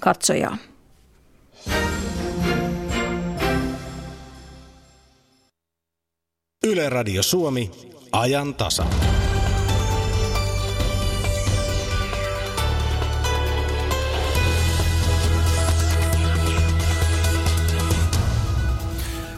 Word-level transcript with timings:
katsojaa. 0.00 0.56
Yle 6.64 6.88
Radio 6.88 7.22
Suomi, 7.22 7.70
ajan 8.12 8.54
tasa. 8.54 9.09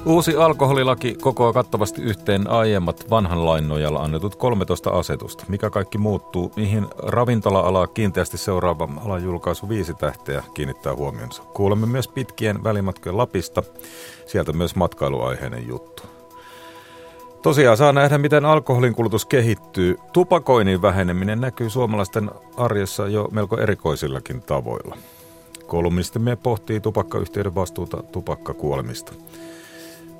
Uusi 0.07 0.37
alkoholilaki 0.37 1.14
kokoaa 1.14 1.53
kattavasti 1.53 2.02
yhteen 2.02 2.51
aiemmat 2.51 3.11
vanhan 3.11 3.46
lain 3.46 3.69
nojalla 3.69 4.01
annetut 4.01 4.34
13 4.34 4.91
asetusta. 4.91 5.45
Mikä 5.48 5.71
kaikki 5.71 5.98
muuttuu, 5.98 6.52
mihin 6.57 6.87
ravintola-alaa 6.98 7.87
kiinteästi 7.87 8.38
seuraava 8.38 8.88
alan 9.05 9.25
julkaisu 9.25 9.69
viisi 9.69 9.95
tähteä 9.95 10.43
kiinnittää 10.55 10.95
huomionsa. 10.95 11.43
Kuulemme 11.43 11.87
myös 11.87 12.09
pitkien 12.09 12.65
välimatkojen 12.65 13.16
Lapista, 13.16 13.62
sieltä 14.27 14.52
myös 14.52 14.77
matkailuaiheinen 14.77 15.69
juttu. 15.69 16.03
Tosiaan 17.42 17.77
saa 17.77 17.92
nähdä, 17.92 18.19
miten 18.19 18.45
alkoholin 18.45 18.95
kulutus 18.95 19.27
kehittyy. 19.27 19.97
Tupakoinnin 20.12 20.83
väheneminen 20.83 21.41
näkyy 21.41 21.70
suomalaisten 21.70 22.30
arjessa 22.56 23.09
jo 23.09 23.28
melko 23.33 23.59
erikoisillakin 23.59 24.42
tavoilla. 24.42 24.97
Kolumnistimme 25.66 26.37
pohtii 26.37 26.80
tupakkayhtiöiden 26.80 27.55
vastuuta 27.55 28.03
tupakkakuolemista. 28.03 29.12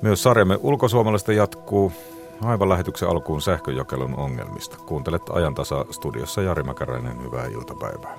Myös 0.03 0.23
sarjamme 0.23 0.59
ulkosuomalaista 0.61 1.33
jatkuu 1.33 1.91
aivan 2.41 2.69
lähetyksen 2.69 3.09
alkuun 3.09 3.41
sähköjakelun 3.41 4.15
ongelmista. 4.15 4.77
Kuuntelet 4.77 5.21
ajantasa 5.29 5.85
studiossa 5.91 6.41
Jari 6.41 6.63
Mäkäräinen. 6.63 7.23
Hyvää 7.23 7.45
iltapäivää. 7.45 8.17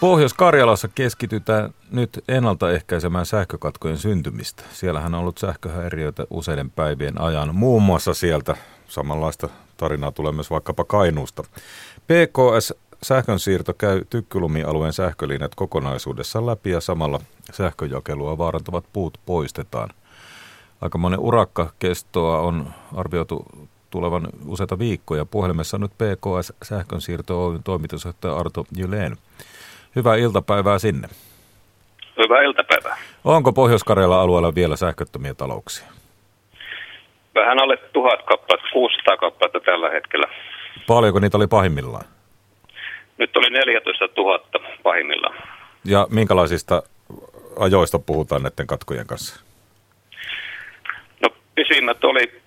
Pohjois-Karjalassa 0.00 0.88
keskitytään 0.88 1.74
nyt 1.90 2.24
ennaltaehkäisemään 2.28 3.26
sähkökatkojen 3.26 3.98
syntymistä. 3.98 4.62
Siellähän 4.72 5.14
on 5.14 5.20
ollut 5.20 5.38
sähköhäiriöitä 5.38 6.26
useiden 6.30 6.70
päivien 6.70 7.20
ajan, 7.20 7.54
muun 7.54 7.82
muassa 7.82 8.14
sieltä. 8.14 8.56
Samanlaista 8.88 9.48
tarinaa 9.76 10.12
tulee 10.12 10.32
myös 10.32 10.50
vaikkapa 10.50 10.84
Kainuusta. 10.84 11.42
PKS 12.06 12.74
sähkönsiirto 13.02 13.74
käy 13.74 14.04
tykkylumialueen 14.10 14.92
sähkölinjat 14.92 15.54
kokonaisuudessaan 15.54 16.46
läpi 16.46 16.70
ja 16.70 16.80
samalla 16.80 17.20
sähköjakelua 17.52 18.38
vaarantavat 18.38 18.84
puut 18.92 19.18
poistetaan. 19.26 19.90
Aikamoinen 20.80 21.20
urakkakestoa 21.20 22.40
on 22.40 22.66
arvioitu 22.96 23.46
tulevan 23.90 24.28
useita 24.46 24.78
viikkoja. 24.78 25.24
Puhelimessa 25.24 25.76
on 25.76 25.80
nyt 25.80 25.92
PKS 25.92 26.52
sähkönsiirto 26.62 27.46
Oyn 27.46 27.62
toimitusjohtaja 27.62 28.36
Arto 28.36 28.64
Jyleen. 28.76 29.16
Hyvää 29.96 30.16
iltapäivää 30.16 30.78
sinne. 30.78 31.08
Hyvää 32.24 32.42
iltapäivää. 32.42 32.96
Onko 33.24 33.52
pohjois 33.52 33.84
alueella 34.20 34.54
vielä 34.54 34.76
sähköttömiä 34.76 35.34
talouksia? 35.34 35.86
Vähän 37.34 37.62
alle 37.62 37.76
tuhat 37.76 38.22
kappaletta, 38.22 38.68
600 38.72 39.16
kappaletta 39.16 39.60
tällä 39.60 39.90
hetkellä. 39.90 40.26
Paljonko 40.86 41.18
niitä 41.18 41.36
oli 41.36 41.46
pahimmillaan? 41.46 42.04
Nyt 43.20 43.36
oli 43.36 43.50
14 43.50 44.08
000 44.16 44.38
pahimmillaan. 44.82 45.34
Ja 45.84 46.06
minkälaisista 46.10 46.82
ajoista 47.58 47.98
puhutaan 47.98 48.42
näiden 48.42 48.66
katkojen 48.66 49.06
kanssa? 49.06 49.40
No 51.22 51.28
pisimmät 51.54 52.04
oli, 52.04 52.40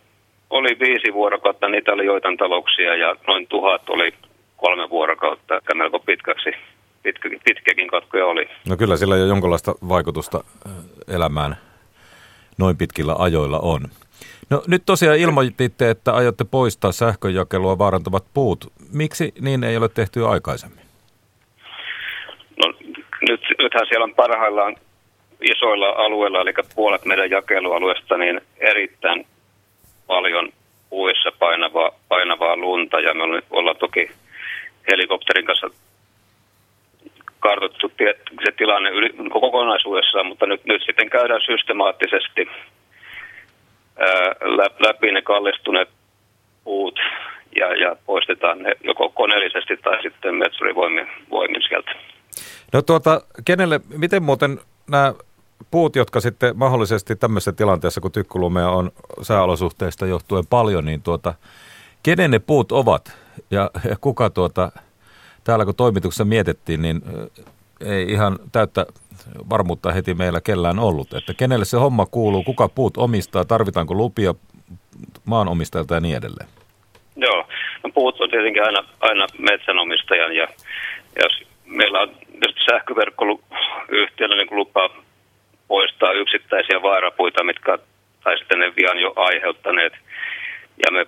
oli 0.50 0.80
viisi 0.80 1.14
vuorokautta, 1.14 1.70
niitä 1.70 1.92
oli 1.92 2.06
joitain 2.06 2.38
talouksia 2.38 2.96
ja 2.96 3.16
noin 3.28 3.48
tuhat 3.48 3.90
oli 3.90 4.14
kolme 4.58 4.90
vuorokautta, 4.90 5.58
että 5.58 5.76
melko 5.76 6.00
pitkäksi, 6.00 6.50
pitkäkin, 7.04 7.42
pitkäkin 7.46 7.88
katkoja 7.88 8.26
oli. 8.26 8.50
No 8.70 8.78
kyllä 8.78 8.98
sillä 8.98 9.18
jo 9.18 9.26
jonkinlaista 9.26 9.76
vaikutusta 9.90 10.44
elämään 11.08 11.58
noin 12.58 12.78
pitkillä 12.78 13.16
ajoilla 13.20 13.60
on. 13.60 13.82
No 14.50 14.64
nyt 14.68 14.84
tosiaan 14.86 15.18
ilmoititte, 15.18 15.90
että 15.90 16.14
aiotte 16.14 16.44
poistaa 16.44 16.92
sähköjakelua 16.92 17.78
vaarantavat 17.78 18.26
puut. 18.34 18.73
Miksi 18.94 19.34
niin 19.42 19.64
ei 19.64 19.78
ole 19.78 19.90
tehty 19.90 20.26
aikaisemmin? 20.26 20.86
No 22.58 22.74
nyt, 23.30 23.42
nythän 23.60 23.88
siellä 23.88 24.04
on 24.04 24.16
parhaillaan 24.16 24.76
isoilla 25.42 25.90
alueilla, 25.90 26.42
eli 26.42 26.54
puolet 26.76 27.06
meidän 27.06 27.30
jakelualueesta, 27.30 28.18
niin 28.18 28.42
erittäin 28.58 29.28
paljon 30.08 30.50
puissa 30.90 31.32
painavaa, 31.40 31.92
painavaa 32.08 32.58
lunta. 32.58 33.00
Ja 33.00 33.14
me 33.14 33.24
ollaan 33.50 33.78
toki 33.78 34.12
helikopterin 34.92 35.46
kanssa 35.46 35.70
kartoitettu 37.40 37.92
se 38.46 38.52
tilanne 38.58 38.90
yli, 38.90 39.10
kokonaisuudessaan, 39.30 40.26
mutta 40.26 40.46
nyt, 40.46 40.66
nyt 40.66 40.82
sitten 40.86 41.10
käydään 41.10 41.42
systemaattisesti 41.42 42.48
läpi 44.80 45.12
ne 45.12 45.22
kallistuneet 45.22 45.90
puut 46.64 47.00
ja, 47.56 47.76
ja 47.76 47.96
poistetaan 48.06 48.60
ne 48.60 48.72
joko 48.84 49.10
koneellisesti 49.10 49.78
tai 49.78 50.02
sitten 50.02 50.36
metsurivoimin 50.36 51.08
voimin 51.30 51.62
sieltä. 51.68 51.92
No 52.74 52.82
tuota, 52.82 53.22
kenelle, 53.46 53.80
miten 53.98 54.24
muuten 54.24 54.60
nämä 54.90 55.14
puut, 55.72 55.96
jotka 55.96 56.20
sitten 56.20 56.58
mahdollisesti 56.58 57.16
tämmöisessä 57.16 57.52
tilanteessa, 57.52 58.02
kun 58.02 58.12
tykkylumea 58.12 58.70
on 58.70 58.92
sääolosuhteista 59.22 60.06
johtuen 60.06 60.48
paljon, 60.48 60.86
niin 60.86 61.02
tuota, 61.02 61.34
kenen 62.04 62.32
ne 62.32 62.40
puut 62.40 62.72
ovat 62.72 63.18
ja, 63.52 63.72
ja 63.90 63.96
kuka 64.02 64.30
tuota, 64.30 64.72
täällä 65.44 65.66
kun 65.66 65.76
toimituksessa 65.76 66.26
mietittiin, 66.26 66.82
niin 66.82 67.02
ei 67.86 68.12
ihan 68.12 68.40
täyttä 68.52 68.86
varmuutta 69.50 69.92
heti 69.92 70.14
meillä 70.14 70.42
kellään 70.42 70.80
ollut, 70.80 71.14
että 71.14 71.34
kenelle 71.34 71.66
se 71.66 71.78
homma 71.78 72.06
kuuluu, 72.06 72.44
kuka 72.44 72.70
puut 72.70 72.98
omistaa, 72.98 73.46
tarvitaanko 73.46 73.94
lupia 73.94 74.36
maanomistajilta 75.26 75.94
ja 75.94 76.00
niin 76.00 76.18
edelleen. 76.18 76.50
Joo, 77.16 77.48
no 77.84 77.90
puut 77.94 78.22
on 78.22 78.30
tietenkin 78.30 78.64
aina, 78.64 78.84
aina 79.00 79.28
metsänomistajan 79.38 80.36
ja 80.36 80.48
jos 81.24 81.44
meillä 81.66 82.02
on 82.02 82.16
sähköverkkoyhtiöllä 82.66 84.36
niin 84.36 84.48
lupa 84.52 84.90
poistaa 85.68 86.12
yksittäisiä 86.12 86.82
vaarapuita, 86.82 87.44
mitkä 87.44 87.78
tai 88.24 88.38
sitten 88.38 88.60
ne 88.60 88.74
vian 88.76 89.00
jo 89.00 89.14
aiheuttaneet. 89.16 89.94
Ja 90.86 90.92
me 90.92 91.06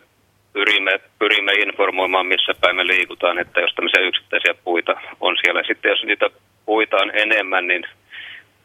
pyrimme, 0.53 0.99
pyrimme 1.19 1.51
informoimaan, 1.51 2.25
missä 2.25 2.53
päin 2.61 2.75
me 2.75 2.87
liikutaan, 2.87 3.39
että 3.39 3.61
jos 3.61 3.73
tämmöisiä 3.75 4.07
yksittäisiä 4.07 4.53
puita 4.63 4.93
on 5.19 5.37
siellä. 5.41 5.63
Sitten 5.67 5.89
jos 5.89 6.03
niitä 6.03 6.29
puita 6.66 6.97
on 6.97 7.11
enemmän, 7.13 7.67
niin, 7.67 7.83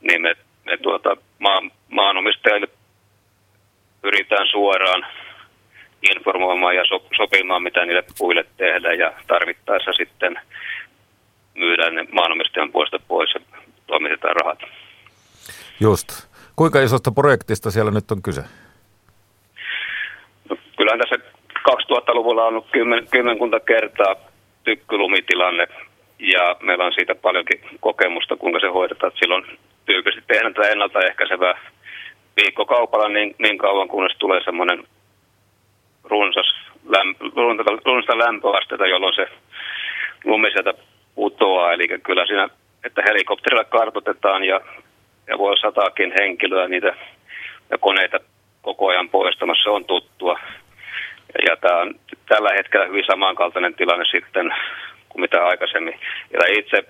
niin 0.01 0.23
me, 0.23 0.37
me 0.65 0.77
tuota, 0.77 1.17
maan, 1.39 1.71
maanomistajille 1.89 2.69
pyritään 4.03 4.47
suoraan 4.47 5.07
informoimaan 6.03 6.77
ja 6.77 6.85
so, 6.89 7.03
sopimaan, 7.17 7.63
mitä 7.63 7.87
niille 7.87 8.05
puille 8.19 8.45
tehdään 8.57 8.99
ja 8.99 9.13
tarvittaessa 9.27 9.93
sitten 9.93 10.41
myydään 11.55 11.95
ne 11.95 12.07
maanomistajan 12.13 12.73
puolesta 12.73 12.99
pois 13.09 13.35
ja 13.35 13.41
toimitetaan 13.87 14.37
rahat. 14.37 14.59
Just. 15.81 16.09
Kuinka 16.57 16.81
isosta 16.81 17.11
projektista 17.13 17.71
siellä 17.71 17.91
nyt 17.91 18.11
on 18.11 18.23
kyse? 18.23 18.41
No, 20.51 20.57
kyllähän 20.77 21.01
tässä 21.01 21.17
2000-luvulla 21.59 22.43
on 22.43 22.49
ollut 22.49 22.67
kymmen, 22.73 23.07
kymmenkunta 23.11 23.61
kertaa 23.61 24.15
tykkylumitilanne 24.65 25.67
ja 26.19 26.57
meillä 26.63 26.85
on 26.85 26.93
siitä 26.93 27.15
paljonkin 27.15 27.61
kokemusta, 27.81 28.37
kuinka 28.37 28.61
se 28.61 28.67
hoidetaan. 28.67 29.13
Silloin 29.15 29.45
tyypillisesti 29.87 30.27
tehdään 30.29 30.55
tätä 30.55 30.69
ennaltaehkäisevää 30.69 31.55
viikkokaupalla 32.37 33.09
niin, 33.09 33.35
niin 33.39 33.59
kauan, 33.59 33.89
kunnes 33.89 34.17
tulee 34.19 34.41
semmoinen 34.45 34.85
runsas 36.05 36.55
lämp, 36.89 37.17
runsasta 37.85 38.19
lämpöastetta, 38.19 38.87
jolloin 38.87 39.15
se 39.15 39.29
lumi 40.25 40.51
sieltä 40.51 40.75
putoaa. 41.15 41.73
Eli 41.73 41.89
kyllä 41.89 42.27
siinä, 42.27 42.49
että 42.85 43.03
helikopterilla 43.03 43.65
kartotetaan 43.65 44.45
ja, 44.45 44.61
ja 45.27 45.39
voi 45.39 45.59
sataakin 45.59 46.13
henkilöä 46.19 46.69
niitä 46.69 46.95
ja 47.71 47.79
koneita 47.79 48.21
koko 48.63 48.89
ajan 48.89 49.09
poistamassa, 49.09 49.71
on 49.71 49.85
tuttua. 49.85 50.39
Ja, 51.35 51.41
ja 51.49 51.57
tämä 51.57 51.81
on 51.81 51.95
tällä 52.29 52.51
hetkellä 52.57 52.87
hyvin 52.87 53.05
samankaltainen 53.07 53.75
tilanne 53.75 54.05
sitten 54.05 54.55
kuin 55.09 55.21
mitä 55.21 55.47
aikaisemmin. 55.47 56.01
Ja 56.33 56.41
itse 56.59 56.85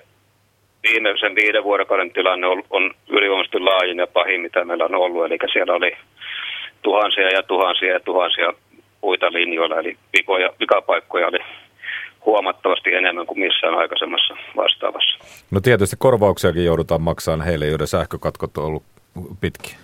viimeisen 0.82 1.34
viiden 1.34 1.64
vuorokauden 1.64 2.12
tilanne 2.12 2.46
on, 2.46 2.62
on 2.70 2.94
ylivoimaisesti 3.08 3.58
laajin 3.58 3.98
ja 3.98 4.06
pahin, 4.06 4.40
mitä 4.40 4.64
meillä 4.64 4.84
on 4.84 4.94
ollut. 4.94 5.26
Eli 5.26 5.38
siellä 5.52 5.74
oli 5.74 5.96
tuhansia 6.82 7.28
ja 7.28 7.42
tuhansia 7.42 7.92
ja 7.92 8.00
tuhansia 8.00 8.52
puita 9.00 9.32
linjoilla, 9.32 9.80
eli 9.80 9.96
vikoja, 10.18 10.50
vikapaikkoja 10.60 11.26
oli 11.26 11.38
huomattavasti 12.26 12.94
enemmän 12.94 13.26
kuin 13.26 13.40
missään 13.40 13.74
aikaisemmassa 13.74 14.36
vastaavassa. 14.56 15.18
No 15.50 15.60
tietysti 15.60 15.96
korvauksiakin 15.98 16.64
joudutaan 16.64 17.02
maksamaan 17.02 17.46
heille, 17.46 17.66
joiden 17.66 17.86
sähkökatkot 17.86 18.56
on 18.56 18.64
ollut 18.64 18.82
pitkiä. 19.40 19.76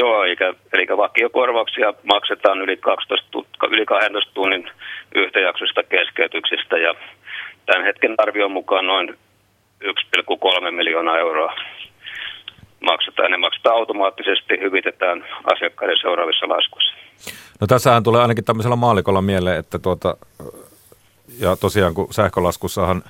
Joo, 0.00 0.24
eli, 0.24 0.36
eli 0.72 0.86
vakiokorvauksia 0.96 1.94
maksetaan 2.12 2.60
yli, 2.60 2.76
12, 2.76 3.38
yli 3.70 3.86
12 3.86 4.34
tunnin 4.34 4.70
yhtäjaksoista 5.14 5.82
keskeytyksistä 5.82 6.78
ja 6.78 6.94
tämän 7.66 7.84
hetken 7.84 8.14
arvion 8.18 8.52
mukaan 8.52 8.86
noin 8.86 9.08
1,3 9.84 10.70
miljoonaa 10.70 11.18
euroa 11.18 11.54
maksetaan. 12.80 13.30
Ne 13.30 13.36
maksetaan 13.36 13.76
automaattisesti, 13.76 14.60
hyvitetään 14.60 15.24
asiakkaiden 15.54 15.98
seuraavissa 16.00 16.48
laskuissa. 16.48 16.94
No 17.60 17.66
tässähän 17.66 18.02
tulee 18.02 18.22
ainakin 18.22 18.44
tämmöisellä 18.44 18.76
maalikolla 18.76 19.22
mieleen, 19.22 19.58
että 19.58 19.78
tuota, 19.78 20.16
ja 21.40 21.56
tosiaan 21.56 21.94
kun 21.94 22.08
sähkölaskussahan 22.10 23.02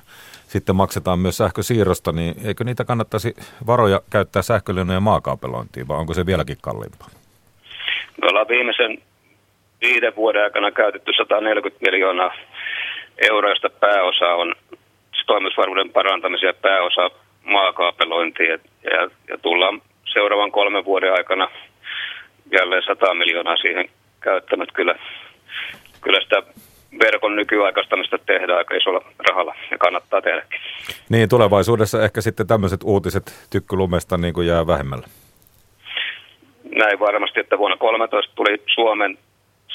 sitten 0.47 0.75
maksetaan 0.75 1.19
myös 1.19 1.37
sähkösiirrosta, 1.37 2.11
niin 2.11 2.35
eikö 2.45 2.63
niitä 2.63 2.85
kannattaisi 2.85 3.35
varoja 3.67 4.01
käyttää 4.09 4.41
sähkölinjojen 4.41 5.03
maakaapelointiin, 5.03 5.87
vai 5.87 5.97
onko 5.97 6.13
se 6.13 6.25
vieläkin 6.25 6.57
kalliimpaa? 6.61 7.07
Me 8.21 8.27
ollaan 8.27 8.47
viimeisen 8.47 8.97
viiden 9.81 10.15
vuoden 10.15 10.43
aikana 10.43 10.71
käytetty 10.71 11.11
140 11.17 11.85
miljoonaa 11.85 12.33
euroa, 13.29 13.51
josta 13.51 13.69
pääosa 13.69 14.25
on 14.25 14.55
toimitusvarmuuden 15.25 15.89
parantamiseen 15.89 16.49
ja 16.49 16.61
pääosa 16.61 17.11
maakaapelointiin. 17.43 18.49
Ja, 18.49 18.57
ja 19.27 19.37
tullaan 19.41 19.81
seuraavan 20.13 20.51
kolmen 20.51 20.85
vuoden 20.85 21.13
aikana 21.13 21.47
jälleen 22.51 22.83
100 22.83 23.13
miljoonaa 23.13 23.57
siihen 23.57 23.89
käyttänyt. 24.21 24.71
Kyllä, 24.71 24.95
kyllä 26.01 26.21
sitä 26.21 26.43
verkon 26.99 27.35
nykyaikaistamista 27.35 28.17
tehdään 28.25 28.57
aika 28.57 28.75
isolla 28.75 29.01
rahalla 29.29 29.55
ja 29.71 29.77
kannattaa 29.77 30.21
tehdäkin. 30.21 30.59
Niin, 31.09 31.29
tulevaisuudessa 31.29 32.03
ehkä 32.03 32.21
sitten 32.21 32.47
tämmöiset 32.47 32.79
uutiset 32.83 33.47
tykkylumesta 33.49 34.17
niin 34.17 34.33
kuin 34.33 34.47
jää 34.47 34.67
vähemmällä. 34.67 35.07
Näin 36.75 36.99
varmasti, 36.99 37.39
että 37.39 37.57
vuonna 37.57 37.77
2013 37.77 38.35
tuli 38.35 38.61
Suomen 38.73 39.17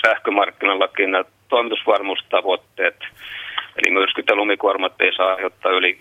sähkömarkkinalakin 0.07 1.11
nämä 1.11 1.25
toimitusvarmuustavoitteet. 1.49 2.97
Eli 3.77 3.95
myrskyt 3.95 4.29
ja 4.29 4.37
lumikuormat 4.37 5.01
ei 5.01 5.13
saa 5.17 5.35
aiheuttaa 5.35 5.73
yli 5.73 6.01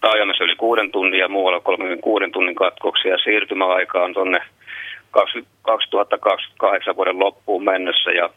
taajamassa 0.00 0.44
yli 0.44 0.56
kuuden 0.56 0.90
tunnin 0.92 1.20
ja 1.20 1.28
muualla 1.28 1.60
36 1.60 2.30
tunnin 2.32 2.54
katkoksia. 2.54 3.18
Siirtymäaika 3.18 4.02
on 4.02 4.14
tuonne 4.14 4.40
2028 5.10 6.96
vuoden 6.96 7.18
loppuun 7.18 7.64
mennessä 7.64 8.10
ja 8.10 8.30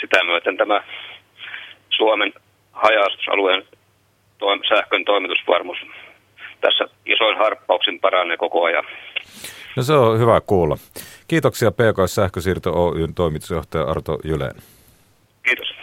sitä 0.00 0.24
myöten 0.24 0.56
tämä 0.56 0.82
Suomen 1.90 2.32
hajausalueen 2.72 3.64
sähkön 4.68 5.04
toimitusvarmuus 5.04 5.78
tässä 6.60 6.84
isoin 7.06 7.38
harppauksin 7.38 8.00
paranee 8.00 8.36
koko 8.36 8.64
ajan. 8.64 8.84
No 9.76 9.82
se 9.82 9.92
on 9.92 10.18
hyvä 10.18 10.40
kuulla. 10.40 10.76
Kiitoksia 11.28 11.70
PKS 11.70 12.14
Sähkösiirto 12.14 12.84
Oyn 12.84 13.14
toimitusjohtaja 13.14 13.84
Arto 13.84 14.18
Jyleen. 14.24 14.56
Kiitos. 15.42 15.74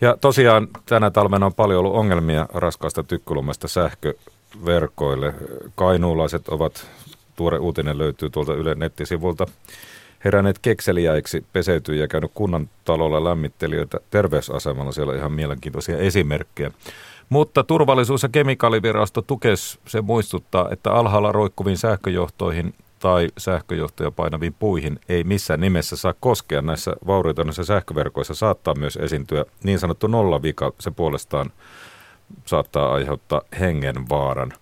Ja 0.00 0.16
tosiaan 0.20 0.68
tänä 0.88 1.10
talvena 1.10 1.46
on 1.46 1.54
paljon 1.54 1.80
ollut 1.80 1.94
ongelmia 1.94 2.46
raskaasta 2.54 3.02
tykkylumesta 3.02 3.68
sähköverkoille. 3.68 5.34
Kainuulaiset 5.74 6.48
ovat, 6.48 6.90
tuore 7.36 7.58
uutinen 7.58 7.98
löytyy 7.98 8.30
tuolta 8.30 8.54
Yle 8.54 8.74
nettisivulta, 8.74 9.46
heränneet 10.24 10.58
kekseliäiksi, 10.58 11.44
peseytyy 11.52 11.94
ja 11.94 12.08
käynyt 12.08 12.30
kunnan 12.34 12.70
talolla 12.84 13.24
lämmittelijöitä 13.24 13.98
terveysasemalla. 14.10 14.92
Siellä 14.92 15.10
on 15.10 15.18
ihan 15.18 15.32
mielenkiintoisia 15.32 15.98
esimerkkejä. 15.98 16.70
Mutta 17.28 17.64
turvallisuus- 17.64 18.22
ja 18.22 18.28
kemikaalivirasto 18.28 19.22
Tukes 19.22 19.78
se 19.86 20.00
muistuttaa, 20.00 20.68
että 20.70 20.92
alhaalla 20.92 21.32
roikkuviin 21.32 21.78
sähköjohtoihin 21.78 22.74
tai 22.98 23.28
sähköjohtoja 23.38 24.10
painaviin 24.10 24.54
puihin 24.58 25.00
ei 25.08 25.24
missään 25.24 25.60
nimessä 25.60 25.96
saa 25.96 26.14
koskea. 26.20 26.62
Näissä 26.62 26.96
vaurioituneissa 27.06 27.64
sähköverkoissa 27.64 28.34
saattaa 28.34 28.74
myös 28.74 28.96
esiintyä 28.96 29.44
niin 29.64 29.78
sanottu 29.78 30.06
nollavika. 30.06 30.72
Se 30.78 30.90
puolestaan 30.90 31.50
saattaa 32.44 32.92
aiheuttaa 32.92 33.42
hengenvaaran. 33.60 34.52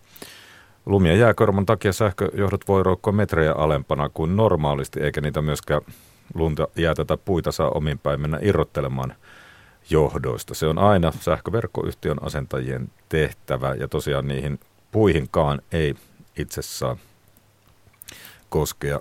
Lumia 0.86 1.16
jääkorman 1.16 1.66
takia 1.66 1.92
sähköjohdot 1.92 2.68
voi 2.68 2.82
roikkua 2.82 3.12
metrejä 3.12 3.52
alempana 3.52 4.08
kuin 4.08 4.36
normaalisti, 4.36 5.00
eikä 5.00 5.20
niitä 5.20 5.42
myöskään 5.42 5.80
lunta, 6.34 6.68
jäätä 6.76 7.04
tai 7.04 7.18
puita 7.24 7.52
saa 7.52 7.70
omin 7.70 7.98
päin 7.98 8.20
mennä 8.20 8.38
irrottelemaan 8.42 9.14
johdoista. 9.90 10.54
Se 10.54 10.66
on 10.66 10.78
aina 10.78 11.12
sähköverkkoyhtiön 11.20 12.22
asentajien 12.22 12.88
tehtävä 13.08 13.74
ja 13.74 13.88
tosiaan 13.88 14.28
niihin 14.28 14.60
puihinkaan 14.92 15.62
ei 15.72 15.94
itsessään 16.36 16.96
koskea. 18.48 19.00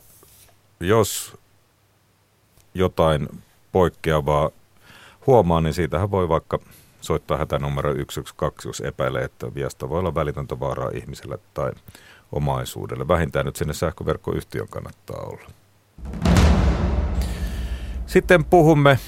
Jos 0.79 1.37
jotain 2.73 3.29
poikkeavaa 3.71 4.49
huomaa, 5.27 5.61
niin 5.61 5.73
siitähän 5.73 6.11
voi 6.11 6.29
vaikka 6.29 6.59
soittaa 7.01 7.37
hätänumero 7.37 7.93
112, 8.09 8.69
jos 8.69 8.81
epäilee, 8.81 9.23
että 9.23 9.55
viasta 9.55 9.89
voi 9.89 9.99
olla 9.99 10.15
välitöntä 10.15 10.59
vaaraa 10.59 10.89
ihmiselle 10.93 11.39
tai 11.53 11.71
omaisuudelle. 12.31 13.07
Vähintään 13.07 13.45
nyt 13.45 13.55
sinne 13.55 13.73
sähköverkkoyhtiön 13.73 14.67
kannattaa 14.69 15.21
olla. 15.21 15.49
Sitten 18.05 18.45
puhumme 18.45 18.99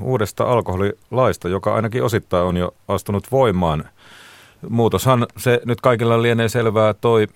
uudesta 0.00 0.44
alkoholilaista, 0.44 1.48
joka 1.48 1.74
ainakin 1.74 2.04
osittain 2.04 2.44
on 2.44 2.56
jo 2.56 2.74
astunut 2.88 3.32
voimaan. 3.32 3.84
Muutoshan 4.68 5.26
se 5.36 5.60
nyt 5.64 5.80
kaikilla 5.80 6.22
lienee 6.22 6.48
selvää 6.48 6.94
toi 6.94 7.26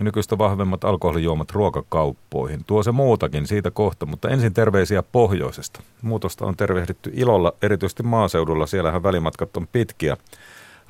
nykyistä 0.00 0.38
vahvemmat 0.38 0.84
alkoholijuomat 0.84 1.50
ruokakauppoihin. 1.50 2.60
Tuo 2.66 2.82
se 2.82 2.92
muutakin 2.92 3.46
siitä 3.46 3.70
kohta, 3.70 4.06
mutta 4.06 4.28
ensin 4.28 4.54
terveisiä 4.54 5.02
pohjoisesta. 5.02 5.80
Muutosta 6.02 6.46
on 6.46 6.56
tervehditty 6.56 7.10
ilolla, 7.14 7.52
erityisesti 7.62 8.02
maaseudulla. 8.02 8.66
Siellähän 8.66 9.02
välimatkat 9.02 9.56
on 9.56 9.66
pitkiä. 9.72 10.16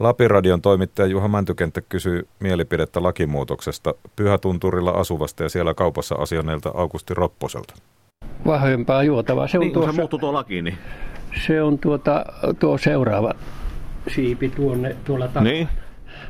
Lapiradion 0.01 0.63
toimittaja 0.63 1.07
Juha 1.07 1.29
Mäntykenttä 1.29 1.81
kysyy 1.81 2.29
mielipidettä 2.41 3.03
lakimuutoksesta 3.03 3.95
Pyhätunturilla 4.17 4.91
asuvasta 4.91 5.43
ja 5.43 5.49
siellä 5.49 5.75
kaupassa 5.75 6.15
asioneilta 6.15 6.73
Augusti 6.75 7.15
Ropposelta. 7.15 7.75
Vahvempaa 8.47 9.03
juotavaa. 9.03 9.49
Se 9.49 9.59
on 9.59 9.61
niin, 9.61 9.73
tuossa, 9.73 9.93
se 9.93 9.97
muuttuu 9.97 10.19
tuo 10.19 10.33
lakiin, 10.33 10.65
niin... 10.65 10.79
Se 11.47 11.63
on 11.63 11.79
tuota, 11.79 12.25
tuo 12.59 12.79
seuraava 12.79 13.33
siipi 14.15 14.49
tuonne, 14.49 14.97
tuolla 15.05 15.27
takana. 15.27 15.51
Niin 15.51 15.69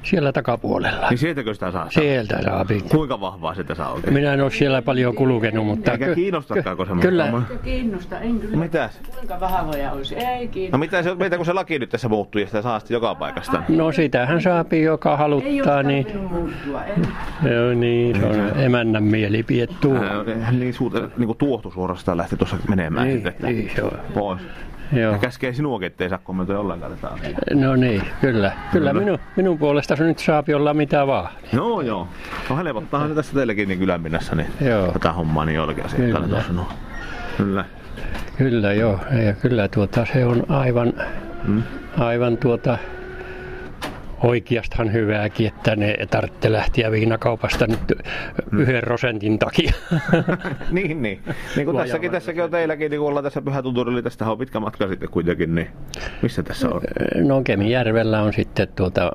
siellä 0.05 0.33
takapuolella. 0.33 1.09
Niin 1.09 1.19
sieltäkö 1.19 1.55
sitä 1.55 1.73
saa? 1.73 1.91
Sieltä 1.91 2.43
saa. 2.43 2.67
Kuinka 2.91 3.21
vahvaa 3.21 3.55
sitä 3.55 3.75
saa 3.75 3.93
oikein? 3.93 4.15
Minä 4.15 4.33
en 4.33 4.41
ole 4.41 4.51
siellä 4.51 4.83
paljon 4.83 5.15
kulkenut, 5.15 5.67
mutta... 5.67 5.93
Eikä 5.93 6.15
kiinnostakaan 6.15 6.77
se 6.87 6.93
Kyllä. 7.01 7.25
Eikä 7.25 7.63
kiinnosta, 7.65 8.21
en 8.21 8.41
kyllä. 8.41 8.57
Mitäs? 8.57 9.01
Kuinka 9.15 9.41
vahvoja 9.41 9.93
olisi? 9.93 10.17
Ei 10.17 10.49
kiinnosta. 10.49 10.77
No 10.77 10.81
mitä, 10.81 11.03
se, 11.03 11.15
mitä 11.15 11.37
kun 11.37 11.47
se 11.47 11.53
laki 11.53 11.79
nyt 11.79 11.91
tässä 11.91 12.09
muuttuu 12.09 12.41
ja 12.41 12.47
sitä 12.47 12.63
saa 12.63 12.79
sitten 12.79 12.95
joka 12.95 13.15
paikasta? 13.15 13.63
No 13.69 13.93
sitähän 13.93 14.43
saapi 14.43 14.83
joka 14.83 15.17
haluttaa. 15.17 15.81
Ei 15.81 15.85
niin... 15.87 16.07
muuttua, 16.31 16.85
ei. 16.85 16.95
Joo 17.53 17.75
niin, 17.75 18.21
se 18.21 18.27
on 18.27 18.59
emännän 18.61 19.05
mielipide 19.05 19.67
tuo. 19.67 19.99
niin, 20.51 20.75
suuta, 20.75 21.09
niin 21.17 21.27
kuin 21.27 21.39
tuohtu 21.39 21.71
suorastaan 21.71 22.17
lähti 22.19 22.37
tuossa 22.37 22.57
menemään. 22.69 23.09
Niin, 23.09 23.27
että 23.27 23.47
niin 23.47 23.71
se 23.77 23.83
on. 23.83 23.99
Pois. 24.15 24.41
Joo. 24.93 25.13
Ja 25.13 25.19
käskee 25.19 25.53
sinuakin, 25.53 25.87
ettei 25.87 26.09
saa 26.09 26.19
kommentoida 26.19 26.61
ollenkaan 26.61 26.93
tätä 26.93 27.09
asiaa. 27.09 27.41
No 27.55 27.77
niin, 27.77 28.03
kyllä. 28.21 28.53
Kyllä 28.73 28.93
minun, 28.93 29.19
minun 29.37 29.59
puolesta 29.59 29.97
se 29.97 30.05
nyt 30.05 30.19
saa 30.19 30.45
olla 30.57 30.75
mitä 30.75 31.07
vaan. 31.07 31.29
Joo, 31.53 31.81
joo. 31.81 32.09
No 32.51 32.57
helpottaahan 32.57 33.09
se 33.09 33.15
tässä 33.15 33.35
teillekin 33.35 33.69
niin 33.69 33.79
kyläminnässä, 33.79 34.35
niin 34.37 34.49
joo. 34.61 34.93
tätä 34.93 35.13
hommaa 35.13 35.45
niin 35.45 35.61
oikein 35.61 35.87
kyllä. 35.97 36.21
No. 36.53 36.69
Kyllä. 37.37 37.65
Kyllä 38.39 38.73
joo, 38.73 39.01
ja 39.27 39.33
kyllä 39.33 39.69
tuota, 39.69 40.07
se 40.13 40.25
on 40.25 40.45
aivan, 40.49 40.93
hmm? 41.47 41.63
aivan 41.99 42.37
tuota, 42.37 42.79
oikeastaan 44.25 44.93
hyvääkin, 44.93 45.47
että 45.47 45.77
ne 45.77 45.97
tarvitse 46.11 46.53
lähteä 46.53 46.91
viinakaupasta 46.91 47.67
nyt 47.67 47.93
yhden 48.53 48.83
prosentin 48.85 49.39
takia. 49.39 49.73
niin, 50.71 51.03
niin. 51.03 51.21
Niin 51.57 51.65
kuin 51.65 51.77
tässäkin, 51.77 52.11
tässäkin 52.11 52.45
on 52.45 52.51
teilläkin, 52.51 52.91
niin 52.91 53.01
kun 53.01 53.09
ollaan 53.09 53.25
tässä 53.25 53.43
Pyhätunturilla, 53.43 54.03
tästä 54.03 54.31
on 54.31 54.39
pitkä 54.39 54.61
matka 54.61 54.89
sitten 54.89 55.09
kuitenkin, 55.09 55.55
niin 55.55 55.69
missä 56.23 56.43
tässä 56.43 56.69
on? 56.69 56.81
No 57.15 57.43
Kemijärvellä 57.43 58.23
on 58.23 58.33
sitten 58.33 58.69
tuota 58.77 59.13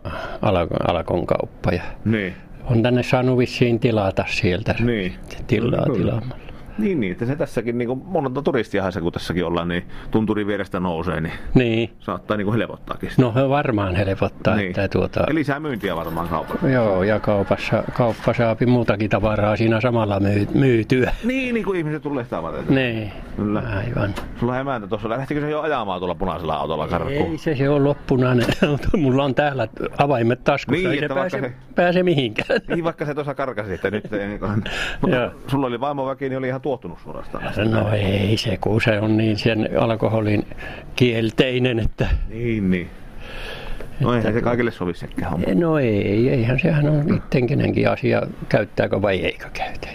Alakon 0.88 1.26
kauppa 1.26 1.72
ja 1.72 1.84
niin. 2.06 2.34
on 2.64 2.84
tänne 2.84 3.04
saanut 3.04 3.38
vissiin 3.38 3.80
tilata 3.80 4.26
sieltä 4.28 4.76
niin. 4.80 5.14
tilaa 5.48 5.86
tilaamalla. 5.86 6.49
Niin, 6.80 7.00
niin, 7.00 7.12
että 7.12 7.26
se 7.26 7.36
tässäkin, 7.36 7.78
niin 7.78 7.88
kuin 7.88 8.02
monta 8.06 8.42
turistiahan 8.42 8.92
se 8.92 9.02
kun 9.02 9.12
tässäkin 9.12 9.46
ollaan, 9.46 9.68
niin 9.68 9.84
tunturin 10.12 10.48
vierestä 10.48 10.80
nousee, 10.80 11.22
niin, 11.22 11.34
niin. 11.54 11.90
saattaa 12.00 12.38
niin 12.38 12.46
kuin 12.46 12.58
helpottaakin 12.58 13.10
sitä. 13.10 13.22
No 13.22 13.50
varmaan 13.50 13.96
helpottaa. 13.96 14.56
Niin. 14.56 14.68
Että 14.68 14.88
tuota... 14.88 15.24
Ja 15.28 15.36
lisää 15.36 15.60
myyntiä 15.60 15.96
varmaan 15.96 16.28
kaupassa. 16.28 16.70
Joo, 16.70 17.04
ja 17.04 17.20
kaupassa, 17.20 17.84
kauppa 17.94 18.34
saapi 18.34 18.66
muutakin 18.66 19.10
tavaraa 19.10 19.56
siinä 19.56 19.82
samalla 19.82 20.20
myy, 20.20 20.48
myytyä. 20.54 21.14
Niin, 21.24 21.54
niin 21.54 21.66
kuin 21.66 21.78
ihmiset 21.78 22.04
tulee 22.04 22.24
sitä 22.24 22.44
varten. 22.44 22.76
Niin, 22.76 23.12
Kyllä. 23.36 23.64
aivan. 23.78 24.14
Sulla 24.40 24.60
emäntä 24.60 24.88
tuossa, 24.88 25.10
lähtikö 25.10 25.42
se 25.42 25.50
jo 25.50 25.62
ajamaan 25.62 26.00
tuolla 26.00 26.16
punaisella 26.16 26.56
autolla 26.56 26.88
karkuun? 26.88 27.32
Ei 27.32 27.38
se, 27.38 27.56
se 27.56 27.70
on 27.70 27.84
loppunainen. 27.84 28.46
Mulla 28.98 29.24
on 29.24 29.36
täällä 29.36 29.68
avaimet 29.98 30.44
taskussa, 30.44 30.90
niin, 30.90 30.92
ei 30.92 31.00
se 31.00 31.14
pääse, 31.14 31.40
se... 31.40 31.54
pääse 31.76 32.04
mihinkään. 32.04 32.60
Niin, 32.68 32.84
vaikka 32.84 33.06
se 33.06 33.14
tuossa 33.14 33.36
karkasi, 33.36 33.74
että 33.74 33.92
nyt 33.92 34.14
ei 34.14 34.28
niin 34.28 34.40
kuin... 34.44 34.64
Mutta 35.02 35.32
sulla 35.48 35.68
oli 35.68 35.80
vaimoväki, 35.80 36.30
niin 36.30 36.38
oli 36.38 36.48
ihan 36.48 36.62
suostunut 36.70 37.00
suorastaan 37.04 37.44
näistä? 37.44 37.66
No 37.66 37.92
ei 37.92 38.38
se, 38.38 38.58
kun 38.58 38.82
se 38.82 39.00
on 39.00 39.18
niin 39.18 39.38
sen 39.38 39.70
alkoholin 39.80 40.48
kielteinen, 40.96 41.80
että... 41.80 42.10
Niin, 42.30 42.72
niin. 42.72 42.90
No 44.00 44.14
eihän 44.14 44.34
se 44.34 44.42
kaikille 44.42 44.72
sovi 44.72 44.94
sekään 44.94 45.32
homma. 45.32 45.48
No 45.54 45.80
ei, 45.80 46.30
eihän 46.30 46.60
sehän 46.60 46.90
on 46.90 47.16
ittenkinenkin 47.16 47.90
asia, 47.90 48.22
käyttääkö 48.50 49.02
vai 49.02 49.18
eikö 49.18 49.50
käytä. 49.50 49.88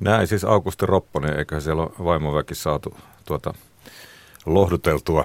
Näin 0.00 0.26
siis 0.26 0.44
Augusti 0.44 0.86
Ropponen, 0.86 1.38
eiköhän 1.38 1.62
siellä 1.62 1.82
ole 1.82 1.90
vaimoväki 2.04 2.54
saatu 2.54 2.96
tuota 3.26 3.54
lohduteltua. 4.46 5.24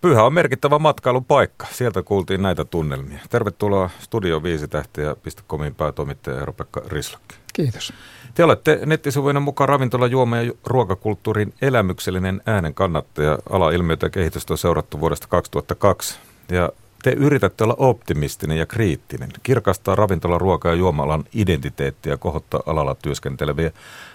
Pyhä 0.00 0.22
on 0.22 0.34
merkittävä 0.34 0.78
matkailupaikka. 0.78 1.66
Sieltä 1.70 2.02
kuultiin 2.02 2.42
näitä 2.42 2.64
tunnelmia. 2.64 3.18
Tervetuloa 3.30 3.90
Studio 3.98 4.42
5 4.42 4.68
tähtiä.comin 4.68 5.74
päätoimittaja 5.74 6.38
Eero-Pekka 6.38 6.82
Rislakki. 6.88 7.34
Kiitos. 7.52 7.92
Te 8.34 8.44
olette 8.44 8.80
nettisivuinen 8.86 9.42
mukaan 9.42 9.68
ravintola, 9.68 10.06
juoma 10.06 10.36
ja 10.36 10.52
ruokakulttuurin 10.66 11.54
elämyksellinen 11.62 12.40
äänen 12.46 12.74
kannattaja. 12.74 13.38
Ala-ilmiötä 13.50 14.06
ja 14.06 14.10
kehitystä 14.10 14.54
on 14.54 14.58
seurattu 14.58 15.00
vuodesta 15.00 15.26
2002. 15.28 16.18
Ja 16.50 16.70
te 17.02 17.10
yritätte 17.10 17.64
olla 17.64 17.76
optimistinen 17.78 18.58
ja 18.58 18.66
kriittinen, 18.66 19.28
kirkastaa 19.42 19.94
ravintola, 19.94 20.38
ruoka- 20.38 20.68
ja 20.68 20.74
juomalan 20.74 21.24
identiteettiä 21.34 22.16
kohottaa 22.16 22.62
alalla 22.66 22.94
työskenteleviä 22.94 23.70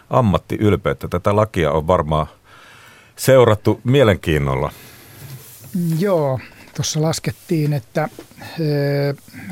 ammattiylpeyttä. 0.09 1.07
Tätä 1.07 1.35
lakia 1.35 1.71
on 1.71 1.87
varmaan 1.87 2.27
seurattu 3.15 3.81
mielenkiinnolla. 3.83 4.71
Joo, 5.99 6.39
tuossa 6.75 7.01
laskettiin, 7.01 7.73
että 7.73 8.09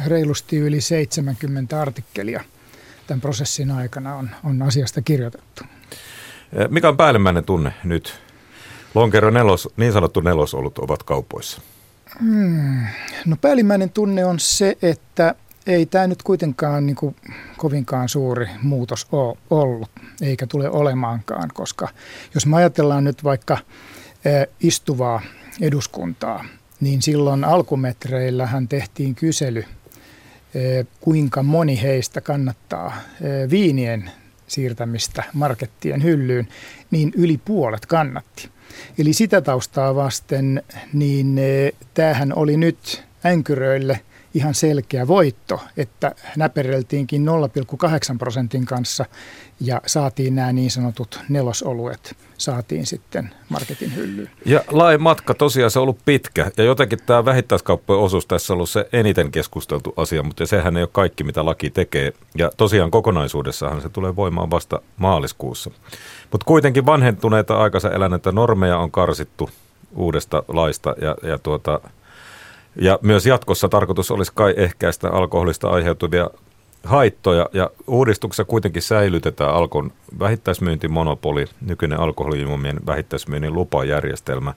reilusti 0.07 0.57
yli 0.57 0.81
70 0.81 1.81
artikkelia 1.81 2.43
tämän 3.07 3.21
prosessin 3.21 3.71
aikana 3.71 4.15
on, 4.15 4.29
on 4.43 4.61
asiasta 4.61 5.01
kirjoitettu. 5.01 5.63
Mikä 6.69 6.89
on 6.89 6.97
päällimmäinen 6.97 7.43
tunne 7.43 7.73
nyt? 7.83 8.19
Lonkero 8.95 9.29
nelos, 9.29 9.69
niin 9.77 9.93
sanottu 9.93 10.19
nelosolut 10.19 10.77
ovat 10.77 11.03
kaupoissa. 11.03 11.61
Hmm. 12.19 12.85
No 13.25 13.35
päällimmäinen 13.41 13.89
tunne 13.89 14.25
on 14.25 14.39
se, 14.39 14.77
että 14.81 15.35
ei 15.67 15.85
tämä 15.85 16.07
nyt 16.07 16.23
kuitenkaan 16.23 16.85
niin 16.85 16.95
kuin, 16.95 17.15
kovinkaan 17.57 18.09
suuri 18.09 18.47
muutos 18.61 19.07
ole 19.11 19.37
ollut, 19.49 19.89
eikä 20.21 20.47
tule 20.47 20.69
olemaankaan, 20.69 21.49
koska 21.53 21.87
jos 22.33 22.45
me 22.45 22.57
ajatellaan 22.57 23.03
nyt 23.03 23.23
vaikka 23.23 23.57
istuvaa 24.59 25.21
eduskuntaa, 25.61 26.45
niin 26.79 27.01
silloin 27.01 27.43
alkumetreillähän 27.43 28.67
tehtiin 28.67 29.15
kysely, 29.15 29.65
kuinka 31.01 31.43
moni 31.43 31.81
heistä 31.81 32.21
kannattaa 32.21 32.97
viinien 33.49 34.11
siirtämistä 34.47 35.23
markettien 35.33 36.03
hyllyyn, 36.03 36.47
niin 36.91 37.11
yli 37.15 37.39
puolet 37.45 37.85
kannatti. 37.85 38.49
Eli 38.97 39.13
sitä 39.13 39.41
taustaa 39.41 39.95
vasten, 39.95 40.63
niin 40.93 41.39
tämähän 41.93 42.33
oli 42.35 42.57
nyt 42.57 43.03
änkyröille 43.25 43.99
ihan 44.33 44.53
selkeä 44.53 45.07
voitto, 45.07 45.61
että 45.77 46.15
näpereltiinkin 46.37 47.25
0,8 47.25 48.17
prosentin 48.17 48.65
kanssa 48.65 49.05
ja 49.59 49.81
saatiin 49.85 50.35
nämä 50.35 50.53
niin 50.53 50.71
sanotut 50.71 51.19
nelosoluet, 51.29 52.15
saatiin 52.37 52.85
sitten 52.85 53.29
marketin 53.49 53.95
hyllyyn. 53.95 54.29
Ja 54.45 54.63
lain 54.71 55.01
matka 55.01 55.33
tosiaan 55.33 55.71
se 55.71 55.79
on 55.79 55.83
ollut 55.83 55.99
pitkä 56.05 56.51
ja 56.57 56.63
jotenkin 56.63 56.99
tämä 57.05 57.25
vähittäiskauppojen 57.25 58.01
osuus 58.01 58.25
tässä 58.25 58.53
on 58.53 58.55
ollut 58.55 58.69
se 58.69 58.89
eniten 58.93 59.31
keskusteltu 59.31 59.93
asia, 59.97 60.23
mutta 60.23 60.45
sehän 60.45 60.77
ei 60.77 60.83
ole 60.83 60.89
kaikki 60.91 61.23
mitä 61.23 61.45
laki 61.45 61.69
tekee 61.69 62.13
ja 62.35 62.51
tosiaan 62.57 62.91
kokonaisuudessahan 62.91 63.81
se 63.81 63.89
tulee 63.89 64.15
voimaan 64.15 64.51
vasta 64.51 64.81
maaliskuussa. 64.97 65.71
Mutta 66.31 66.45
kuitenkin 66.45 66.85
vanhentuneita 66.85 67.57
aikansa 67.57 67.91
eläneitä 67.91 68.31
normeja 68.31 68.77
on 68.77 68.91
karsittu 68.91 69.49
uudesta 69.95 70.43
laista 70.47 70.95
ja, 71.01 71.15
ja, 71.23 71.39
tuota, 71.39 71.79
ja 72.75 72.99
myös 73.01 73.25
jatkossa 73.25 73.69
tarkoitus 73.69 74.11
olisi 74.11 74.31
kai 74.35 74.53
ehkäistä 74.57 75.11
alkoholista 75.11 75.69
aiheutuvia 75.69 76.29
haittoja 76.83 77.49
ja 77.53 77.69
uudistuksessa 77.87 78.45
kuitenkin 78.45 78.81
säilytetään 78.81 79.53
Alkon 79.53 79.91
vähittäismyyntimonopoli, 80.19 81.45
nykyinen 81.61 81.99
alkoholijuomien 81.99 82.79
vähittäismyynnin 82.85 83.53
lupajärjestelmä. 83.53 84.53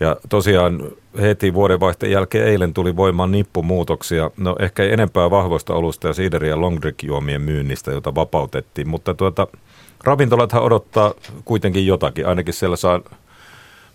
Ja 0.00 0.16
tosiaan 0.28 0.82
heti 1.20 1.54
vuodenvaihteen 1.54 2.12
jälkeen 2.12 2.48
eilen 2.48 2.74
tuli 2.74 2.96
voimaan 2.96 3.30
nippumuutoksia. 3.32 4.30
No 4.36 4.56
ehkä 4.58 4.82
ei 4.82 4.92
enempää 4.92 5.30
vahvoista 5.30 5.74
olusta 5.74 6.08
ja 6.08 6.14
siideri- 6.14 6.48
ja 6.48 6.60
long 6.60 6.80
drink 6.82 7.02
juomien 7.02 7.42
myynnistä, 7.42 7.90
jota 7.90 8.14
vapautettiin. 8.14 8.88
Mutta 8.88 9.14
tuota, 9.14 9.46
ravintolathan 10.04 10.62
odottaa 10.62 11.14
kuitenkin 11.44 11.86
jotakin. 11.86 12.26
Ainakin 12.26 12.54
siellä 12.54 12.76
saa 12.76 13.00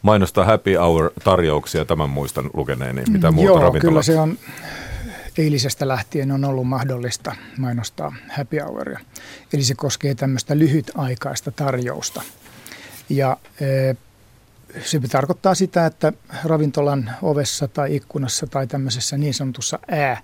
mainostaa 0.07 0.45
happy 0.45 0.75
hour-tarjouksia, 0.75 1.85
tämän 1.85 2.09
muistan 2.09 2.49
lukeneeni. 2.53 3.03
Mitä 3.09 3.31
muuta 3.31 3.47
Joo, 3.47 3.59
ravintolat? 3.59 3.81
kyllä 3.81 4.01
se 4.01 4.19
on 4.19 4.37
eilisestä 5.37 5.87
lähtien 5.87 6.31
on 6.31 6.45
ollut 6.45 6.67
mahdollista 6.67 7.35
mainostaa 7.57 8.15
happy 8.29 8.59
houria. 8.59 8.99
Eli 9.53 9.63
se 9.63 9.75
koskee 9.75 10.15
tämmöistä 10.15 10.57
lyhytaikaista 10.57 11.51
tarjousta. 11.51 12.21
Ja 13.09 13.37
e, 13.61 13.95
se 14.83 14.99
tarkoittaa 14.99 15.55
sitä, 15.55 15.85
että 15.85 16.13
ravintolan 16.43 17.11
ovessa 17.21 17.67
tai 17.67 17.95
ikkunassa 17.95 18.47
tai 18.47 18.67
tämmöisessä 18.67 19.17
niin 19.17 19.33
sanotussa 19.33 19.79
ää, 19.87 20.21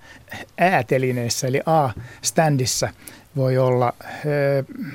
äätelineessä 0.58 1.48
eli 1.48 1.62
A-standissa 1.66 2.90
voi 3.36 3.58
olla 3.58 3.94
e, 4.02 4.10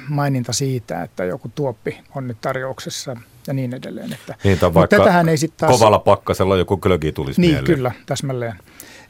maininta 0.09 0.53
siitä, 0.53 1.03
että 1.03 1.25
joku 1.25 1.49
tuoppi 1.55 2.01
on 2.15 2.29
nyt 2.29 2.41
tarjouksessa 2.41 3.17
ja 3.49 3.55
niin 3.55 3.75
edelleen. 3.75 4.13
Että, 4.13 4.35
niin, 4.45 4.59
vaikka 4.75 4.97
tätähän 4.99 5.29
ei 5.29 5.37
sit 5.37 5.57
taas... 5.57 5.73
kovalla 5.73 5.99
pakkasella 5.99 6.57
joku 6.57 6.77
klögi 6.77 7.13
tulisi 7.13 7.41
Niin, 7.41 7.51
mieleen. 7.51 7.65
kyllä, 7.77 7.93
täsmälleen. 8.07 8.55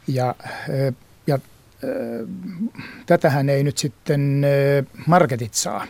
Ja, 0.06 0.34
ja 1.26 1.38
tätähän 3.06 3.48
ei 3.48 3.64
nyt 3.64 3.78
sitten 3.78 4.42
marketit 5.06 5.54
saa 5.54 5.86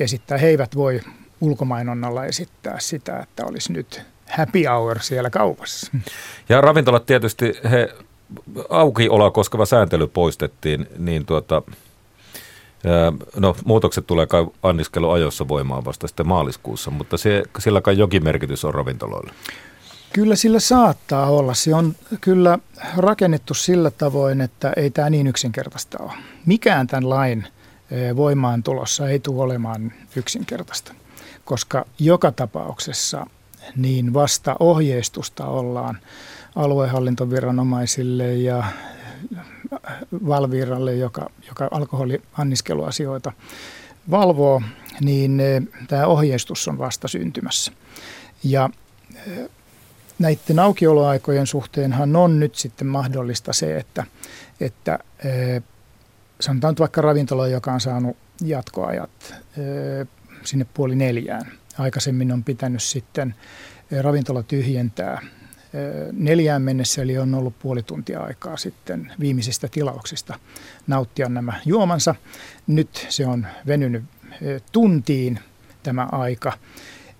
esittää. 0.00 0.38
He 0.38 0.46
eivät 0.46 0.76
voi 0.76 1.00
ulkomainonnalla 1.40 2.24
esittää 2.24 2.76
sitä, 2.80 3.20
että 3.20 3.44
olisi 3.46 3.72
nyt 3.72 4.02
happy 4.30 4.64
hour 4.64 4.98
siellä 5.00 5.30
kaupassa. 5.30 5.92
Ja 6.48 6.60
ravintolat 6.60 7.06
tietysti, 7.06 7.52
he 7.70 7.88
aukiola 8.68 9.30
koskeva 9.30 9.66
sääntely 9.66 10.06
poistettiin, 10.06 10.86
niin 10.98 11.26
tuota, 11.26 11.62
No 13.36 13.56
muutokset 13.64 14.06
tulee 14.06 14.26
kai 14.26 14.46
anniskeluajossa 14.62 15.48
voimaan 15.48 15.84
vasta 15.84 16.08
sitten 16.08 16.28
maaliskuussa, 16.28 16.90
mutta 16.90 17.16
se, 17.16 17.42
sillä 17.58 17.80
kai 17.80 17.98
jokin 17.98 18.24
merkitys 18.24 18.64
on 18.64 18.74
ravintoloille. 18.74 19.32
Kyllä 20.12 20.36
sillä 20.36 20.60
saattaa 20.60 21.30
olla. 21.30 21.54
Se 21.54 21.74
on 21.74 21.94
kyllä 22.20 22.58
rakennettu 22.96 23.54
sillä 23.54 23.90
tavoin, 23.90 24.40
että 24.40 24.72
ei 24.76 24.90
tämä 24.90 25.10
niin 25.10 25.26
yksinkertaista 25.26 25.98
ole. 26.02 26.12
Mikään 26.46 26.86
tämän 26.86 27.10
lain 27.10 27.46
voimaan 28.16 28.62
tulossa 28.62 29.08
ei 29.08 29.18
tule 29.18 29.42
olemaan 29.42 29.92
yksinkertaista, 30.16 30.94
koska 31.44 31.86
joka 31.98 32.32
tapauksessa 32.32 33.26
niin 33.76 34.14
vasta 34.14 34.56
ohjeistusta 34.60 35.46
ollaan 35.46 35.98
aluehallintoviranomaisille 36.56 38.34
ja 38.34 38.64
Valviralle, 40.26 40.94
joka, 40.94 41.30
joka 41.48 41.68
alkoholianniskeluasioita 41.70 43.32
valvoo, 44.10 44.62
niin 45.00 45.42
tämä 45.88 46.06
ohjeistus 46.06 46.68
on 46.68 46.78
vasta 46.78 47.08
syntymässä. 47.08 47.72
Ja 48.44 48.70
näiden 50.18 50.58
aukioloaikojen 50.58 51.46
suhteenhan 51.46 52.16
on 52.16 52.40
nyt 52.40 52.54
sitten 52.54 52.86
mahdollista 52.86 53.52
se, 53.52 53.76
että, 53.76 54.04
että 54.60 54.98
sanotaan 56.40 56.72
nyt 56.72 56.80
vaikka 56.80 57.00
ravintola, 57.00 57.48
joka 57.48 57.72
on 57.72 57.80
saanut 57.80 58.16
jatkoajat 58.44 59.34
sinne 60.44 60.66
puoli 60.74 60.96
neljään. 60.96 61.52
Aikaisemmin 61.78 62.32
on 62.32 62.44
pitänyt 62.44 62.82
sitten 62.82 63.34
ravintola 64.02 64.42
tyhjentää 64.42 65.22
neljään 66.12 66.62
mennessä, 66.62 67.02
eli 67.02 67.18
on 67.18 67.34
ollut 67.34 67.54
puoli 67.58 67.82
tuntia 67.82 68.20
aikaa 68.20 68.56
sitten 68.56 69.12
viimeisistä 69.20 69.68
tilauksista 69.68 70.38
nauttia 70.86 71.28
nämä 71.28 71.52
juomansa. 71.64 72.14
Nyt 72.66 73.06
se 73.08 73.26
on 73.26 73.46
venynyt 73.66 74.04
tuntiin 74.72 75.38
tämä 75.82 76.08
aika. 76.12 76.52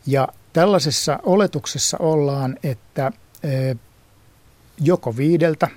Ja 0.07 0.29
tällaisessa 0.53 1.19
oletuksessa 1.23 1.97
ollaan, 2.01 2.57
että 2.63 3.13
joko 4.81 5.17
viideltä 5.17 5.69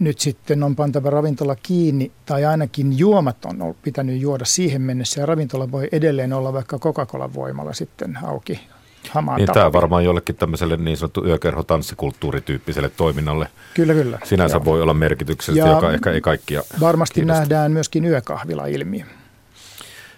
nyt 0.00 0.18
sitten 0.18 0.62
on 0.62 0.76
pantava 0.76 1.10
ravintola 1.10 1.56
kiinni 1.56 2.12
tai 2.26 2.44
ainakin 2.44 2.98
juomat 2.98 3.44
on 3.44 3.74
pitänyt 3.82 4.20
juoda 4.20 4.44
siihen 4.44 4.82
mennessä 4.82 5.20
ja 5.20 5.26
ravintola 5.26 5.70
voi 5.70 5.88
edelleen 5.92 6.32
olla 6.32 6.52
vaikka 6.52 6.78
Coca-Cola 6.78 7.34
voimalla 7.34 7.72
sitten 7.72 8.18
auki 8.22 8.68
hamaan 9.10 9.38
niin 9.38 9.48
tämä 9.54 9.72
varmaan 9.72 10.04
jollekin 10.04 10.36
tämmöiselle 10.36 10.76
niin 10.76 10.96
sanottu 10.96 11.24
yökerho-tanssikulttuurityyppiselle 11.26 12.88
toiminnalle 12.88 13.48
kyllä, 13.74 13.94
kyllä. 13.94 14.18
sinänsä 14.24 14.56
Joo. 14.56 14.64
voi 14.64 14.82
olla 14.82 14.94
merkityksellistä, 14.94 15.68
joka 15.68 15.92
ehkä 15.92 16.10
ei 16.10 16.20
kaikkia 16.20 16.62
Varmasti 16.80 17.14
kiinnosta. 17.14 17.40
nähdään 17.40 17.72
myöskin 17.72 18.04
yökahvila-ilmiö. 18.04 19.04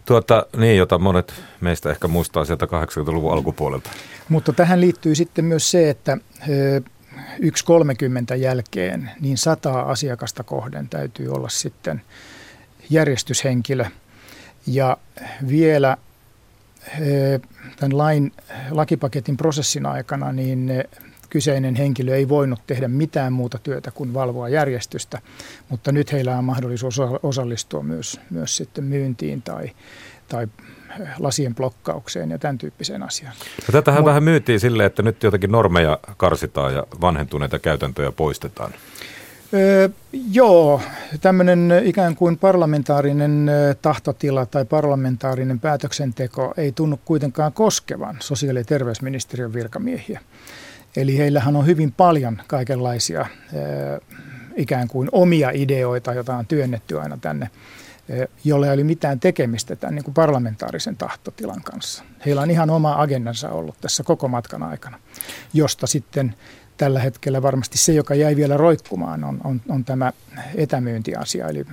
Tuota, 0.04 0.46
niin, 0.56 0.78
jota 0.78 0.98
monet 0.98 1.34
meistä 1.60 1.90
ehkä 1.90 2.08
muistaa 2.08 2.44
sieltä 2.44 2.66
80-luvun 2.66 3.32
alkupuolelta. 3.32 3.90
Mutta 4.28 4.52
tähän 4.52 4.80
liittyy 4.80 5.14
sitten 5.14 5.44
myös 5.44 5.70
se, 5.70 5.90
että 5.90 6.18
1.30 8.30 8.36
jälkeen 8.36 9.10
niin 9.20 9.38
sataa 9.38 9.90
asiakasta 9.90 10.42
kohden 10.42 10.88
täytyy 10.88 11.28
olla 11.28 11.48
sitten 11.48 12.02
järjestyshenkilö. 12.90 13.84
Ja 14.66 14.96
vielä 15.48 15.96
tämän 17.80 17.98
lain, 17.98 18.32
lakipaketin 18.70 19.36
prosessin 19.36 19.86
aikana 19.86 20.32
niin 20.32 20.70
kyseinen 21.30 21.74
henkilö 21.74 22.14
ei 22.14 22.28
voinut 22.28 22.60
tehdä 22.66 22.88
mitään 22.88 23.32
muuta 23.32 23.58
työtä 23.58 23.90
kuin 23.90 24.14
valvoa 24.14 24.48
järjestystä, 24.48 25.20
mutta 25.68 25.92
nyt 25.92 26.12
heillä 26.12 26.38
on 26.38 26.44
mahdollisuus 26.44 27.00
osallistua 27.22 27.82
myös, 27.82 28.20
myös 28.30 28.56
sitten 28.56 28.84
myyntiin 28.84 29.42
tai, 29.42 29.70
tai 30.28 30.46
lasien 31.18 31.54
blokkaukseen 31.54 32.30
ja 32.30 32.38
tämän 32.38 32.58
tyyppiseen 32.58 33.02
asiaan. 33.02 33.34
No 33.68 33.72
tätähän 33.72 34.00
Mut, 34.00 34.08
vähän 34.08 34.22
myytiin 34.22 34.60
silleen, 34.60 34.86
että 34.86 35.02
nyt 35.02 35.22
jotenkin 35.22 35.52
normeja 35.52 35.98
karsitaan 36.16 36.74
ja 36.74 36.86
vanhentuneita 37.00 37.58
käytäntöjä 37.58 38.12
poistetaan. 38.12 38.72
Öö, 39.54 39.88
joo, 40.32 40.80
tämmöinen 41.20 41.72
ikään 41.84 42.16
kuin 42.16 42.38
parlamentaarinen 42.38 43.50
tahtotila 43.82 44.46
tai 44.46 44.64
parlamentaarinen 44.64 45.60
päätöksenteko 45.60 46.54
ei 46.56 46.72
tunnu 46.72 47.00
kuitenkaan 47.04 47.52
koskevan 47.52 48.16
sosiaali- 48.20 48.58
ja 48.58 48.64
terveysministeriön 48.64 49.52
virkamiehiä. 49.52 50.20
Eli 50.96 51.18
heillähän 51.18 51.56
on 51.56 51.66
hyvin 51.66 51.92
paljon 51.92 52.42
kaikenlaisia 52.46 53.26
ikään 54.56 54.88
kuin 54.88 55.08
omia 55.12 55.50
ideoita, 55.54 56.14
joita 56.14 56.36
on 56.36 56.46
työnnetty 56.46 57.00
aina 57.00 57.18
tänne, 57.20 57.50
jolle 58.44 58.66
ei 58.66 58.74
ole 58.74 58.84
mitään 58.84 59.20
tekemistä 59.20 59.76
tämän 59.76 59.94
niin 59.94 60.04
kuin 60.04 60.14
parlamentaarisen 60.14 60.96
tahtotilan 60.96 61.62
kanssa. 61.62 62.04
Heillä 62.26 62.42
on 62.42 62.50
ihan 62.50 62.70
oma 62.70 63.02
agendansa 63.02 63.50
ollut 63.50 63.80
tässä 63.80 64.02
koko 64.02 64.28
matkan 64.28 64.62
aikana, 64.62 64.98
josta 65.52 65.86
sitten 65.86 66.34
tällä 66.80 67.00
hetkellä 67.00 67.42
varmasti 67.42 67.78
se, 67.78 67.92
joka 67.92 68.14
jäi 68.14 68.36
vielä 68.36 68.56
roikkumaan, 68.56 69.24
on, 69.24 69.40
on, 69.44 69.60
on 69.68 69.84
tämä 69.84 70.12
etämyyntiasia, 70.54 71.48
eli 71.48 71.64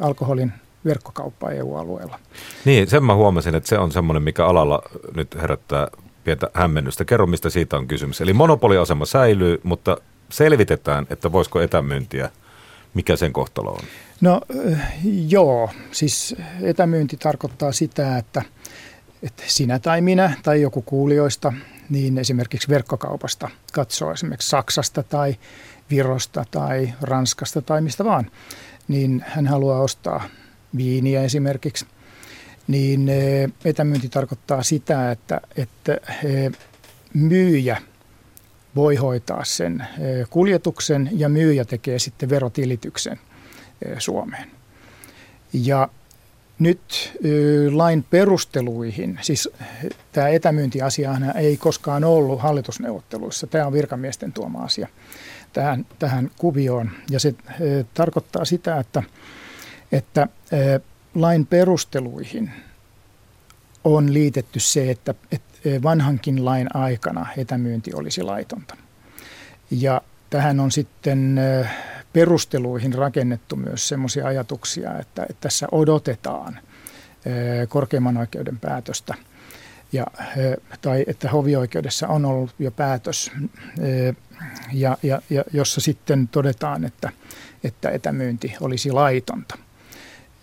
alkoholin 0.00 0.52
verkkokauppa 0.84 1.50
EU-alueella. 1.50 2.18
Niin, 2.64 2.90
sen 2.90 3.04
mä 3.04 3.14
huomasin, 3.14 3.54
että 3.54 3.68
se 3.68 3.78
on 3.78 3.92
semmoinen, 3.92 4.22
mikä 4.22 4.46
alalla 4.46 4.82
nyt 5.14 5.34
herättää 5.34 5.88
pientä 6.24 6.50
hämmennystä. 6.54 7.04
Kerro, 7.04 7.26
mistä 7.26 7.50
siitä 7.50 7.76
on 7.76 7.86
kysymys. 7.86 8.20
Eli 8.20 8.32
monopoliasema 8.32 9.06
säilyy, 9.06 9.60
mutta 9.62 9.96
selvitetään, 10.28 11.06
että 11.10 11.32
voisiko 11.32 11.60
etämyyntiä, 11.60 12.30
mikä 12.94 13.16
sen 13.16 13.32
kohtalo 13.32 13.70
on? 13.70 13.84
No 14.20 14.40
joo, 15.28 15.70
siis 15.90 16.36
etämyynti 16.62 17.16
tarkoittaa 17.16 17.72
sitä, 17.72 18.18
että, 18.18 18.42
että 19.24 19.42
sinä 19.46 19.78
tai 19.78 20.00
minä 20.00 20.32
tai 20.42 20.62
joku 20.62 20.82
kuulijoista, 20.82 21.52
niin 21.90 22.18
esimerkiksi 22.18 22.68
verkkokaupasta 22.68 23.48
katsoo 23.72 24.12
esimerkiksi 24.12 24.50
Saksasta 24.50 25.02
tai 25.02 25.36
Virosta 25.90 26.44
tai 26.50 26.92
Ranskasta 27.02 27.62
tai 27.62 27.80
mistä 27.80 28.04
vaan, 28.04 28.30
niin 28.88 29.24
hän 29.26 29.46
haluaa 29.46 29.80
ostaa 29.80 30.24
viiniä 30.76 31.22
esimerkiksi– 31.22 31.86
niin 32.66 33.08
eh, 33.08 33.52
etämyynti 33.64 34.08
tarkoittaa 34.08 34.62
sitä, 34.62 35.10
että, 35.10 35.40
että 35.56 35.98
eh, 36.24 36.52
myyjä 37.14 37.82
voi 38.76 38.96
hoitaa 38.96 39.44
sen 39.44 39.80
eh, 39.80 40.26
kuljetuksen 40.30 41.10
ja 41.12 41.28
myyjä 41.28 41.64
tekee 41.64 41.98
sitten 41.98 42.28
verotilityksen 42.28 43.20
Suomeen. 43.98 44.50
Ja 45.52 45.88
nyt 46.58 47.12
lain 47.72 48.04
perusteluihin, 48.10 49.18
siis 49.22 49.48
tämä 50.12 50.28
etämyyntiasiahan 50.28 51.36
ei 51.36 51.56
koskaan 51.56 52.04
ollut 52.04 52.40
hallitusneuvotteluissa, 52.40 53.46
tämä 53.46 53.66
on 53.66 53.72
virkamiesten 53.72 54.32
tuoma 54.32 54.58
asia 54.58 54.88
tähän, 55.52 55.86
tähän 55.98 56.30
kuvioon. 56.38 56.90
Ja 57.10 57.20
se 57.20 57.34
tarkoittaa 57.94 58.44
sitä, 58.44 58.78
että, 58.78 59.02
että 59.92 60.28
lain 61.14 61.46
perusteluihin 61.46 62.50
on 63.84 64.14
liitetty 64.14 64.60
se, 64.60 64.90
että, 64.90 65.14
että 65.32 65.82
vanhankin 65.82 66.44
lain 66.44 66.76
aikana 66.76 67.26
etämyynti 67.36 67.94
olisi 67.94 68.22
laitonta. 68.22 68.76
Ja 69.70 70.00
tähän 70.30 70.60
on 70.60 70.70
sitten 70.70 71.40
perusteluihin 72.14 72.94
rakennettu 72.94 73.56
myös 73.56 73.88
sellaisia 73.88 74.26
ajatuksia, 74.26 74.98
että, 74.98 75.22
että 75.22 75.40
tässä 75.40 75.66
odotetaan 75.72 76.58
korkeimman 77.68 78.16
oikeuden 78.16 78.58
päätöstä 78.58 79.14
ja, 79.92 80.06
tai 80.82 81.04
että 81.06 81.30
hovioikeudessa 81.30 82.08
on 82.08 82.24
ollut 82.24 82.54
jo 82.58 82.70
päätös, 82.70 83.32
ja, 84.72 84.98
ja, 85.02 85.22
ja 85.30 85.44
jossa 85.52 85.80
sitten 85.80 86.28
todetaan, 86.28 86.84
että, 86.84 87.10
että 87.64 87.90
etämyynti 87.90 88.54
olisi 88.60 88.92
laitonta. 88.92 89.58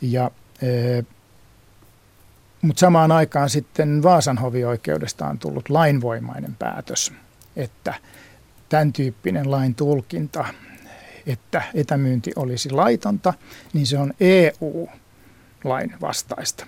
Ja 0.02 0.32
mutta 2.62 2.80
samaan 2.80 3.12
aikaan 3.12 3.50
sitten 3.50 4.04
Vaasan 4.04 4.38
hovioikeudesta 4.38 5.28
on 5.28 5.40
tullut 5.40 5.70
lainvoimainen 5.70 6.56
päätös, 6.56 7.14
että 7.56 7.94
tämän 8.70 8.94
tyyppinen 8.94 9.52
lain 9.52 9.76
tulkinta, 9.76 10.46
että 11.28 11.62
etämyynti 11.74 12.32
olisi 12.36 12.70
laitonta, 12.70 13.34
niin 13.74 13.88
se 13.88 13.98
on 13.98 14.14
EU-lain 14.20 15.94
vastaista. 16.02 16.68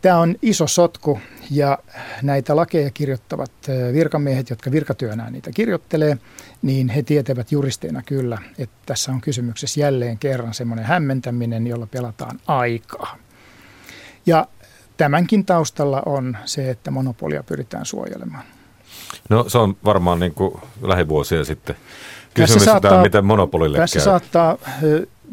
Tämä 0.00 0.18
on 0.18 0.36
iso 0.42 0.66
sotku 0.66 1.20
ja 1.50 1.78
näitä 2.22 2.56
lakeja 2.56 2.90
kirjoittavat 2.90 3.52
virkamiehet, 3.92 4.50
jotka 4.50 4.70
virkatyönään 4.70 5.32
niitä 5.32 5.50
kirjoittelee, 5.54 6.18
niin 6.62 6.88
he 6.88 7.02
tietävät 7.02 7.52
juristeina 7.52 8.02
kyllä, 8.02 8.38
että 8.58 8.76
tässä 8.86 9.12
on 9.12 9.20
kysymyksessä 9.20 9.80
jälleen 9.80 10.18
kerran 10.18 10.54
semmoinen 10.54 10.84
hämmentäminen, 10.84 11.66
jolla 11.66 11.86
pelataan 11.86 12.40
aikaa. 12.46 13.16
Ja 14.26 14.46
tämänkin 14.96 15.44
taustalla 15.44 16.02
on 16.06 16.36
se, 16.44 16.70
että 16.70 16.90
monopolia 16.90 17.42
pyritään 17.42 17.86
suojelemaan. 17.86 18.44
No 19.28 19.48
se 19.48 19.58
on 19.58 19.76
varmaan 19.84 20.20
niin 20.20 20.34
kuin 20.34 20.60
lähivuosia 20.82 21.44
sitten 21.44 21.76
kysymys 22.34 22.54
tässä 22.54 22.64
saattaa, 22.64 23.02
miten 23.02 23.24
monopolille 23.24 23.78
Tässä 23.78 23.98
käy. 23.98 24.04
saattaa 24.04 24.58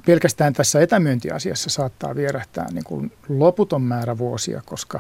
pelkästään 0.06 0.54
tässä 0.54 0.82
etämyyntiasiassa 0.82 1.70
saattaa 1.70 2.16
vierähtää 2.16 2.68
niin 2.72 2.84
kuin 2.84 3.12
loputon 3.30 3.82
määrä 3.82 4.18
vuosia, 4.18 4.62
koska 4.66 5.00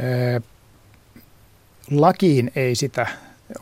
ää, 0.00 0.40
lakiin 1.90 2.52
ei 2.56 2.74
sitä 2.74 3.06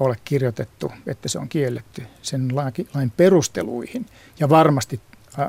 ole 0.00 0.16
kirjoitettu, 0.24 0.92
että 1.07 1.29
se 1.29 1.38
on 1.38 1.48
kielletty 1.48 2.02
sen 2.22 2.57
lain 2.94 3.12
perusteluihin. 3.16 4.07
Ja 4.40 4.48
varmasti 4.48 5.00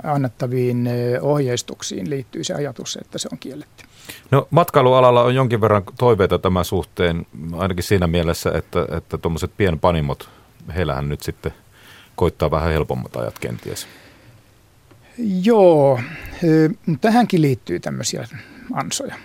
annettaviin 0.03 0.89
ohjeistuksiin 1.21 2.09
liittyy 2.09 2.43
se 2.43 2.53
ajatus, 2.53 2.97
että 3.01 3.17
se 3.17 3.29
on 3.31 3.37
kielletty. 3.37 3.83
No 4.31 4.47
matkailualalla 4.51 5.23
on 5.23 5.35
jonkin 5.35 5.61
verran 5.61 5.83
toiveita 5.97 6.39
tämän 6.39 6.65
suhteen, 6.65 7.25
ainakin 7.57 7.83
siinä 7.83 8.07
mielessä, 8.07 8.51
että, 8.55 8.87
että 8.97 9.17
tuommoiset 9.17 9.51
pienpanimot, 9.57 10.29
heillähän 10.75 11.09
nyt 11.09 11.21
sitten 11.21 11.53
koittaa 12.17 12.51
vähän 12.51 12.71
helpommat 12.71 13.15
ajat 13.15 13.39
kenties. 13.39 13.87
Joo, 15.43 15.99
tähänkin 17.01 17.41
liittyy 17.41 17.79
tämmöisiä 17.79 18.27
ansoja. 18.73 19.15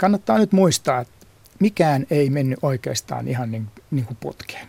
Kannattaa 0.00 0.38
nyt 0.38 0.52
muistaa, 0.52 1.00
että 1.00 1.26
mikään 1.58 2.06
ei 2.10 2.30
mennyt 2.30 2.58
oikeastaan 2.62 3.28
ihan 3.28 3.50
niin, 3.50 3.66
niin 3.90 4.04
kuin 4.04 4.16
putkeen, 4.20 4.68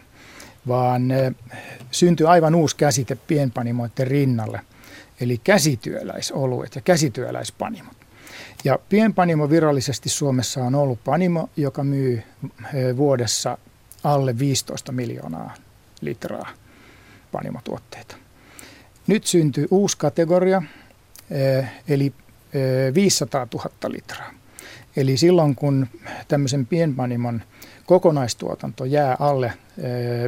vaan 0.68 1.04
syntyi 1.92 2.26
aivan 2.28 2.56
uusi 2.56 2.76
käsite 2.76 3.16
pienpanimoiden 3.16 4.08
rinnalle, 4.08 4.62
eli 5.22 5.38
käsityöläisoluet 5.44 6.76
ja 6.76 6.82
käsityöläispanimot. 6.82 7.98
Ja 8.64 8.80
pienpanimo 8.90 9.50
virallisesti 9.50 10.10
Suomessa 10.10 10.64
on 10.64 10.76
ollut 10.76 11.04
panimo, 11.04 11.50
joka 11.58 11.84
myy 11.84 12.24
vuodessa 12.98 13.58
alle 14.04 14.40
15 14.40 14.92
miljoonaa 14.92 15.54
litraa 16.02 16.50
panimotuotteita. 17.32 18.16
Nyt 19.08 19.26
syntyy 19.26 19.68
uusi 19.72 19.98
kategoria, 19.98 20.62
eli 21.88 22.14
500 22.94 23.48
000 23.54 23.70
litraa. 23.88 24.32
Eli 24.96 25.18
silloin 25.18 25.56
kun 25.56 25.88
tämmöisen 26.28 26.66
pienpanimon 26.66 27.42
kokonaistuotanto 27.86 28.86
jää 28.86 29.18
alle 29.20 29.54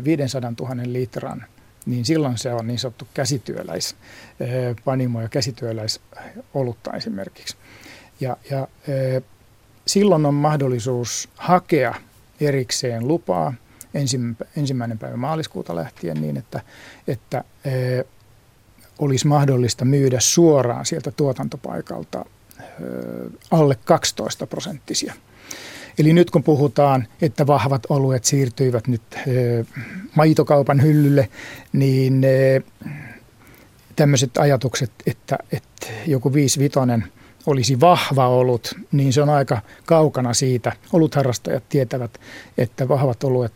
500 0.03 0.53
000 0.59 0.75
litran, 0.85 1.45
niin 1.85 2.05
silloin 2.05 2.37
se 2.37 2.53
on 2.53 2.67
niin 2.67 2.79
sanottu 2.79 3.07
käsityöläispanimo 3.13 5.21
ja 5.21 5.29
käsityöläisolutta 5.29 6.93
esimerkiksi. 6.93 7.57
Ja, 8.19 8.37
ja 8.49 8.67
silloin 9.87 10.25
on 10.25 10.33
mahdollisuus 10.33 11.29
hakea 11.35 11.95
erikseen 12.41 13.07
lupaa 13.07 13.53
ensimmäinen 14.57 14.97
päivä 14.97 15.17
maaliskuuta 15.17 15.75
lähtien 15.75 16.21
niin, 16.21 16.37
että, 16.37 16.61
että 17.07 17.43
olisi 18.99 19.27
mahdollista 19.27 19.85
myydä 19.85 20.19
suoraan 20.19 20.85
sieltä 20.85 21.11
tuotantopaikalta 21.11 22.25
alle 23.51 23.77
12 23.85 24.47
prosenttisia. 24.47 25.13
Eli 25.97 26.13
nyt 26.13 26.31
kun 26.31 26.43
puhutaan, 26.43 27.07
että 27.21 27.47
vahvat 27.47 27.83
oluet 27.89 28.25
siirtyivät 28.25 28.87
nyt 28.87 29.01
maitokaupan 30.15 30.81
hyllylle, 30.81 31.29
niin 31.73 32.21
tämmöiset 33.95 34.37
ajatukset, 34.37 34.91
että, 35.05 35.37
että 35.51 35.87
joku 36.07 36.33
5 36.33 36.59
olisi 37.45 37.79
vahva 37.79 38.27
olut, 38.27 38.73
niin 38.91 39.13
se 39.13 39.21
on 39.21 39.29
aika 39.29 39.61
kaukana 39.85 40.33
siitä. 40.33 40.71
Olutharrastajat 40.93 41.63
tietävät, 41.69 42.19
että 42.57 42.87
vahvat 42.87 43.23
oluet, 43.23 43.53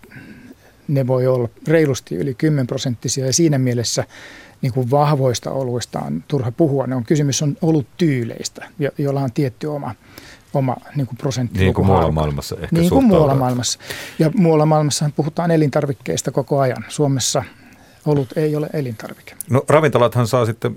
ne 0.88 1.08
voi 1.08 1.28
olla 1.28 1.50
reilusti 1.67 2.15
yli 2.15 2.34
10 2.34 2.67
prosenttisia 2.67 3.26
ja 3.26 3.34
siinä 3.34 3.58
mielessä 3.58 4.04
niin 4.62 4.74
kuin 4.74 4.91
vahvoista 4.91 5.52
oluista 5.52 6.00
on 6.00 6.24
turha 6.28 6.52
puhua. 6.52 6.88
Ne 6.88 6.95
on 6.95 7.04
kysymys 7.04 7.41
on 7.41 7.58
tyyleistä, 7.98 8.67
joilla 8.98 9.21
on 9.21 9.32
tietty 9.32 9.67
oma, 9.67 9.95
oma 10.54 10.76
niin 10.95 11.08
kuin 11.08 11.17
prosentti. 11.17 11.60
Niin 11.60 11.74
kuin 11.74 11.86
muualla 11.86 12.12
maailmassa 12.12 12.56
ehkä 12.62 12.76
Niin 12.76 12.89
kuin 12.89 13.06
muualla 13.06 13.36
maailmassa. 13.36 13.80
Ja 14.19 14.32
muualla 14.36 14.65
maailmassa 14.65 15.10
puhutaan 15.15 15.52
elintarvikkeista 15.52 16.32
koko 16.32 16.60
ajan. 16.60 16.86
Suomessa 16.88 17.43
olut 18.06 18.38
ei 18.38 18.56
ole 18.56 18.69
elintarvike. 18.74 19.36
No 19.50 19.65
ravintolathan 19.69 20.28
saa 20.28 20.45
sitten 20.45 20.76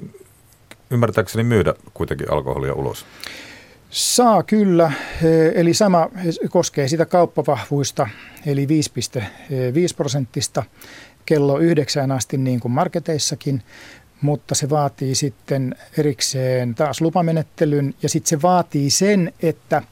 ymmärtääkseni 0.90 1.44
myydä 1.44 1.74
kuitenkin 1.94 2.32
alkoholia 2.32 2.74
ulos. 2.74 3.06
Saa 3.90 4.42
kyllä, 4.42 4.92
eli 5.54 5.74
sama 5.74 6.08
koskee 6.50 6.88
sitä 6.88 7.06
kauppavahvuista, 7.06 8.08
eli 8.46 8.66
5,5 9.16 9.22
prosenttista 9.96 10.62
kello 11.26 11.58
yhdeksään 11.58 12.12
asti 12.12 12.36
niin 12.36 12.60
kuin 12.60 12.72
marketeissakin, 12.72 13.62
mutta 14.20 14.54
se 14.54 14.70
vaatii 14.70 15.14
sitten 15.14 15.74
erikseen 15.98 16.74
taas 16.74 17.00
lupamenettelyn 17.00 17.94
ja 18.02 18.08
sitten 18.08 18.28
se 18.28 18.42
vaatii 18.42 18.90
sen, 18.90 19.32
että 19.42 19.82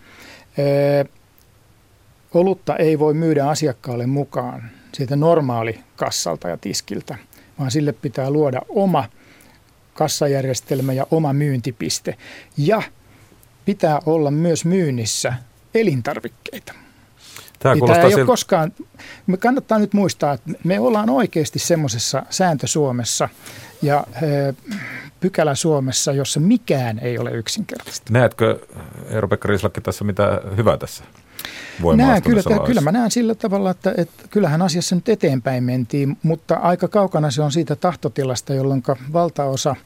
olutta 2.35 2.77
ei 2.77 2.99
voi 2.99 3.15
myydä 3.15 3.49
asiakkaalle 3.49 4.07
mukaan 4.07 4.71
siitä 4.93 5.17
normaali 5.17 5.81
kassalta 5.97 6.49
ja 6.49 6.57
tiskiltä, 6.57 7.19
vaan 7.59 7.71
sille 7.71 7.93
pitää 7.93 8.31
luoda 8.31 8.63
oma 8.69 9.05
kassajärjestelmä 9.97 10.93
ja 10.93 11.07
oma 11.11 11.33
myyntipiste. 11.33 12.17
Ja 12.57 12.83
pitää 13.65 14.01
olla 14.07 14.31
myös 14.31 14.65
myynnissä 14.65 15.33
elintarvikkeita. 15.75 16.73
Tämä, 17.59 17.75
Tämä 17.87 18.03
ei 18.03 18.11
sil... 18.11 18.19
ole 18.19 18.27
koskaan, 18.27 18.73
me 19.27 19.37
kannattaa 19.37 19.79
nyt 19.79 19.93
muistaa, 19.93 20.33
että 20.33 20.51
me 20.65 20.81
ollaan 20.81 21.11
oikeasti 21.11 21.59
semmoisessa 21.59 22.23
sääntö 22.31 22.67
Suomessa 22.67 23.29
ja 23.83 24.07
e, 24.15 24.55
pykälä 25.27 25.55
Suomessa, 25.55 26.13
jossa 26.13 26.41
mikään 26.41 26.99
ei 26.99 27.19
ole 27.19 27.31
yksinkertaista. 27.31 28.13
Näetkö, 28.13 28.59
Eero-Pekka 29.11 29.49
Rislakki, 29.49 29.81
tässä 29.81 30.05
mitä 30.05 30.41
hyvää 30.57 30.77
tässä 30.77 31.05
Näen, 31.97 32.23
kyllä, 32.23 32.43
kyllä 32.67 32.81
mä 32.81 32.93
näen 32.93 33.11
sillä 33.11 33.35
tavalla, 33.35 33.71
että, 33.71 33.95
että 33.97 34.25
kyllähän 34.31 34.63
asiassa 34.63 34.95
nyt 34.95 35.09
eteenpäin 35.09 35.65
mentiin, 35.65 36.17
mutta 36.23 36.55
aika 36.55 36.89
kaukana 36.89 37.31
se 37.31 37.43
on 37.43 37.53
siitä 37.53 37.77
tahtotilasta, 37.77 38.55
jolloin 38.55 38.83
valtaosa 39.13 39.77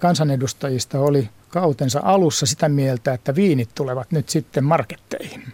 kansanedustajista 0.00 1.00
oli 1.00 1.28
kautensa 1.48 2.00
alussa 2.04 2.46
sitä 2.46 2.68
mieltä, 2.68 3.12
että 3.12 3.34
viinit 3.34 3.68
tulevat 3.74 4.12
nyt 4.12 4.28
sitten 4.28 4.64
marketteihin. 4.64 5.44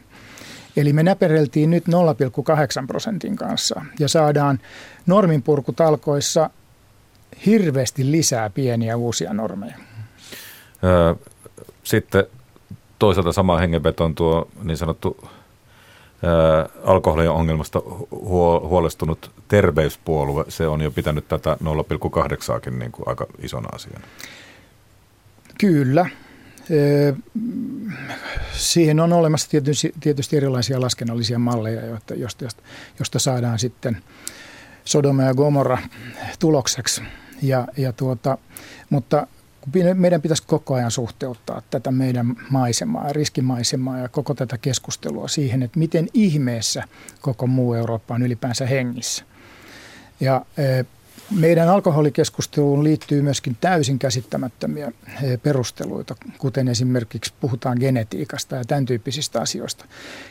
Eli 0.76 0.92
me 0.92 1.02
näpereltiin 1.02 1.70
nyt 1.70 1.84
0,8 1.88 2.86
prosentin 2.86 3.36
kanssa 3.36 3.84
ja 3.98 4.08
saadaan 4.08 4.60
norminpurkutalkoissa 5.06 6.50
hirveästi 7.46 8.10
lisää 8.10 8.50
pieniä 8.50 8.96
uusia 8.96 9.32
normeja. 9.32 9.76
Sitten 11.84 12.24
toisaalta 12.98 13.32
sama 13.32 13.58
hengenveton 13.58 14.14
tuo 14.14 14.48
niin 14.62 14.76
sanottu 14.76 15.28
alkoholin 16.84 17.30
ongelmasta 17.30 17.82
huolestunut 18.60 19.30
terveyspuolue, 19.48 20.44
se 20.48 20.66
on 20.66 20.80
jo 20.80 20.90
pitänyt 20.90 21.28
tätä 21.28 21.56
0,8 22.66 22.70
niin 22.70 22.92
kuin 22.92 23.08
aika 23.08 23.26
isona 23.42 23.68
asiana. 23.72 24.04
Kyllä. 25.58 26.06
Siihen 28.52 29.00
on 29.00 29.12
olemassa 29.12 29.50
tietysti, 29.50 29.92
tietysti 30.00 30.36
erilaisia 30.36 30.80
laskennallisia 30.80 31.38
malleja, 31.38 31.86
joista, 31.86 32.14
josta, 32.14 32.62
josta 32.98 33.18
saadaan 33.18 33.58
sitten 33.58 34.02
Sodoma 34.84 35.22
ja 35.22 35.34
Gomorra 35.34 35.78
tulokseksi. 36.38 37.02
Ja, 37.44 37.66
ja 37.76 37.92
tuota, 37.92 38.38
mutta 38.90 39.26
meidän 39.94 40.22
pitäisi 40.22 40.42
koko 40.46 40.74
ajan 40.74 40.90
suhteuttaa 40.90 41.62
tätä 41.70 41.90
meidän 41.90 42.36
maisemaa, 42.50 43.12
riskimaisemaa 43.12 43.98
ja 43.98 44.08
koko 44.08 44.34
tätä 44.34 44.58
keskustelua 44.58 45.28
siihen, 45.28 45.62
että 45.62 45.78
miten 45.78 46.08
ihmeessä 46.14 46.82
koko 47.20 47.46
muu 47.46 47.74
Eurooppa 47.74 48.14
on 48.14 48.22
ylipäänsä 48.22 48.66
hengissä. 48.66 49.24
Ja 50.20 50.46
meidän 51.30 51.68
alkoholikeskusteluun 51.68 52.84
liittyy 52.84 53.22
myöskin 53.22 53.56
täysin 53.60 53.98
käsittämättömiä 53.98 54.92
eh, 55.22 55.40
perusteluita, 55.42 56.14
kuten 56.38 56.68
esimerkiksi 56.68 57.34
puhutaan 57.40 57.76
genetiikasta 57.80 58.56
ja 58.56 58.64
tämän 58.64 58.86
tyyppisistä 58.86 59.40
asioista. 59.40 59.84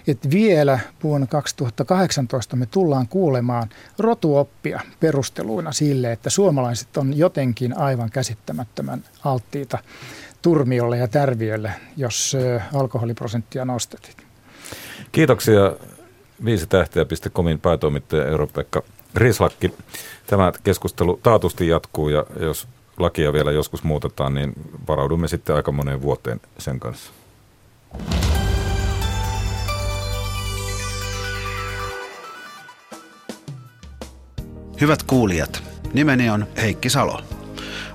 Et 0.08 0.30
vielä 0.32 0.80
vuonna 1.04 1.28
2018 1.28 2.56
me 2.56 2.66
tullaan 2.66 3.08
kuulemaan 3.08 3.70
rotuoppia 4.00 4.82
perusteluina 5.00 5.72
sille, 5.72 6.12
että 6.12 6.30
suomalaiset 6.30 6.98
on 6.98 7.18
jotenkin 7.18 7.78
aivan 7.78 8.10
käsittämättömän 8.10 9.04
alttiita 9.24 9.78
turmiolle 10.42 10.98
ja 10.98 11.08
tärviölle, 11.08 11.72
jos 11.98 12.36
eh, 12.36 12.62
alkoholiprosenttia 12.74 13.66
nostetit. 13.66 14.18
Kiitoksia 15.12 15.74
viisi 16.46 16.68
tähteä.comin 16.68 17.60
päätoimittaja 17.60 18.26
Euro-Pekka 18.26 18.84
Rislakki. 19.16 19.74
Tämä 20.28 20.52
keskustelu 20.64 21.20
taatusti 21.24 21.68
jatkuu 21.68 22.10
ja 22.10 22.26
jos 22.40 22.68
lakia 22.98 23.34
vielä 23.34 23.52
joskus 23.52 23.84
muutetaan, 23.84 24.34
niin 24.34 24.54
varaudumme 24.88 25.28
sitten 25.28 25.56
aika 25.56 25.72
moneen 25.72 26.02
vuoteen 26.02 26.42
sen 26.58 26.80
kanssa. 26.80 27.12
Hyvät 34.82 35.04
kuulijat, 35.04 35.64
nimeni 35.94 36.30
on 36.30 36.48
Heikki 36.62 36.90
Salo. 36.90 37.22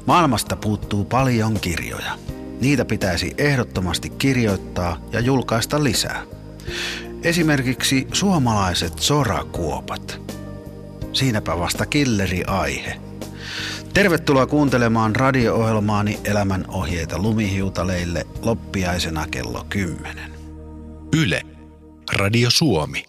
Maailmasta 0.07 0.57
puuttuu 0.57 1.05
paljon 1.05 1.61
kirjoja. 1.61 2.13
Niitä 2.61 2.85
pitäisi 2.85 3.35
ehdottomasti 3.39 4.11
kirjoittaa 4.11 4.97
ja 5.13 5.21
julkaista 5.21 5.85
lisää. 5.85 6.23
Esimerkiksi 7.23 8.09
suomalaiset 8.13 8.99
sorakuopat– 8.99 10.21
Siinäpä 11.19 11.59
vasta 11.59 11.87
killeri-aihe. 11.87 13.01
Tervetuloa 13.95 14.47
kuuntelemaan 14.47 15.17
radio-ohjelmaani 15.17 16.19
Elämän 16.25 16.65
ohjeita 16.69 17.19
lumihiutaleille 17.19 18.27
loppiaisena 18.43 19.27
kello 19.31 19.67
10. 19.69 20.33
Yle. 21.17 21.43
Radio 22.15 22.51
Suomi. 22.51 23.05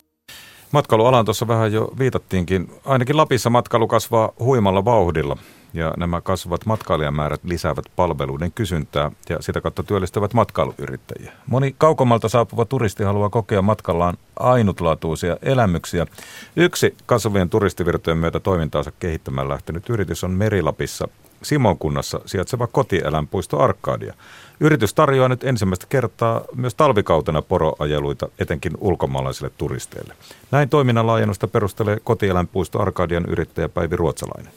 Matkailualaan 0.71 1.25
tuossa 1.25 1.47
vähän 1.47 1.73
jo 1.73 1.91
viitattiinkin. 1.99 2.71
Ainakin 2.85 3.17
Lapissa 3.17 3.49
matkailu 3.49 3.87
kasvaa 3.87 4.31
huimalla 4.39 4.85
vauhdilla 4.85 5.37
ja 5.73 5.93
nämä 5.97 6.21
kasvavat 6.21 6.65
matkailijamäärät 6.65 7.41
lisäävät 7.43 7.85
palveluiden 7.95 8.51
kysyntää 8.51 9.11
ja 9.29 9.41
sitä 9.41 9.61
kautta 9.61 9.83
työllistävät 9.83 10.33
matkailuyrittäjiä. 10.33 11.31
Moni 11.47 11.75
kaukomalta 11.77 12.29
saapuva 12.29 12.65
turisti 12.65 13.03
haluaa 13.03 13.29
kokea 13.29 13.61
matkallaan 13.61 14.17
ainutlaatuisia 14.39 15.37
elämyksiä. 15.41 16.07
Yksi 16.55 16.95
kasvavien 17.05 17.49
turistivirtojen 17.49 18.17
myötä 18.17 18.39
toimintaansa 18.39 18.91
kehittämään 18.99 19.49
lähtenyt 19.49 19.89
yritys 19.89 20.23
on 20.23 20.31
Merilapissa 20.31 21.07
Simonkunnassa 21.41 22.21
sijaitseva 22.25 22.67
kotieläinpuisto 22.67 23.59
Arkadia. 23.59 24.13
Yritys 24.59 24.93
tarjoaa 24.93 25.29
nyt 25.29 25.43
ensimmäistä 25.43 25.85
kertaa 25.89 26.41
myös 26.55 26.75
talvikautena 26.75 27.41
poroajeluita 27.41 28.27
etenkin 28.39 28.71
ulkomaalaisille 28.79 29.51
turisteille. 29.57 30.13
Näin 30.51 30.69
toiminnan 30.69 31.07
laajennusta 31.07 31.47
perustelee 31.47 31.97
kotieläinpuisto 32.03 32.81
Arkadian 32.81 33.25
yrittäjä 33.25 33.69
Päivi 33.69 33.95
Ruotsalainen. 33.95 34.53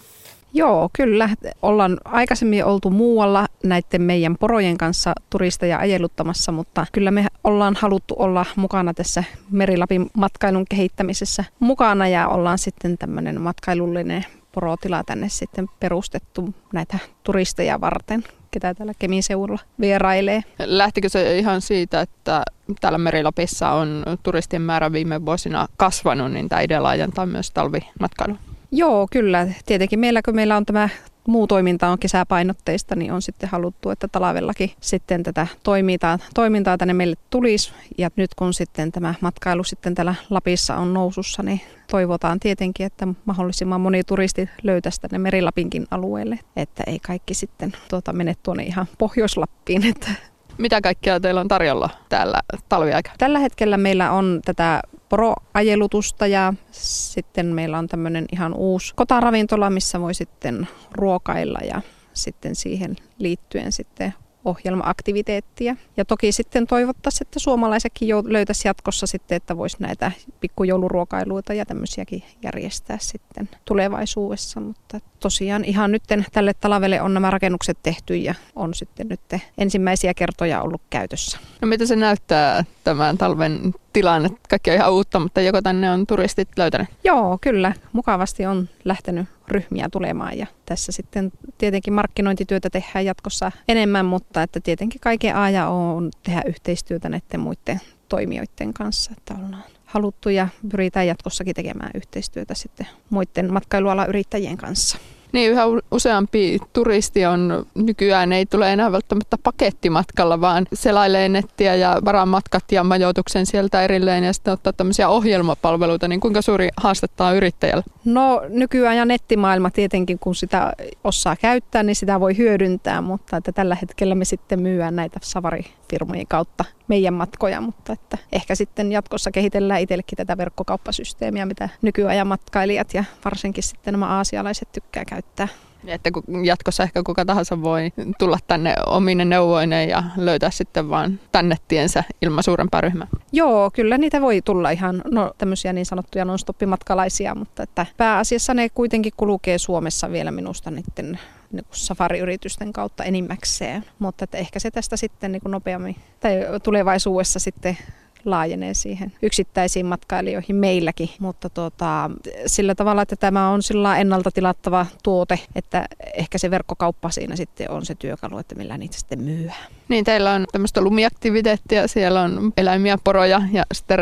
Joo, 0.54 0.90
kyllä. 0.96 1.28
Ollaan 1.62 1.98
aikaisemmin 2.04 2.64
oltu 2.64 2.90
muualla 2.90 3.46
näiden 3.64 4.02
meidän 4.02 4.36
porojen 4.40 4.78
kanssa 4.78 5.12
turisteja 5.30 5.78
ajeluttamassa, 5.78 6.52
mutta 6.52 6.86
kyllä 6.92 7.10
me 7.10 7.26
ollaan 7.44 7.76
haluttu 7.78 8.14
olla 8.18 8.46
mukana 8.56 8.94
tässä 8.94 9.24
Merilapin 9.50 10.10
matkailun 10.14 10.64
kehittämisessä 10.70 11.44
mukana 11.60 12.08
ja 12.08 12.28
ollaan 12.28 12.58
sitten 12.58 12.98
tämmöinen 12.98 13.40
matkailullinen 13.40 14.26
porotila 14.52 15.04
tänne 15.04 15.28
sitten 15.28 15.68
perustettu 15.80 16.54
näitä 16.72 16.98
turisteja 17.24 17.80
varten 17.80 18.24
ketä 18.50 18.74
täällä 18.74 18.92
Kemin 18.98 19.22
seudulla 19.22 19.60
vierailee. 19.80 20.44
Lähtikö 20.58 21.08
se 21.08 21.38
ihan 21.38 21.60
siitä, 21.60 22.00
että 22.00 22.42
täällä 22.80 22.98
Merilapissa 22.98 23.70
on 23.70 24.04
turistien 24.22 24.62
määrä 24.62 24.92
viime 24.92 25.24
vuosina 25.24 25.66
kasvanut, 25.76 26.32
niin 26.32 26.48
tämä 26.48 26.60
idea 26.60 26.82
laajentaa 26.82 27.26
myös 27.26 27.50
talvimatkailun? 27.50 28.38
Joo, 28.72 29.06
kyllä. 29.10 29.48
Tietenkin 29.66 30.00
meillä, 30.00 30.22
kun 30.22 30.34
meillä 30.34 30.56
on 30.56 30.66
tämä 30.66 30.88
muu 31.26 31.46
toiminta 31.46 31.88
on 31.88 31.98
kesäpainotteista, 31.98 32.96
niin 32.96 33.12
on 33.12 33.22
sitten 33.22 33.48
haluttu, 33.48 33.90
että 33.90 34.08
talavellakin 34.08 34.70
sitten 34.80 35.22
tätä 35.22 35.46
toimintaa, 35.62 36.18
toimintaa 36.34 36.78
tänne 36.78 36.94
meille 36.94 37.16
tulisi. 37.30 37.72
Ja 37.98 38.10
nyt 38.16 38.34
kun 38.34 38.54
sitten 38.54 38.92
tämä 38.92 39.14
matkailu 39.20 39.64
sitten 39.64 39.94
täällä 39.94 40.14
Lapissa 40.30 40.76
on 40.76 40.94
nousussa, 40.94 41.42
niin 41.42 41.60
toivotaan 41.90 42.40
tietenkin, 42.40 42.86
että 42.86 43.08
mahdollisimman 43.24 43.80
moni 43.80 44.04
turisti 44.04 44.48
löytäisi 44.62 45.00
tänne 45.00 45.18
Merilapinkin 45.18 45.86
alueelle, 45.90 46.38
että 46.56 46.82
ei 46.86 46.98
kaikki 46.98 47.34
sitten 47.34 47.72
tuota, 47.90 48.12
mene 48.12 48.34
tuonne 48.42 48.62
ihan 48.62 48.86
Pohjois-Lappiin. 48.98 49.86
Että 49.86 50.10
mitä 50.58 50.80
kaikkea 50.80 51.20
teillä 51.20 51.40
on 51.40 51.48
tarjolla 51.48 51.90
täällä 52.08 52.40
talviaika? 52.68 53.10
Tällä 53.18 53.38
hetkellä 53.38 53.76
meillä 53.76 54.12
on 54.12 54.40
tätä 54.44 54.82
poroajelutusta 55.12 56.26
ja 56.26 56.54
sitten 56.70 57.46
meillä 57.46 57.78
on 57.78 57.88
tämmöinen 57.88 58.24
ihan 58.32 58.54
uusi 58.54 58.94
kotaravintola, 58.96 59.70
missä 59.70 60.00
voi 60.00 60.14
sitten 60.14 60.68
ruokailla 60.92 61.58
ja 61.58 61.80
sitten 62.12 62.54
siihen 62.54 62.96
liittyen 63.18 63.72
sitten 63.72 64.14
ohjelmaaktiviteettia. 64.44 65.76
Ja 65.96 66.04
toki 66.04 66.32
sitten 66.32 66.66
toivottaisiin, 66.66 67.26
että 67.26 67.38
suomalaisetkin 67.38 68.08
löytäisi 68.24 68.68
jatkossa 68.68 69.06
sitten, 69.06 69.36
että 69.36 69.56
voisi 69.56 69.76
näitä 69.80 70.12
pikkujouluruokailuita 70.40 71.54
ja 71.54 71.66
tämmöisiäkin 71.66 72.22
järjestää 72.42 72.98
sitten 73.00 73.48
tulevaisuudessa. 73.64 74.60
Mutta 74.60 75.00
tosiaan 75.20 75.64
ihan 75.64 75.92
nyt 75.92 76.02
tälle 76.32 76.54
talavelle 76.54 77.00
on 77.00 77.14
nämä 77.14 77.30
rakennukset 77.30 77.78
tehty 77.82 78.16
ja 78.16 78.34
on 78.56 78.74
sitten 78.74 79.08
nyt 79.08 79.20
ensimmäisiä 79.58 80.14
kertoja 80.14 80.62
ollut 80.62 80.82
käytössä. 80.90 81.38
No 81.60 81.68
mitä 81.68 81.86
se 81.86 81.96
näyttää 81.96 82.64
tämän 82.84 83.18
talven 83.18 83.74
tilanne? 83.92 84.30
Kaikki 84.48 84.70
on 84.70 84.76
ihan 84.76 84.92
uutta, 84.92 85.18
mutta 85.18 85.40
joko 85.40 85.62
tänne 85.62 85.90
on 85.90 86.06
turistit 86.06 86.48
löytäneet? 86.56 86.90
Joo, 87.04 87.38
kyllä. 87.40 87.72
Mukavasti 87.92 88.46
on 88.46 88.68
lähtenyt 88.84 89.28
ryhmiä 89.52 89.88
tulemaan 89.92 90.38
ja 90.38 90.46
tässä 90.66 90.92
sitten 90.92 91.32
tietenkin 91.58 91.92
markkinointityötä 91.92 92.70
tehdään 92.70 93.04
jatkossa 93.04 93.52
enemmän, 93.68 94.06
mutta 94.06 94.42
että 94.42 94.60
tietenkin 94.60 95.00
kaiken 95.00 95.36
A 95.36 95.50
ja 95.50 95.68
O 95.68 95.96
on 95.96 96.10
tehdä 96.22 96.42
yhteistyötä 96.46 97.08
näiden 97.08 97.40
muiden 97.40 97.80
toimijoiden 98.08 98.72
kanssa, 98.74 99.10
että 99.16 99.34
ollaan 99.34 99.64
haluttu 99.84 100.28
ja 100.28 100.48
pyritään 100.70 101.06
jatkossakin 101.06 101.54
tekemään 101.54 101.90
yhteistyötä 101.94 102.54
sitten 102.54 102.86
muiden 103.10 103.52
matkailualan 103.52 104.08
yrittäjien 104.08 104.56
kanssa. 104.56 104.98
Niin, 105.32 105.50
yhä 105.50 105.62
useampi 105.90 106.58
turisti 106.72 107.26
on 107.26 107.66
nykyään 107.74 108.32
ei 108.32 108.46
tule 108.46 108.72
enää 108.72 108.92
välttämättä 108.92 109.38
pakettimatkalla, 109.42 110.40
vaan 110.40 110.66
selailee 110.72 111.28
nettiä 111.28 111.74
ja 111.74 112.00
varaa 112.04 112.26
matkat 112.26 112.72
ja 112.72 112.84
majoituksen 112.84 113.46
sieltä 113.46 113.82
erilleen 113.82 114.24
ja 114.24 114.32
sitten 114.32 114.52
ottaa 114.52 114.72
tämmöisiä 114.72 115.08
ohjelmapalveluita. 115.08 116.08
Niin 116.08 116.20
kuinka 116.20 116.42
suuri 116.42 116.68
haastetta 116.76 117.26
on 117.26 117.36
yrittäjällä? 117.36 117.82
No 118.04 118.42
nykyään 118.48 118.96
ja 118.96 119.04
nettimaailma 119.04 119.70
tietenkin, 119.70 120.18
kun 120.18 120.34
sitä 120.34 120.72
osaa 121.04 121.36
käyttää, 121.36 121.82
niin 121.82 121.96
sitä 121.96 122.20
voi 122.20 122.36
hyödyntää, 122.36 123.00
mutta 123.00 123.36
että 123.36 123.52
tällä 123.52 123.74
hetkellä 123.74 124.14
me 124.14 124.24
sitten 124.24 124.60
myyään 124.60 124.96
näitä 124.96 125.20
savarifirmojen 125.22 126.26
kautta 126.26 126.64
meidän 126.88 127.14
matkoja, 127.14 127.60
mutta 127.60 127.92
että 127.92 128.18
ehkä 128.32 128.54
sitten 128.54 128.92
jatkossa 128.92 129.30
kehitellään 129.30 129.80
itsellekin 129.80 130.16
tätä 130.16 130.36
verkkokauppasysteemiä, 130.36 131.46
mitä 131.46 131.68
nykyajan 131.82 132.26
matkailijat 132.26 132.94
ja 132.94 133.04
varsinkin 133.24 133.64
sitten 133.64 133.92
nämä 133.92 134.06
aasialaiset 134.06 134.72
tykkää 134.72 135.04
käyttää. 135.04 135.48
Että 135.86 136.10
jatkossa 136.44 136.82
ehkä 136.82 137.02
kuka 137.06 137.24
tahansa 137.24 137.62
voi 137.62 137.92
tulla 138.18 138.38
tänne 138.46 138.74
omine 138.86 139.24
neuvoineen 139.24 139.88
ja 139.88 140.02
löytää 140.16 140.50
sitten 140.50 140.90
vaan 140.90 141.20
tänne 141.32 141.56
tiensä 141.68 142.04
ilman 142.22 142.42
suurempaa 142.42 142.80
ryhmää. 142.80 143.06
Joo, 143.32 143.70
kyllä 143.74 143.98
niitä 143.98 144.20
voi 144.20 144.42
tulla 144.44 144.70
ihan 144.70 145.02
no, 145.10 145.34
tämmöisiä 145.38 145.72
niin 145.72 145.86
sanottuja 145.86 146.24
non-stoppimatkalaisia, 146.24 147.34
mutta 147.34 147.62
että 147.62 147.86
pääasiassa 147.96 148.54
ne 148.54 148.68
kuitenkin 148.68 149.12
kulkee 149.16 149.58
Suomessa 149.58 150.10
vielä 150.10 150.30
minusta 150.30 150.70
niiden 150.70 151.18
niin 151.52 151.64
safariyritysten 151.70 152.72
kautta 152.72 153.04
enimmäkseen, 153.04 153.84
mutta 153.98 154.24
että 154.24 154.38
ehkä 154.38 154.58
se 154.58 154.70
tästä 154.70 154.96
sitten 154.96 155.32
niin 155.32 155.42
kuin 155.42 155.52
nopeammin 155.52 155.96
tai 156.20 156.32
tulevaisuudessa 156.62 157.38
sitten 157.38 157.78
laajenee 158.24 158.74
siihen 158.74 159.12
yksittäisiin 159.22 159.86
matkailijoihin 159.86 160.56
meilläkin, 160.56 161.10
mutta 161.18 161.50
tuota, 161.50 162.10
sillä 162.46 162.74
tavalla, 162.74 163.02
että 163.02 163.16
tämä 163.16 163.50
on 163.50 163.62
sillä 163.62 163.98
ennalta 163.98 164.30
tilattava 164.30 164.86
tuote, 165.02 165.38
että 165.54 165.88
ehkä 166.14 166.38
se 166.38 166.50
verkkokauppa 166.50 167.10
siinä 167.10 167.36
sitten 167.36 167.70
on 167.70 167.86
se 167.86 167.94
työkalu, 167.94 168.38
että 168.38 168.54
millä 168.54 168.78
niitä 168.78 168.98
sitten 168.98 169.22
myyään. 169.22 169.66
Niin, 169.88 170.04
teillä 170.04 170.32
on 170.32 170.46
tämmöistä 170.52 170.80
lumiaktiviteettia, 170.80 171.88
siellä 171.88 172.22
on 172.22 172.52
eläimiä, 172.56 172.98
poroja 173.04 173.42
ja 173.52 173.64
sitten 173.72 173.98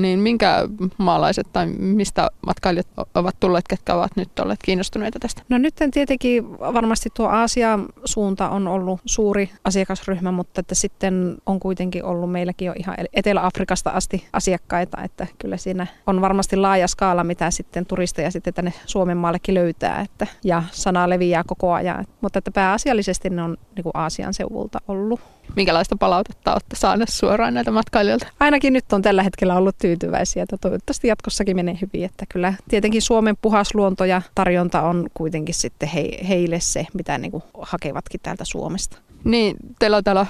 niin 0.00 0.18
minkä 0.18 0.68
maalaiset 0.98 1.46
tai 1.52 1.66
mistä 1.66 2.30
matkailijat 2.46 2.86
ovat 3.14 3.36
tulleet, 3.40 3.64
ketkä 3.68 3.94
ovat 3.94 4.16
nyt 4.16 4.38
olleet 4.38 4.60
kiinnostuneita 4.64 5.18
tästä? 5.18 5.42
No 5.48 5.58
nyt 5.58 5.74
tietenkin 5.92 6.58
varmasti 6.58 7.08
tuo 7.14 7.28
Aasian 7.28 7.86
suunta 8.04 8.48
on 8.48 8.68
ollut 8.68 9.00
suuri 9.04 9.50
asiakasryhmä, 9.64 10.32
mutta 10.32 10.60
että 10.60 10.74
sitten 10.74 11.36
on 11.46 11.60
kuitenkin 11.60 12.04
ollut 12.04 12.32
meilläkin 12.32 12.66
jo 12.66 12.72
ihan 12.76 12.96
Etelä-Afrikasta 13.12 13.90
asti 13.90 14.26
asiakkaita, 14.32 15.02
että 15.02 15.26
kyllä 15.38 15.56
siinä 15.56 15.86
on 16.06 16.20
varmasti 16.20 16.56
laaja 16.56 16.88
skaala, 16.88 17.24
mitä 17.24 17.50
sitten 17.50 17.86
turisteja 17.86 18.30
sitten 18.30 18.54
tänne 18.54 18.72
Suomen 18.86 19.16
maallekin 19.16 19.54
löytää, 19.54 20.00
että, 20.00 20.26
ja 20.44 20.62
sana 20.72 21.08
leviää 21.08 21.44
koko 21.46 21.72
ajan, 21.72 22.04
mutta 22.20 22.38
että 22.38 22.50
pääasiallisesti 22.50 23.30
ne 23.30 23.42
on 23.42 23.56
niin 23.76 23.82
kuin 23.82 23.92
Aasian 23.94 24.34
seuvulta 24.34 24.78
ollut 24.88 24.99
ollut. 25.00 25.20
Minkälaista 25.56 25.96
palautetta 25.96 26.52
olette 26.52 26.76
saaneet 26.76 27.08
suoraan 27.08 27.54
näitä 27.54 27.70
matkailijoilta? 27.70 28.26
Ainakin 28.40 28.72
nyt 28.72 28.92
on 28.92 29.02
tällä 29.02 29.22
hetkellä 29.22 29.56
ollut 29.56 29.78
tyytyväisiä, 29.78 30.42
että 30.42 30.56
toivottavasti 30.60 31.08
jatkossakin 31.08 31.56
menee 31.56 31.78
hyvin. 31.82 32.04
Että 32.04 32.24
kyllä 32.28 32.54
tietenkin 32.68 33.02
Suomen 33.02 33.36
puhas 33.42 33.74
luonto 33.74 34.04
ja 34.04 34.22
tarjonta 34.34 34.82
on 34.82 35.06
kuitenkin 35.14 35.54
sitten 35.54 35.88
heille 36.28 36.60
se, 36.60 36.86
mitä 36.94 37.18
niin 37.18 37.30
kuin 37.30 37.42
hakevatkin 37.60 38.20
täältä 38.22 38.44
Suomesta. 38.44 38.98
Niin, 39.24 39.56
teillä 39.78 39.96
on 39.96 40.04
täällä 40.04 40.26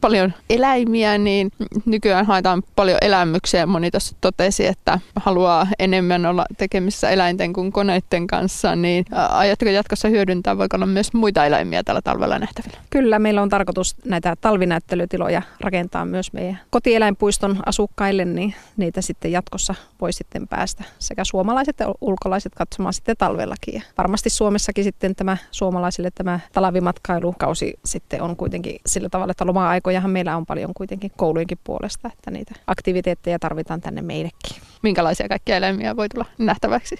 paljon 0.00 0.32
eläimiä, 0.50 1.18
niin 1.18 1.50
nykyään 1.86 2.26
haetaan 2.26 2.62
paljon 2.76 2.98
elämyksiä. 3.00 3.66
Moni 3.66 3.90
tuossa 3.90 4.16
totesi, 4.20 4.66
että 4.66 4.98
haluaa 5.16 5.66
enemmän 5.78 6.26
olla 6.26 6.46
tekemissä 6.58 7.10
eläinten 7.10 7.52
kuin 7.52 7.72
koneiden 7.72 8.26
kanssa. 8.26 8.76
Niin 8.76 9.04
ajatteko 9.30 9.70
jatkossa 9.70 10.08
hyödyntää, 10.08 10.58
voiko 10.58 10.76
olla 10.76 10.86
myös 10.86 11.12
muita 11.12 11.46
eläimiä 11.46 11.82
tällä 11.82 12.02
talvella 12.02 12.38
nähtävillä? 12.38 12.78
Kyllä, 12.90 13.18
meillä 13.18 13.42
on 13.42 13.48
tarkoitus 13.48 13.96
näitä 14.04 14.36
talvinäyttelytiloja 14.40 15.42
rakentaa 15.60 16.04
myös 16.04 16.32
meidän 16.32 16.60
kotieläinpuiston 16.70 17.56
asukkaille, 17.66 18.24
niin 18.24 18.54
niitä 18.76 19.02
sitten 19.02 19.32
jatkossa 19.32 19.74
voi 20.00 20.12
sitten 20.12 20.48
päästä 20.48 20.84
sekä 20.98 21.24
suomalaiset 21.24 21.70
että 21.70 21.94
ulkolaiset 22.00 22.54
katsomaan 22.54 22.92
sitten 22.92 23.16
talvellakin. 23.18 23.74
Ja 23.74 23.82
varmasti 23.98 24.30
Suomessakin 24.30 24.84
sitten 24.84 25.14
tämä 25.14 25.36
suomalaisille 25.50 26.10
tämä 26.14 26.40
talvimatkailukausi 26.52 27.74
sitten 27.84 28.22
on 28.22 28.36
kuitenkin 28.36 28.80
sillä 28.86 29.08
tavalla, 29.08 29.30
että 29.30 29.46
loma-aikojahan 29.46 30.10
meillä 30.10 30.36
on 30.36 30.46
paljon 30.46 30.74
kuitenkin 30.74 31.12
koulujenkin 31.16 31.58
puolesta, 31.64 32.10
että 32.12 32.30
niitä 32.30 32.54
aktiviteetteja 32.66 33.38
tarvitaan 33.38 33.80
tänne 33.80 34.02
meillekin. 34.02 34.62
Minkälaisia 34.82 35.28
kaikkia 35.28 35.56
eläimiä 35.56 35.96
voi 35.96 36.08
tulla 36.08 36.26
nähtäväksi? 36.38 36.96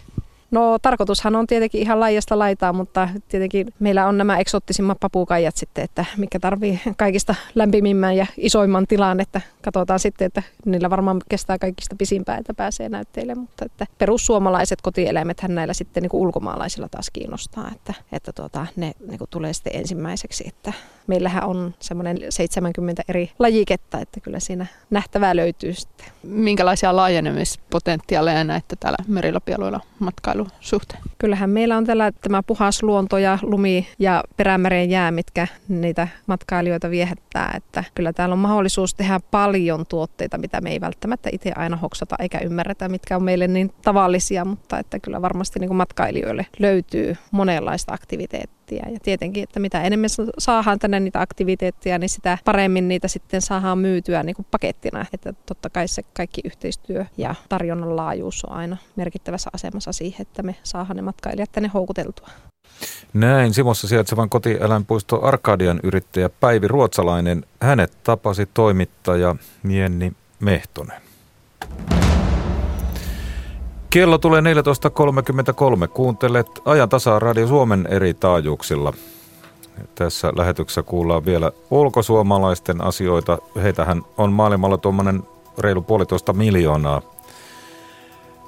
No 0.51 0.79
tarkoitushan 0.79 1.37
on 1.37 1.47
tietenkin 1.47 1.81
ihan 1.81 2.01
laajasta 2.01 2.39
laitaa, 2.39 2.73
mutta 2.73 3.09
tietenkin 3.29 3.67
meillä 3.79 4.07
on 4.07 4.19
nämä 4.19 4.39
eksottisimmat 4.39 5.01
papukaijat 5.01 5.57
sitten, 5.57 5.85
että 5.85 6.05
mikä 6.17 6.41
tarvii 6.41 6.81
kaikista 6.97 7.35
lämpimimmän 7.55 8.17
ja 8.17 8.27
isoimman 8.37 8.87
tilan, 8.87 9.21
että 9.21 9.41
katsotaan 9.63 10.01
sitten, 10.01 10.27
että 10.27 10.43
niillä 10.65 10.91
varmaan 10.91 11.21
kestää 11.29 11.59
kaikista 11.59 11.97
pisimpää, 11.97 12.37
että 12.37 12.55
pääsee 12.55 12.89
näytteille, 12.89 13.35
mutta 13.35 13.65
että 13.65 13.87
perussuomalaiset 13.99 14.83
kotieläimet 14.83 15.43
näillä 15.49 15.75
sitten 15.75 16.03
niin 16.03 16.11
kuin 16.11 16.21
ulkomaalaisilla 16.21 16.89
taas 16.89 17.11
kiinnostaa, 17.13 17.71
että, 17.75 17.95
että 18.13 18.33
tuota, 18.33 18.67
ne 18.77 18.93
niin 19.07 19.19
kuin 19.19 19.31
tulee 19.31 19.53
sitten 19.53 19.77
ensimmäiseksi, 19.77 20.45
että 20.49 20.73
meillähän 21.07 21.45
on 21.45 21.75
semmoinen 21.81 22.19
70 22.29 23.03
eri 23.09 23.31
lajiketta, 23.39 23.99
että 23.99 24.21
kyllä 24.21 24.41
siinä 24.41 24.67
nähtävää 24.91 25.37
löytyy 25.37 25.75
sitten. 25.75 26.07
Minkälaisia 26.23 26.97
laajenemispotentiaaleja 26.97 28.45
näette 28.45 28.77
täällä 28.77 28.99
merilapialueilla 29.09 29.81
matkailu 29.99 30.39
suhteen? 30.61 31.03
Kyllähän 31.18 31.50
meillä 31.50 31.76
on 31.76 31.85
täällä 31.85 32.12
tämä 32.12 32.42
puhas 32.42 32.83
luonto 32.83 33.18
ja 33.18 33.38
lumi 33.42 33.88
ja 33.98 34.24
perämeren 34.37 34.90
jää, 34.90 35.11
mitkä 35.11 35.46
niitä 35.68 36.09
matkailijoita 36.26 36.90
viehättää. 36.90 37.55
Että 37.57 37.85
kyllä 37.94 38.12
täällä 38.12 38.33
on 38.33 38.38
mahdollisuus 38.38 38.94
tehdä 38.94 39.20
paljon 39.31 39.87
tuotteita, 39.87 40.38
mitä 40.38 40.61
me 40.61 40.70
ei 40.70 40.81
välttämättä 40.81 41.29
itse 41.33 41.53
aina 41.57 41.76
hoksata 41.76 42.16
eikä 42.18 42.38
ymmärretä, 42.38 42.88
mitkä 42.88 43.16
on 43.16 43.22
meille 43.22 43.48
niin 43.48 43.72
tavallisia, 43.83 44.44
mutta 44.44 44.79
että 44.79 44.98
kyllä 44.98 45.22
varmasti 45.22 45.59
niin 45.61 45.74
matkailijoille 45.74 46.46
löytyy 46.59 47.16
monenlaista 47.31 47.94
aktiviteettia. 47.94 48.60
Ja 48.76 49.00
tietenkin, 49.02 49.42
että 49.42 49.61
mitä 49.61 49.83
enemmän 49.83 50.11
saadaan 50.38 50.78
tänne 50.78 51.00
niitä 51.00 51.20
aktiviteetteja, 51.20 51.98
niin 51.98 52.09
sitä 52.09 52.38
paremmin 52.44 52.88
niitä 52.88 53.09
sitten 53.09 53.42
saadaan 53.42 53.78
myytyä 53.78 54.22
niin 54.22 54.37
kuin 54.37 54.46
pakettina. 54.50 55.06
Että 55.12 55.33
totta 55.46 55.70
kai 55.70 55.88
se 55.88 56.02
kaikki 56.12 56.40
yhteistyö 56.44 57.04
ja 57.16 57.35
tarjonnan 57.48 57.96
laajuus 57.96 58.44
on 58.44 58.52
aina 58.52 58.76
merkittävässä 58.96 59.50
asemassa 59.52 59.92
siihen, 59.92 60.22
että 60.22 60.42
me 60.42 60.56
saadaan 60.62 60.96
ne 60.96 61.02
matkailijat 61.02 61.52
tänne 61.52 61.70
houkuteltua. 61.74 62.28
Näin 63.12 63.54
Simossa 63.54 63.88
sijaitsevan 63.88 64.28
kotieläinpuisto 64.28 65.26
Arkadian 65.26 65.80
yrittäjä 65.83 66.28
Päivi 66.28 66.68
Ruotsalainen. 66.68 67.44
Hänet 67.61 67.92
tapasi 68.02 68.46
toimittaja 68.54 69.37
Mienni 69.62 70.12
Mehtonen. 70.40 71.02
Kello 73.90 74.18
tulee 74.18 74.40
14.33. 74.40 75.88
Kuuntelet 75.88 76.46
ajan 76.64 76.88
tasa 76.88 77.18
Radio 77.18 77.46
Suomen 77.46 77.88
eri 77.90 78.14
taajuuksilla. 78.14 78.92
Tässä 79.94 80.33
lähetyksessä 80.37 80.83
kuullaan 80.83 81.24
vielä 81.24 81.53
ulkosuomalaisten 81.70 82.85
asioita. 82.85 83.38
Heitähän 83.62 84.03
on 84.18 84.33
maailmalla 84.33 84.79
tuommoinen 84.79 85.22
reilu 85.59 85.83
puolitoista 85.83 86.33
miljoonaa. 86.33 87.03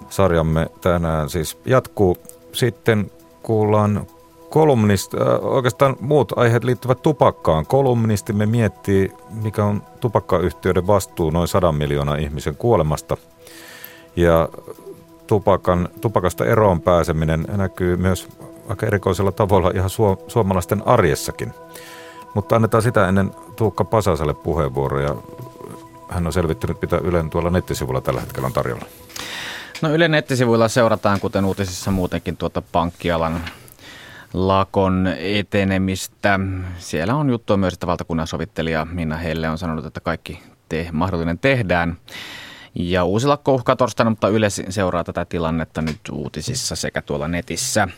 Sarjamme 0.09 0.71
tänään 0.81 1.31
siis 1.31 1.59
jatkuu. 1.65 2.17
Sitten 2.53 3.11
kuullaan 3.43 4.07
kolumnista, 4.51 5.17
äh, 5.17 5.47
oikeastaan 5.47 5.97
muut 6.01 6.39
aiheet 6.39 6.65
liittyvät 6.65 7.03
tupakkaan. 7.03 7.67
Kolumnistimme 7.67 8.47
miettii, 8.47 9.13
mikä 9.43 9.65
on 9.65 9.83
tupakkayhtiöiden 10.01 10.87
vastuu 10.87 11.31
noin 11.31 11.49
sadan 11.49 11.75
miljoonan 11.75 12.21
ihmisen 12.21 12.57
kuolemasta. 12.57 13.17
Ja 14.17 14.49
tupakan, 15.33 15.89
tupakasta 16.01 16.47
eroon 16.47 16.81
pääseminen 16.81 17.45
näkyy 17.57 17.97
myös 17.97 18.29
aika 18.69 18.87
erikoisella 18.87 19.33
tavalla 19.33 19.71
ihan 19.75 19.91
su- 19.91 20.25
suomalaisten 20.29 20.83
arjessakin. 20.87 21.55
Mutta 22.35 22.57
annetaan 22.57 22.83
sitä 22.83 23.09
ennen 23.09 23.31
Tuukka 23.57 23.85
Pasaselle 23.85 24.35
puheenvuoroja. 24.35 25.15
Hän 26.09 26.27
on 26.27 26.33
selvittänyt, 26.33 26.83
mitä 26.83 26.97
Ylen 26.97 27.31
tuolla 27.31 27.51
nettisivulla 27.51 28.01
tällä 28.01 28.21
hetkellä 28.21 28.47
on 28.47 28.53
tarjolla. 28.53 28.85
No 29.83 29.95
Ylen 29.95 30.11
nettisivuilla 30.11 30.69
seurataan, 30.69 31.21
kuten 31.21 31.45
uutisissa 31.45 31.91
muutenkin, 31.91 32.37
tuota 32.37 32.63
pankkialan 32.73 33.41
lakon 34.35 35.09
etenemistä. 35.19 36.41
Siellä 36.79 37.15
on 37.15 37.31
juttua 37.31 37.57
myös, 37.57 37.75
että 37.75 37.87
valtakunnan 37.87 38.27
sovittelija 38.27 38.87
Minna 38.91 39.17
Helle 39.17 39.49
on 39.49 39.59
sanonut, 39.59 39.87
että 39.87 40.01
kaikki 40.01 40.43
te, 40.69 40.89
mahdollinen 40.93 41.39
tehdään. 41.39 41.97
Ja 42.75 43.05
uusi 43.05 43.27
lakko 43.27 43.55
uhkaa 43.55 43.77
torstaina, 43.77 44.11
mutta 44.11 44.29
Yle 44.29 44.51
seuraa 44.51 45.05
tätä 45.05 45.25
tilannetta 45.25 45.83
nyt 45.83 45.99
uutisissa 46.13 46.77
sekä 46.77 47.03
tuolla 47.03 47.29
netissä. 47.29 47.89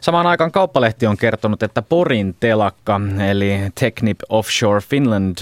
Samaan 0.00 0.26
aikaan 0.26 0.52
Kauppalehti 0.52 1.06
on 1.06 1.16
kertonut, 1.16 1.62
että 1.62 1.82
Porin 1.82 2.36
telakka, 2.40 3.00
eli 3.28 3.58
Technip 3.80 4.20
Offshore 4.28 4.80
Finland, 4.80 5.38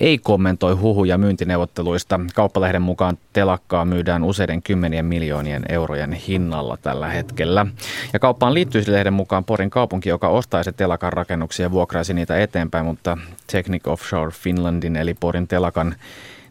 ei 0.00 0.18
kommentoi 0.18 0.74
huhuja 0.74 1.18
myyntineuvotteluista. 1.18 2.20
Kauppalehden 2.34 2.82
mukaan 2.82 3.18
telakkaa 3.32 3.84
myydään 3.84 4.24
useiden 4.24 4.62
kymmenien 4.62 5.04
miljoonien 5.04 5.62
eurojen 5.68 6.12
hinnalla 6.12 6.76
tällä 6.76 7.08
hetkellä. 7.08 7.66
Ja 8.12 8.18
kauppaan 8.18 8.54
liittyisi 8.54 8.92
lehden 8.92 9.12
mukaan 9.12 9.44
Porin 9.44 9.70
kaupunki, 9.70 10.08
joka 10.08 10.28
ostaisi 10.28 10.72
telakan 10.72 11.12
rakennuksia 11.12 11.66
ja 11.66 11.70
vuokraisi 11.70 12.14
niitä 12.14 12.40
eteenpäin, 12.40 12.84
mutta 12.86 13.18
Technic 13.52 13.88
Offshore 13.88 14.30
Finlandin 14.30 14.96
eli 14.96 15.14
Porin 15.14 15.48
telakan 15.48 15.94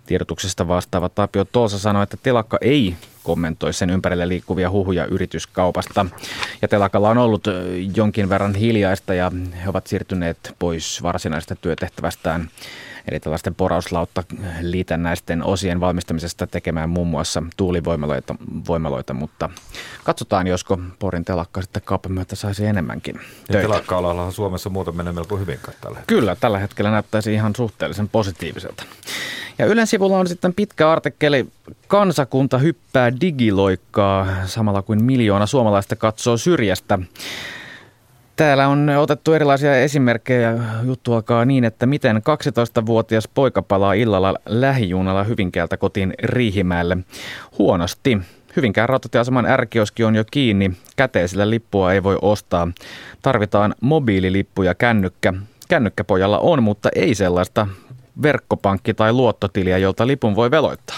Tiedotuksesta 0.05 0.67
vastaava 0.67 1.09
Tapio 1.09 1.45
Tolsa 1.45 1.79
sanoi, 1.79 2.03
että 2.03 2.17
telakka 2.23 2.57
ei 2.61 2.95
kommentoi 3.23 3.73
sen 3.73 3.89
ympärille 3.89 4.27
liikkuvia 4.27 4.69
huhuja 4.69 5.05
yrityskaupasta. 5.05 6.05
Ja 6.61 6.67
telakalla 6.67 7.09
on 7.09 7.17
ollut 7.17 7.47
jonkin 7.95 8.29
verran 8.29 8.55
hiljaista 8.55 9.13
ja 9.13 9.31
he 9.63 9.69
ovat 9.69 9.87
siirtyneet 9.87 10.55
pois 10.59 11.03
varsinaisesta 11.03 11.55
työtehtävästään 11.55 12.49
eli 13.11 13.19
tällaisten 13.19 13.55
porauslautta 13.55 14.23
liitännäisten 14.61 15.43
osien 15.43 15.79
valmistamisesta 15.79 16.47
tekemään 16.47 16.89
muun 16.89 17.07
muassa 17.07 17.43
tuulivoimaloita, 17.57 18.35
voimaloita, 18.67 19.13
mutta 19.13 19.49
katsotaan, 20.03 20.47
josko 20.47 20.79
Porin 20.99 21.25
telakka 21.25 21.61
sitten 21.61 21.81
kaupan 21.85 22.11
myötä 22.11 22.35
saisi 22.35 22.65
enemmänkin 22.65 23.15
töitä. 23.15 23.53
Ja 23.53 23.61
telakka-alalla 23.61 24.31
Suomessa 24.31 24.69
muuten 24.69 24.95
menee 24.95 25.13
melko 25.13 25.37
hyvin 25.37 25.59
tällä 25.63 25.97
hetkellä. 25.97 26.19
Kyllä, 26.21 26.35
tällä 26.35 26.59
hetkellä 26.59 26.91
näyttäisi 26.91 27.33
ihan 27.33 27.55
suhteellisen 27.55 28.09
positiiviselta. 28.09 28.83
Ja 29.57 29.65
Ylen 29.65 29.87
sivulla 29.87 30.19
on 30.19 30.27
sitten 30.27 30.53
pitkä 30.53 30.91
artikkeli 30.91 31.47
Kansakunta 31.87 32.57
hyppää 32.57 33.11
digiloikkaa 33.21 34.27
samalla 34.45 34.81
kuin 34.81 35.03
miljoona 35.03 35.45
suomalaista 35.45 35.95
katsoo 35.95 36.37
syrjästä. 36.37 36.99
Täällä 38.36 38.67
on 38.67 38.89
otettu 38.89 39.34
erilaisia 39.34 39.76
esimerkkejä. 39.82 40.58
Juttu 40.84 41.13
alkaa 41.13 41.45
niin, 41.45 41.63
että 41.63 41.86
miten 41.86 42.17
12-vuotias 42.17 43.28
poika 43.28 43.62
palaa 43.62 43.93
illalla 43.93 44.34
lähijunalla 44.45 45.24
Hyvinkäältä 45.24 45.78
kotiin 45.78 46.13
Riihimäelle. 46.24 46.98
Huonosti. 47.58 48.17
Hyvinkään 48.56 48.89
rautatieaseman 48.89 49.45
ärkioski 49.45 50.04
on 50.04 50.15
jo 50.15 50.24
kiinni. 50.32 50.71
Käteisellä 50.95 51.50
lippua 51.50 51.93
ei 51.93 52.04
voi 52.04 52.17
ostaa. 52.21 52.67
Tarvitaan 53.21 53.76
mobiililippuja 53.82 54.76
kännykkä. 54.76 55.34
Kännykkäpojalla 55.69 56.39
on, 56.39 56.63
mutta 56.63 56.89
ei 56.95 57.15
sellaista 57.15 57.67
verkkopankki- 58.24 58.93
tai 58.93 59.13
luottotiliä, 59.13 59.78
jolta 59.78 60.08
lipun 60.08 60.36
voi 60.36 60.52
veloittaa. 60.52 60.98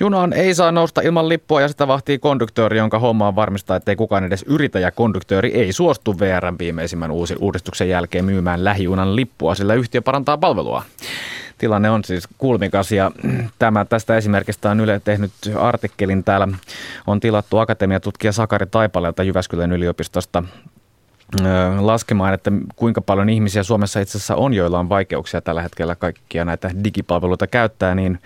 Junaan 0.00 0.32
ei 0.32 0.54
saa 0.54 0.72
nousta 0.72 1.00
ilman 1.00 1.28
lippua 1.28 1.60
ja 1.60 1.68
sitä 1.68 1.88
vahtii 1.88 2.18
konduktööri, 2.18 2.78
jonka 2.78 2.98
homma 2.98 3.28
on 3.28 3.36
varmistaa, 3.36 3.76
ettei 3.76 3.96
kukaan 3.96 4.24
edes 4.24 4.44
yritä 4.48 4.78
ja 4.78 4.90
konduktööri 4.90 5.52
ei 5.54 5.72
suostu 5.72 6.18
VRn 6.18 6.56
viimeisimmän 6.58 7.10
uusi 7.10 7.36
uudistuksen 7.38 7.88
jälkeen 7.88 8.24
myymään 8.24 8.64
lähijunan 8.64 9.16
lippua, 9.16 9.54
sillä 9.54 9.74
yhtiö 9.74 10.02
parantaa 10.02 10.38
palvelua. 10.38 10.82
Tilanne 11.58 11.90
on 11.90 12.04
siis 12.04 12.28
kulmikas 12.38 12.92
ja 12.92 13.10
tämä, 13.58 13.84
tästä 13.84 14.16
esimerkistä 14.16 14.70
on 14.70 14.80
Yle 14.80 15.00
tehnyt 15.04 15.32
artikkelin. 15.58 16.24
Täällä 16.24 16.48
on 17.06 17.20
tilattu 17.20 17.58
akatemiatutkija 17.58 18.32
Sakari 18.32 18.66
Taipaleelta 18.66 19.22
Jyväskylän 19.22 19.72
yliopistosta 19.72 20.42
laskemaan, 21.80 22.34
että 22.34 22.52
kuinka 22.76 23.00
paljon 23.00 23.28
ihmisiä 23.28 23.62
Suomessa 23.62 24.00
itse 24.00 24.18
asiassa 24.18 24.36
on, 24.36 24.54
joilla 24.54 24.78
on 24.78 24.88
vaikeuksia 24.88 25.40
tällä 25.40 25.62
hetkellä 25.62 25.94
kaikkia 25.94 26.44
näitä 26.44 26.70
digipalveluita 26.84 27.46
käyttää, 27.46 27.94
niin 27.94 28.18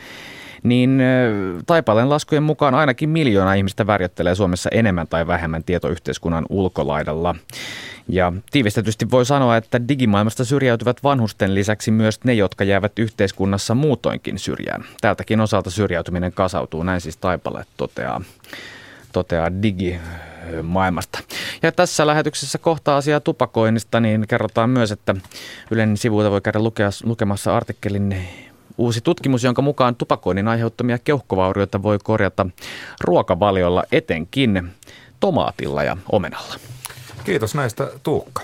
niin 0.64 1.02
Taipaleen 1.66 2.10
laskujen 2.10 2.42
mukaan 2.42 2.74
ainakin 2.74 3.08
miljoona 3.08 3.54
ihmistä 3.54 3.86
värjöttelee 3.86 4.34
Suomessa 4.34 4.70
enemmän 4.72 5.08
tai 5.08 5.26
vähemmän 5.26 5.64
tietoyhteiskunnan 5.64 6.46
ulkolaidalla. 6.48 7.34
Ja 8.08 8.32
tiivistetysti 8.50 9.10
voi 9.10 9.26
sanoa, 9.26 9.56
että 9.56 9.88
digimaailmasta 9.88 10.44
syrjäytyvät 10.44 11.02
vanhusten 11.02 11.54
lisäksi 11.54 11.90
myös 11.90 12.24
ne, 12.24 12.34
jotka 12.34 12.64
jäävät 12.64 12.98
yhteiskunnassa 12.98 13.74
muutoinkin 13.74 14.38
syrjään. 14.38 14.84
Tältäkin 15.00 15.40
osalta 15.40 15.70
syrjäytyminen 15.70 16.32
kasautuu, 16.32 16.82
näin 16.82 17.00
siis 17.00 17.16
Taipale 17.16 17.64
toteaa, 17.76 18.20
toteaa 19.12 19.62
digi 19.62 20.00
maailmasta. 20.62 21.18
Ja 21.62 21.72
tässä 21.72 22.06
lähetyksessä 22.06 22.58
kohta 22.58 22.96
asiaa 22.96 23.20
tupakoinnista, 23.20 24.00
niin 24.00 24.24
kerrotaan 24.28 24.70
myös, 24.70 24.92
että 24.92 25.14
Ylen 25.70 25.96
sivuilta 25.96 26.30
voi 26.30 26.40
käydä 26.40 26.58
lukea, 26.58 26.90
lukemassa 27.04 27.56
artikkelin 27.56 28.16
Uusi 28.78 29.00
tutkimus, 29.00 29.44
jonka 29.44 29.62
mukaan 29.62 29.96
tupakoinnin 29.96 30.48
aiheuttamia 30.48 30.98
keuhkovaurioita 30.98 31.82
voi 31.82 31.98
korjata 32.04 32.46
ruokavaliolla 33.00 33.84
etenkin 33.92 34.70
tomaatilla 35.20 35.82
ja 35.82 35.96
omenalla. 36.12 36.54
Kiitos 37.24 37.54
näistä 37.54 37.90
Tuukka. 38.02 38.42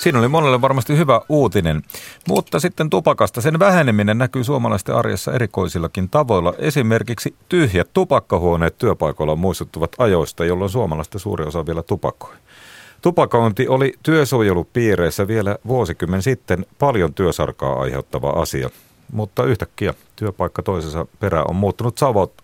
Siinä 0.00 0.18
oli 0.18 0.28
monelle 0.28 0.60
varmasti 0.60 0.96
hyvä 0.96 1.20
uutinen. 1.28 1.82
Mutta 2.28 2.60
sitten 2.60 2.90
tupakasta. 2.90 3.40
Sen 3.40 3.58
väheneminen 3.58 4.18
näkyy 4.18 4.44
suomalaisten 4.44 4.94
arjessa 4.94 5.32
erikoisillakin 5.32 6.10
tavoilla. 6.10 6.54
Esimerkiksi 6.58 7.34
tyhjät 7.48 7.90
tupakkahuoneet 7.92 8.78
työpaikoilla 8.78 9.36
muistuttuvat 9.36 9.92
ajoista, 9.98 10.44
jolloin 10.44 10.70
suomalaista 10.70 11.18
suuri 11.18 11.44
osa 11.44 11.66
vielä 11.66 11.82
tupakoi. 11.82 12.34
Tupakointi 13.02 13.68
oli 13.68 13.94
työsuojelupiireissä 14.02 15.28
vielä 15.28 15.56
vuosikymmen 15.66 16.22
sitten 16.22 16.66
paljon 16.78 17.14
työsarkaa 17.14 17.80
aiheuttava 17.80 18.30
asia, 18.30 18.70
mutta 19.12 19.44
yhtäkkiä 19.44 19.94
työpaikka 20.16 20.62
toisensa 20.62 21.06
perä 21.20 21.44
on 21.48 21.56
muuttunut 21.56 21.98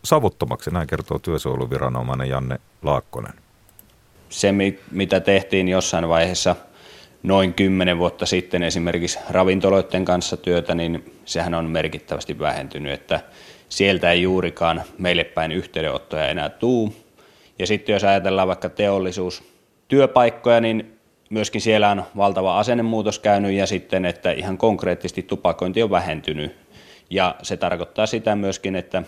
savuttomaksi, 0.04 0.70
näin 0.70 0.86
kertoo 0.86 1.18
työsuojeluviranomainen 1.18 2.28
Janne 2.28 2.58
Laakkonen. 2.82 3.32
Se, 4.28 4.54
mitä 4.90 5.20
tehtiin 5.20 5.68
jossain 5.68 6.08
vaiheessa 6.08 6.56
noin 7.22 7.54
kymmenen 7.54 7.98
vuotta 7.98 8.26
sitten 8.26 8.62
esimerkiksi 8.62 9.18
ravintoloiden 9.30 10.04
kanssa 10.04 10.36
työtä, 10.36 10.74
niin 10.74 11.14
sehän 11.24 11.54
on 11.54 11.64
merkittävästi 11.64 12.38
vähentynyt, 12.38 12.92
että 12.92 13.20
sieltä 13.68 14.10
ei 14.12 14.22
juurikaan 14.22 14.82
meille 14.98 15.24
päin 15.24 15.52
yhteydenottoja 15.52 16.28
enää 16.28 16.48
tuu. 16.48 16.96
Ja 17.58 17.66
sitten 17.66 17.92
jos 17.92 18.04
ajatellaan 18.04 18.48
vaikka 18.48 18.68
teollisuus, 18.68 19.55
työpaikkoja, 19.88 20.60
niin 20.60 20.98
myöskin 21.30 21.60
siellä 21.60 21.90
on 21.90 22.04
valtava 22.16 22.58
asennemuutos 22.58 23.18
käynyt 23.18 23.52
ja 23.52 23.66
sitten, 23.66 24.04
että 24.04 24.32
ihan 24.32 24.58
konkreettisesti 24.58 25.22
tupakointi 25.22 25.82
on 25.82 25.90
vähentynyt. 25.90 26.56
Ja 27.10 27.34
se 27.42 27.56
tarkoittaa 27.56 28.06
sitä 28.06 28.36
myöskin, 28.36 28.76
että 28.76 29.02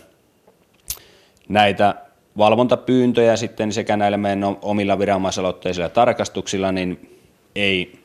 näitä 1.49 1.95
valvontapyyntöjä 2.39 3.37
sitten 3.37 3.73
sekä 3.73 3.97
näillä 3.97 4.17
meidän 4.17 4.45
omilla 4.63 4.99
viranomaisaloitteisilla 4.99 5.89
tarkastuksilla, 5.89 6.73
niin 6.73 7.19
ei 7.55 7.99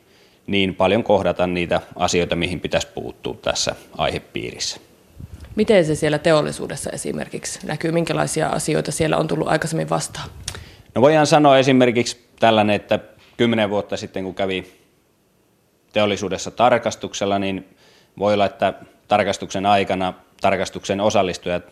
niin 0.46 0.74
paljon 0.74 1.04
kohdata 1.04 1.46
niitä 1.46 1.80
asioita, 1.96 2.36
mihin 2.36 2.60
pitäisi 2.60 2.88
puuttua 2.94 3.34
tässä 3.42 3.74
aihepiirissä. 3.98 4.80
Miten 5.56 5.84
se 5.84 5.94
siellä 5.94 6.18
teollisuudessa 6.18 6.90
esimerkiksi 6.90 7.58
näkyy? 7.66 7.92
Minkälaisia 7.92 8.48
asioita 8.48 8.92
siellä 8.92 9.16
on 9.16 9.28
tullut 9.28 9.48
aikaisemmin 9.48 9.90
vastaan? 9.90 10.28
No 10.94 11.02
voidaan 11.02 11.26
sanoa 11.26 11.58
esimerkiksi 11.58 12.24
tällainen, 12.40 12.76
että 12.76 12.98
kymmenen 13.36 13.70
vuotta 13.70 13.96
sitten 13.96 14.24
kun 14.24 14.34
kävi 14.34 14.72
teollisuudessa 15.92 16.50
tarkastuksella, 16.50 17.38
niin 17.38 17.76
voi 18.18 18.34
olla, 18.34 18.46
että 18.46 18.74
tarkastuksen 19.08 19.66
aikana 19.66 20.14
tarkastuksen 20.40 21.00
osallistujat 21.00 21.62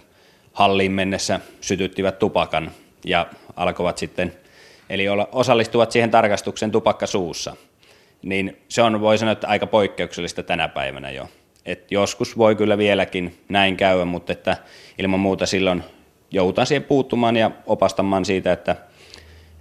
halliin 0.52 0.92
mennessä 0.92 1.40
sytyttivät 1.60 2.18
tupakan 2.18 2.70
ja 3.04 3.26
alkoivat 3.56 3.98
sitten, 3.98 4.32
eli 4.90 5.06
osallistuvat 5.32 5.92
siihen 5.92 6.10
tarkastuksen 6.10 6.70
tupakka 6.70 7.06
suussa. 7.06 7.56
Niin 8.22 8.62
se 8.68 8.82
on, 8.82 9.00
voi 9.00 9.18
sanoa, 9.18 9.32
että 9.32 9.48
aika 9.48 9.66
poikkeuksellista 9.66 10.42
tänä 10.42 10.68
päivänä 10.68 11.10
jo. 11.10 11.28
Et 11.66 11.92
joskus 11.92 12.38
voi 12.38 12.56
kyllä 12.56 12.78
vieläkin 12.78 13.38
näin 13.48 13.76
käydä, 13.76 14.04
mutta 14.04 14.32
että 14.32 14.56
ilman 14.98 15.20
muuta 15.20 15.46
silloin 15.46 15.84
joudutaan 16.30 16.66
siihen 16.66 16.84
puuttumaan 16.84 17.36
ja 17.36 17.50
opastamaan 17.66 18.24
siitä, 18.24 18.52
että, 18.52 18.76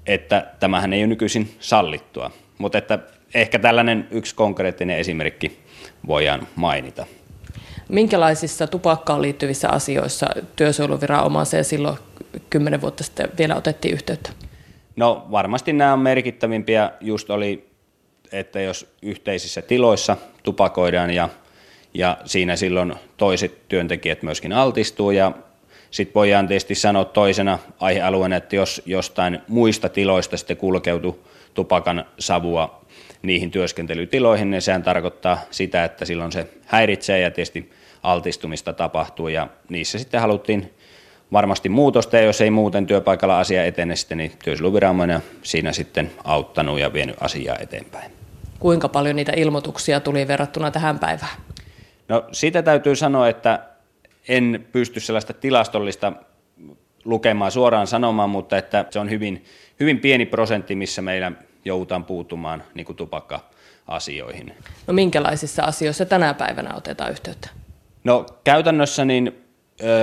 että 0.05 0.47
tämähän 0.59 0.93
ei 0.93 1.01
ole 1.01 1.07
nykyisin 1.07 1.55
sallittua. 1.59 2.31
Mutta 2.57 2.77
että 2.77 2.99
ehkä 3.33 3.59
tällainen 3.59 4.07
yksi 4.11 4.35
konkreettinen 4.35 4.97
esimerkki 4.97 5.59
voidaan 6.07 6.47
mainita. 6.55 7.05
Minkälaisissa 7.89 8.67
tupakkaan 8.67 9.21
liittyvissä 9.21 9.69
asioissa 9.69 10.27
työsuojeluviranomaiseen 10.55 11.65
silloin 11.65 11.97
kymmenen 12.49 12.81
vuotta 12.81 13.03
sitten 13.03 13.29
vielä 13.37 13.55
otettiin 13.55 13.93
yhteyttä? 13.93 14.29
No 14.95 15.27
varmasti 15.31 15.73
nämä 15.73 15.93
on 15.93 15.99
merkittävimpiä. 15.99 16.91
Just 17.01 17.29
oli, 17.29 17.69
että 18.31 18.61
jos 18.61 18.93
yhteisissä 19.01 19.61
tiloissa 19.61 20.17
tupakoidaan 20.43 21.11
ja, 21.11 21.29
ja 21.93 22.17
siinä 22.25 22.55
silloin 22.55 22.93
toiset 23.17 23.67
työntekijät 23.67 24.23
myöskin 24.23 24.53
altistuu 24.53 25.11
ja 25.11 25.31
sitten 25.91 26.15
voidaan 26.15 26.47
tietysti 26.47 26.75
sanoa 26.75 27.05
toisena 27.05 27.59
aihealueena, 27.79 28.35
että 28.35 28.55
jos 28.55 28.81
jostain 28.85 29.41
muista 29.47 29.89
tiloista 29.89 30.37
sitten 30.37 30.57
kulkeutuu 30.57 31.27
tupakan 31.53 32.05
savua 32.19 32.81
niihin 33.21 33.51
työskentelytiloihin, 33.51 34.51
niin 34.51 34.61
sehän 34.61 34.83
tarkoittaa 34.83 35.39
sitä, 35.51 35.83
että 35.83 36.05
silloin 36.05 36.31
se 36.31 36.47
häiritsee 36.65 37.19
ja 37.19 37.31
tietysti 37.31 37.71
altistumista 38.03 38.73
tapahtuu 38.73 39.27
ja 39.27 39.47
niissä 39.69 39.99
sitten 39.99 40.21
haluttiin 40.21 40.73
varmasti 41.31 41.69
muutosta 41.69 42.17
ja 42.17 42.23
jos 42.23 42.41
ei 42.41 42.51
muuten 42.51 42.87
työpaikalla 42.87 43.39
asia 43.39 43.65
etene 43.65 43.95
sitten, 43.95 44.17
niin 44.17 44.31
työsuojeluviranomainen 44.43 45.23
siinä 45.43 45.71
sitten 45.71 46.11
auttanut 46.23 46.79
ja 46.79 46.93
vienyt 46.93 47.15
asiaa 47.19 47.57
eteenpäin. 47.59 48.11
Kuinka 48.59 48.89
paljon 48.89 49.15
niitä 49.15 49.33
ilmoituksia 49.35 49.99
tuli 49.99 50.27
verrattuna 50.27 50.71
tähän 50.71 50.99
päivään? 50.99 51.37
No 52.07 52.23
siitä 52.31 52.63
täytyy 52.63 52.95
sanoa, 52.95 53.29
että 53.29 53.59
en 54.27 54.67
pysty 54.71 54.99
sellaista 54.99 55.33
tilastollista 55.33 56.13
lukemaan 57.05 57.51
suoraan 57.51 57.87
sanomaan, 57.87 58.29
mutta 58.29 58.57
että 58.57 58.85
se 58.89 58.99
on 58.99 59.09
hyvin, 59.09 59.45
hyvin 59.79 59.99
pieni 59.99 60.25
prosentti, 60.25 60.75
missä 60.75 61.01
meillä 61.01 61.31
joudutaan 61.65 62.05
puuttumaan 62.05 62.63
niin 62.73 62.85
kuin 62.85 62.95
tupakka-asioihin. 62.95 64.53
No 64.87 64.93
minkälaisissa 64.93 65.63
asioissa 65.63 66.05
tänä 66.05 66.33
päivänä 66.33 66.75
otetaan 66.75 67.11
yhteyttä? 67.11 67.49
No 68.03 68.25
käytännössä 68.43 69.05
niin 69.05 69.41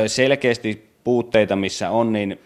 selkeästi 0.07 0.89
puutteita, 1.05 1.57
missä 1.57 1.91
on, 1.91 2.13
niin 2.13 2.41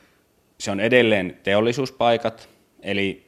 se 0.59 0.71
on 0.71 0.81
edelleen 0.81 1.39
teollisuuspaikat, 1.43 2.49
eli 2.83 3.27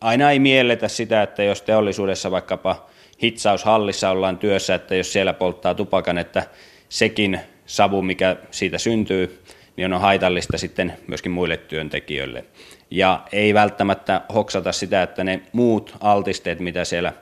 aina 0.00 0.30
ei 0.30 0.38
mielletä 0.38 0.88
sitä, 0.88 1.22
että 1.22 1.42
jos 1.42 1.62
teollisuudessa 1.62 2.30
vaikkapa 2.30 2.86
hitsaushallissa 3.22 4.10
ollaan 4.10 4.38
työssä, 4.38 4.74
että 4.74 4.94
jos 4.94 5.12
siellä 5.12 5.32
polttaa 5.32 5.74
tupakan, 5.74 6.18
että 6.18 6.42
sekin 6.88 7.40
savu, 7.66 8.02
mikä 8.02 8.36
siitä 8.50 8.78
syntyy, 8.78 9.42
niin 9.76 9.92
on 9.92 10.00
haitallista 10.00 10.58
sitten 10.58 10.92
myöskin 11.06 11.32
muille 11.32 11.56
työntekijöille. 11.56 12.44
Ja 12.90 13.22
ei 13.32 13.54
välttämättä 13.54 14.20
hoksata 14.34 14.72
sitä, 14.72 15.02
että 15.02 15.24
ne 15.24 15.42
muut 15.52 15.96
altisteet, 16.00 16.60
mitä 16.60 16.84
siellä 16.84 17.12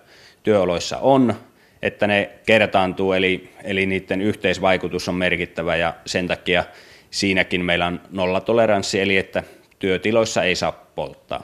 työoloissa 0.42 0.98
on, 0.98 1.34
että 1.82 2.06
ne 2.06 2.30
kertaantuu, 2.46 3.12
eli, 3.12 3.50
eli 3.64 3.86
niiden 3.86 4.20
yhteisvaikutus 4.20 5.08
on 5.08 5.14
merkittävä 5.14 5.76
ja 5.76 5.94
sen 6.06 6.26
takia 6.26 6.64
siinäkin 7.10 7.64
meillä 7.64 7.86
on 7.86 8.00
nollatoleranssi, 8.10 9.00
eli 9.00 9.16
että 9.16 9.42
työtiloissa 9.78 10.42
ei 10.42 10.54
saa 10.56 10.72
polttaa. 10.72 11.42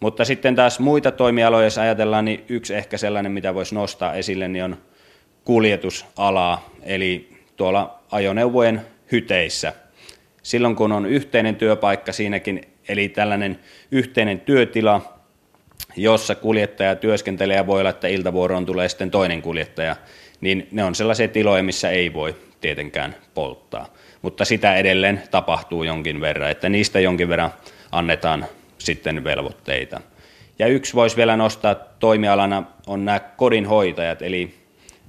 Mutta 0.00 0.24
sitten 0.24 0.54
taas 0.54 0.80
muita 0.80 1.10
toimialoja, 1.10 1.64
jos 1.64 1.78
ajatellaan, 1.78 2.24
niin 2.24 2.44
yksi 2.48 2.74
ehkä 2.74 2.98
sellainen, 2.98 3.32
mitä 3.32 3.54
voisi 3.54 3.74
nostaa 3.74 4.14
esille, 4.14 4.48
niin 4.48 4.64
on 4.64 4.76
kuljetusala, 5.44 6.70
eli 6.82 7.31
tuolla 7.62 7.98
ajoneuvojen 8.10 8.80
hyteissä. 9.12 9.72
Silloin 10.42 10.76
kun 10.76 10.92
on 10.92 11.06
yhteinen 11.06 11.56
työpaikka 11.56 12.12
siinäkin, 12.12 12.60
eli 12.88 13.08
tällainen 13.08 13.58
yhteinen 13.90 14.40
työtila, 14.40 15.18
jossa 15.96 16.34
kuljettaja 16.34 16.96
työskentelee 16.96 17.56
ja 17.56 17.66
voi 17.66 17.80
olla, 17.80 17.90
että 17.90 18.08
iltavuoroon 18.08 18.66
tulee 18.66 18.88
sitten 18.88 19.10
toinen 19.10 19.42
kuljettaja, 19.42 19.96
niin 20.40 20.68
ne 20.72 20.84
on 20.84 20.94
sellaisia 20.94 21.28
tiloja, 21.28 21.62
missä 21.62 21.90
ei 21.90 22.12
voi 22.12 22.36
tietenkään 22.60 23.14
polttaa. 23.34 23.86
Mutta 24.22 24.44
sitä 24.44 24.76
edelleen 24.76 25.22
tapahtuu 25.30 25.82
jonkin 25.82 26.20
verran, 26.20 26.50
että 26.50 26.68
niistä 26.68 27.00
jonkin 27.00 27.28
verran 27.28 27.54
annetaan 27.92 28.46
sitten 28.78 29.24
velvoitteita. 29.24 30.00
Ja 30.58 30.66
yksi 30.66 30.94
voisi 30.94 31.16
vielä 31.16 31.36
nostaa 31.36 31.74
toimialana 31.74 32.62
on 32.86 33.04
nämä 33.04 33.20
kodinhoitajat, 33.20 34.22
eli 34.22 34.54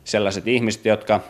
sellaiset 0.04 0.48
ihmiset, 0.48 0.86
jotka 0.86 1.22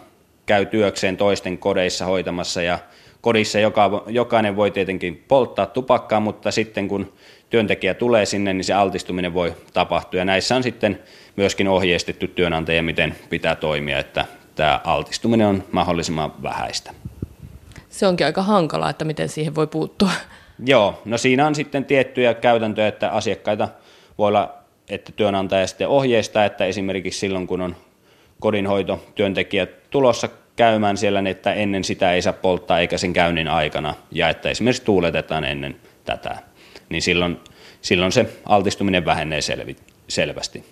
käy 0.45 0.65
työkseen 0.65 1.17
toisten 1.17 1.57
kodeissa 1.57 2.05
hoitamassa 2.05 2.61
ja 2.61 2.79
kodissa 3.21 3.59
joka, 3.59 4.03
jokainen 4.07 4.55
voi 4.55 4.71
tietenkin 4.71 5.23
polttaa 5.27 5.65
tupakkaa, 5.65 6.19
mutta 6.19 6.51
sitten 6.51 6.87
kun 6.87 7.13
työntekijä 7.49 7.93
tulee 7.93 8.25
sinne, 8.25 8.53
niin 8.53 8.63
se 8.63 8.73
altistuminen 8.73 9.33
voi 9.33 9.53
tapahtua. 9.73 10.17
Ja 10.17 10.25
näissä 10.25 10.55
on 10.55 10.63
sitten 10.63 10.99
myöskin 11.35 11.67
ohjeistettu 11.67 12.27
työnantaja, 12.27 12.83
miten 12.83 13.15
pitää 13.29 13.55
toimia, 13.55 13.99
että 13.99 14.25
tämä 14.55 14.81
altistuminen 14.83 15.47
on 15.47 15.63
mahdollisimman 15.71 16.33
vähäistä. 16.43 16.91
Se 17.89 18.07
onkin 18.07 18.25
aika 18.25 18.41
hankalaa, 18.41 18.89
että 18.89 19.05
miten 19.05 19.29
siihen 19.29 19.55
voi 19.55 19.67
puuttua. 19.67 20.09
Joo, 20.65 21.01
no 21.05 21.17
siinä 21.17 21.47
on 21.47 21.55
sitten 21.55 21.85
tiettyjä 21.85 22.33
käytäntöjä, 22.33 22.87
että 22.87 23.09
asiakkaita 23.09 23.67
voi 24.17 24.27
olla, 24.27 24.53
että 24.89 25.11
työnantaja 25.11 25.67
sitten 25.67 25.87
ohjeistaa, 25.87 26.45
että 26.45 26.65
esimerkiksi 26.65 27.19
silloin 27.19 27.47
kun 27.47 27.61
on 27.61 27.75
kodinhoito 28.43 29.05
työntekijät 29.15 29.89
tulossa 29.89 30.29
käymään 30.55 30.97
siellä, 30.97 31.21
niin 31.21 31.31
että 31.31 31.53
ennen 31.53 31.83
sitä 31.83 32.13
ei 32.13 32.21
saa 32.21 32.33
polttaa 32.33 32.79
eikä 32.79 32.97
sen 32.97 33.13
käynnin 33.13 33.47
aikana, 33.47 33.93
ja 34.11 34.29
että 34.29 34.49
esimerkiksi 34.49 34.83
tuuletetaan 34.85 35.43
ennen 35.43 35.75
tätä, 36.05 36.37
niin 36.89 37.01
silloin, 37.01 37.39
silloin 37.81 38.11
se 38.11 38.29
altistuminen 38.45 39.05
vähenee 39.05 39.41
selvi, 39.41 39.75
selvästi. 40.07 40.63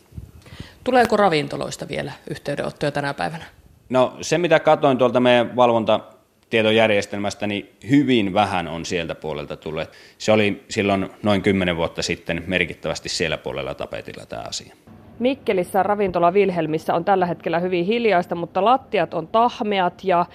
Tuleeko 0.83 1.17
ravintoloista 1.17 1.87
vielä 1.87 2.11
yhteydenottoja 2.29 2.91
tänä 2.91 3.13
päivänä? 3.13 3.45
No 3.89 4.17
se, 4.21 4.37
mitä 4.37 4.59
katsoin 4.59 4.97
tuolta 4.97 5.19
meidän 5.19 5.55
valvontatietojärjestelmästä, 5.55 7.47
niin 7.47 7.69
hyvin 7.89 8.33
vähän 8.33 8.67
on 8.67 8.85
sieltä 8.85 9.15
puolelta 9.15 9.57
tullut. 9.57 9.89
Se 10.17 10.31
oli 10.31 10.63
silloin 10.69 11.09
noin 11.23 11.41
kymmenen 11.41 11.77
vuotta 11.77 12.03
sitten 12.03 12.43
merkittävästi 12.47 13.09
siellä 13.09 13.37
puolella 13.37 13.73
tapetilla 13.73 14.25
tämä 14.25 14.41
asia. 14.41 14.75
Mikkelissä 15.21 15.83
ravintola 15.83 16.33
Vilhelmissä 16.33 16.93
on 16.93 17.05
tällä 17.05 17.25
hetkellä 17.25 17.59
hyvin 17.59 17.85
hiljaista, 17.85 18.35
mutta 18.35 18.65
lattiat 18.65 19.13
on 19.13 19.27
tahmeat 19.27 20.03
ja, 20.03 20.25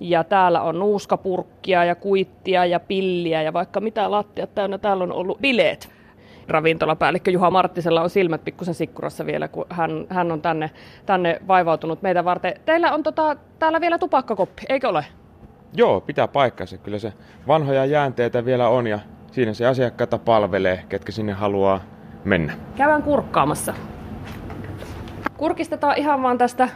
ja 0.00 0.24
täällä 0.24 0.62
on 0.62 0.78
nuuskapurkkia 0.78 1.84
ja 1.84 1.94
kuittia 1.94 2.64
ja 2.64 2.80
pilliä 2.80 3.42
ja 3.42 3.52
vaikka 3.52 3.80
mitä 3.80 4.10
lattiat 4.10 4.54
täynnä. 4.54 4.78
Täällä 4.78 5.04
on 5.04 5.12
ollut 5.12 5.40
bileet. 5.40 5.90
Ravintolapäällikkö 6.48 7.30
Juha 7.30 7.50
Marttisella 7.50 8.02
on 8.02 8.10
silmät 8.10 8.44
pikkusen 8.44 8.74
sikkurassa 8.74 9.26
vielä, 9.26 9.48
kun 9.48 9.66
hän, 9.70 10.06
hän 10.08 10.32
on 10.32 10.42
tänne, 10.42 10.70
tänne 11.06 11.40
vaivautunut 11.48 12.02
meitä 12.02 12.24
varten. 12.24 12.54
Teillä 12.64 12.94
on 12.94 13.02
tota, 13.02 13.36
täällä 13.58 13.80
vielä 13.80 13.98
tupakkakoppi, 13.98 14.62
eikö 14.68 14.88
ole? 14.88 15.04
Joo, 15.72 16.00
pitää 16.00 16.28
paikkansa. 16.28 16.78
Kyllä 16.78 16.98
se 16.98 17.12
vanhoja 17.46 17.84
jäänteitä 17.84 18.44
vielä 18.44 18.68
on 18.68 18.86
ja 18.86 18.98
siinä 19.32 19.54
se 19.54 19.66
asiakkaita 19.66 20.18
palvelee, 20.18 20.84
ketkä 20.88 21.12
sinne 21.12 21.32
haluaa 21.32 21.80
mennä. 22.24 22.52
Käydään 22.76 23.02
kurkkaamassa. 23.02 23.74
Kurkistetaan 25.36 25.98
ihan 25.98 26.22
vaan 26.22 26.38
tästä 26.38 26.68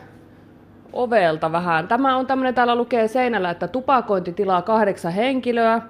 ovelta 0.92 1.52
vähän. 1.52 1.88
Tämä 1.88 2.16
on 2.16 2.26
tämmöinen, 2.26 2.54
täällä 2.54 2.76
lukee 2.76 3.08
seinällä, 3.08 3.50
että 3.50 3.68
tupakointitilaa 3.68 4.62
kahdeksan 4.62 5.12
henkilöä. 5.12 5.82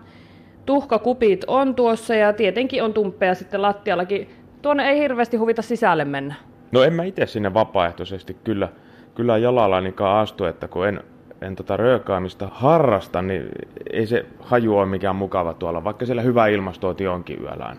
Tuhkakupit 0.66 1.44
on 1.46 1.74
tuossa 1.74 2.14
ja 2.14 2.32
tietenkin 2.32 2.82
on 2.82 2.94
tumppeja 2.94 3.34
sitten 3.34 3.62
lattiallakin. 3.62 4.30
Tuonne 4.62 4.88
ei 4.88 4.98
hirveästi 4.98 5.36
huvita 5.36 5.62
sisälle 5.62 6.04
mennä. 6.04 6.34
No 6.72 6.82
en 6.82 6.92
mä 6.92 7.04
itse 7.04 7.26
sinne 7.26 7.54
vapaaehtoisesti 7.54 8.36
kyllä, 8.44 8.68
kyllä 9.14 9.38
jalallanikaan 9.38 10.20
astu, 10.20 10.44
että 10.44 10.68
kun 10.68 10.88
en, 10.88 11.00
en 11.40 11.56
tota 11.56 11.76
röökaamista 11.76 12.48
harrasta, 12.52 13.22
niin 13.22 13.48
ei 13.92 14.06
se 14.06 14.26
haju 14.40 14.76
ole 14.76 14.86
mikään 14.86 15.16
mukava 15.16 15.54
tuolla, 15.54 15.84
vaikka 15.84 16.06
siellä 16.06 16.22
hyvä 16.22 16.46
ilmastooti 16.46 17.06
onkin 17.06 17.42
yöllään. 17.42 17.76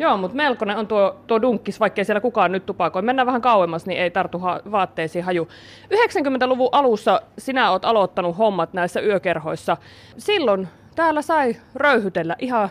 Joo, 0.00 0.16
mutta 0.16 0.36
melkoinen 0.36 0.76
on 0.76 0.86
tuo, 0.86 1.16
tuo 1.26 1.42
dunkkis, 1.42 1.80
vaikkei 1.80 2.04
siellä 2.04 2.20
kukaan 2.20 2.52
nyt 2.52 2.66
tupakoi. 2.66 3.02
Mennään 3.02 3.26
vähän 3.26 3.40
kauemmas, 3.40 3.86
niin 3.86 4.00
ei 4.00 4.10
tartu 4.10 4.38
ha- 4.38 4.60
vaatteisiin 4.70 5.24
haju. 5.24 5.48
90-luvun 5.94 6.68
alussa 6.72 7.22
sinä 7.38 7.70
oot 7.70 7.84
aloittanut 7.84 8.38
hommat 8.38 8.72
näissä 8.72 9.00
yökerhoissa. 9.00 9.76
Silloin 10.18 10.68
täällä 10.96 11.22
sai 11.22 11.56
röyhytellä 11.74 12.36
ihan 12.38 12.68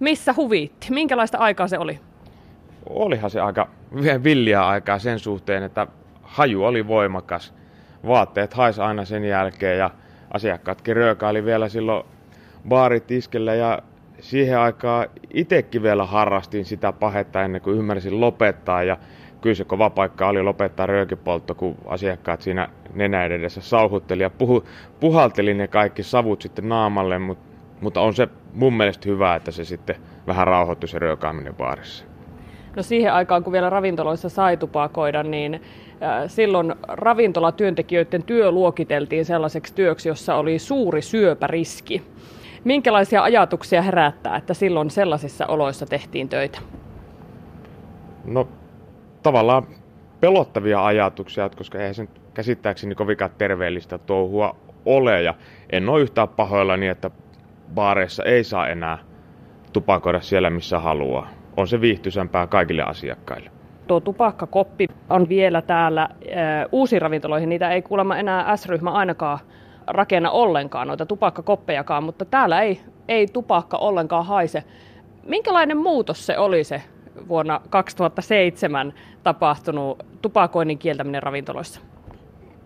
missä 0.00 0.34
huviitti. 0.36 0.86
Minkälaista 0.90 1.38
aikaa 1.38 1.68
se 1.68 1.78
oli? 1.78 2.00
Olihan 2.88 3.30
se 3.30 3.40
aika 3.40 3.68
villiä 4.24 4.66
aikaa 4.66 4.98
sen 4.98 5.18
suhteen, 5.18 5.62
että 5.62 5.86
haju 6.22 6.64
oli 6.64 6.88
voimakas. 6.88 7.54
Vaatteet 8.06 8.54
haisi 8.54 8.80
aina 8.80 9.04
sen 9.04 9.24
jälkeen 9.24 9.78
ja 9.78 9.90
asiakkaatkin 10.30 10.96
röökaili 10.96 11.44
vielä 11.44 11.68
silloin 11.68 12.04
baaritiskellä 12.68 13.54
ja 13.54 13.78
siihen 14.20 14.58
aikaan 14.58 15.06
itsekin 15.34 15.82
vielä 15.82 16.04
harrastin 16.04 16.64
sitä 16.64 16.92
pahetta 16.92 17.42
ennen 17.42 17.60
kuin 17.60 17.78
ymmärsin 17.78 18.20
lopettaa 18.20 18.82
ja 18.82 18.96
kyllä 19.40 19.54
se 19.54 19.64
kova 19.64 19.90
paikka 19.90 20.28
oli 20.28 20.42
lopettaa 20.42 20.86
röökipoltto, 20.86 21.54
kun 21.54 21.76
asiakkaat 21.86 22.42
siinä 22.42 22.68
nenä 22.94 23.24
edessä 23.24 23.60
sauhutteli 23.60 24.22
ja 24.22 24.30
puhu, 24.30 24.64
puhalteli 25.00 25.54
ne 25.54 25.68
kaikki 25.68 26.02
savut 26.02 26.42
sitten 26.42 26.68
naamalle, 26.68 27.18
mutta, 27.18 27.44
mutta 27.80 28.00
on 28.00 28.14
se 28.14 28.28
mun 28.54 28.76
mielestä 28.76 29.08
hyvä, 29.08 29.34
että 29.34 29.50
se 29.50 29.64
sitten 29.64 29.96
vähän 30.26 30.46
rauhoittui 30.46 30.88
se 30.88 30.98
röökaaminen 30.98 31.54
baarissa. 31.54 32.04
No 32.76 32.82
siihen 32.82 33.12
aikaan, 33.12 33.44
kun 33.44 33.52
vielä 33.52 33.70
ravintoloissa 33.70 34.28
sai 34.28 34.56
tupakoida, 34.56 35.22
niin 35.22 35.54
äh, 36.02 36.24
silloin 36.26 36.74
ravintolatyöntekijöiden 36.88 38.22
työ 38.22 38.50
luokiteltiin 38.50 39.24
sellaiseksi 39.24 39.74
työksi, 39.74 40.08
jossa 40.08 40.34
oli 40.34 40.58
suuri 40.58 41.02
syöpäriski. 41.02 42.02
Minkälaisia 42.66 43.22
ajatuksia 43.22 43.82
herättää, 43.82 44.36
että 44.36 44.54
silloin 44.54 44.90
sellaisissa 44.90 45.46
oloissa 45.46 45.86
tehtiin 45.86 46.28
töitä? 46.28 46.58
No 48.24 48.48
tavallaan 49.22 49.66
pelottavia 50.20 50.84
ajatuksia, 50.86 51.48
koska 51.48 51.78
eihän 51.78 51.94
sen 51.94 52.08
käsittääkseni 52.34 52.94
kovinkaan 52.94 53.30
terveellistä 53.38 53.98
touhua 53.98 54.56
ole. 54.84 55.22
Ja 55.22 55.34
en 55.70 55.88
ole 55.88 56.00
yhtään 56.00 56.28
pahoillani, 56.28 56.88
että 56.88 57.10
baareissa 57.74 58.24
ei 58.24 58.44
saa 58.44 58.68
enää 58.68 58.98
tupakoida 59.72 60.20
siellä, 60.20 60.50
missä 60.50 60.78
haluaa. 60.78 61.28
On 61.56 61.68
se 61.68 61.80
viihtyisämpää 61.80 62.46
kaikille 62.46 62.82
asiakkaille. 62.82 63.50
Tuo 63.86 64.00
tupakkakoppi 64.00 64.86
on 65.10 65.28
vielä 65.28 65.62
täällä 65.62 66.08
uusiin 66.72 67.02
ravintoloihin. 67.02 67.48
Niitä 67.48 67.70
ei 67.70 67.82
kuulemma 67.82 68.16
enää 68.16 68.56
S-ryhmä 68.56 68.90
ainakaan 68.90 69.38
rakenna 69.86 70.30
ollenkaan, 70.30 70.88
noita 70.88 71.06
tupakkakoppejakaan, 71.06 72.04
mutta 72.04 72.24
täällä 72.24 72.62
ei, 72.62 72.80
ei 73.08 73.26
tupakka 73.26 73.76
ollenkaan 73.76 74.26
haise. 74.26 74.64
Minkälainen 75.26 75.76
muutos 75.76 76.26
se 76.26 76.38
oli 76.38 76.64
se 76.64 76.82
vuonna 77.28 77.60
2007 77.70 78.94
tapahtunut 79.22 80.06
tupakoinnin 80.22 80.78
kieltäminen 80.78 81.22
ravintoloissa? 81.22 81.80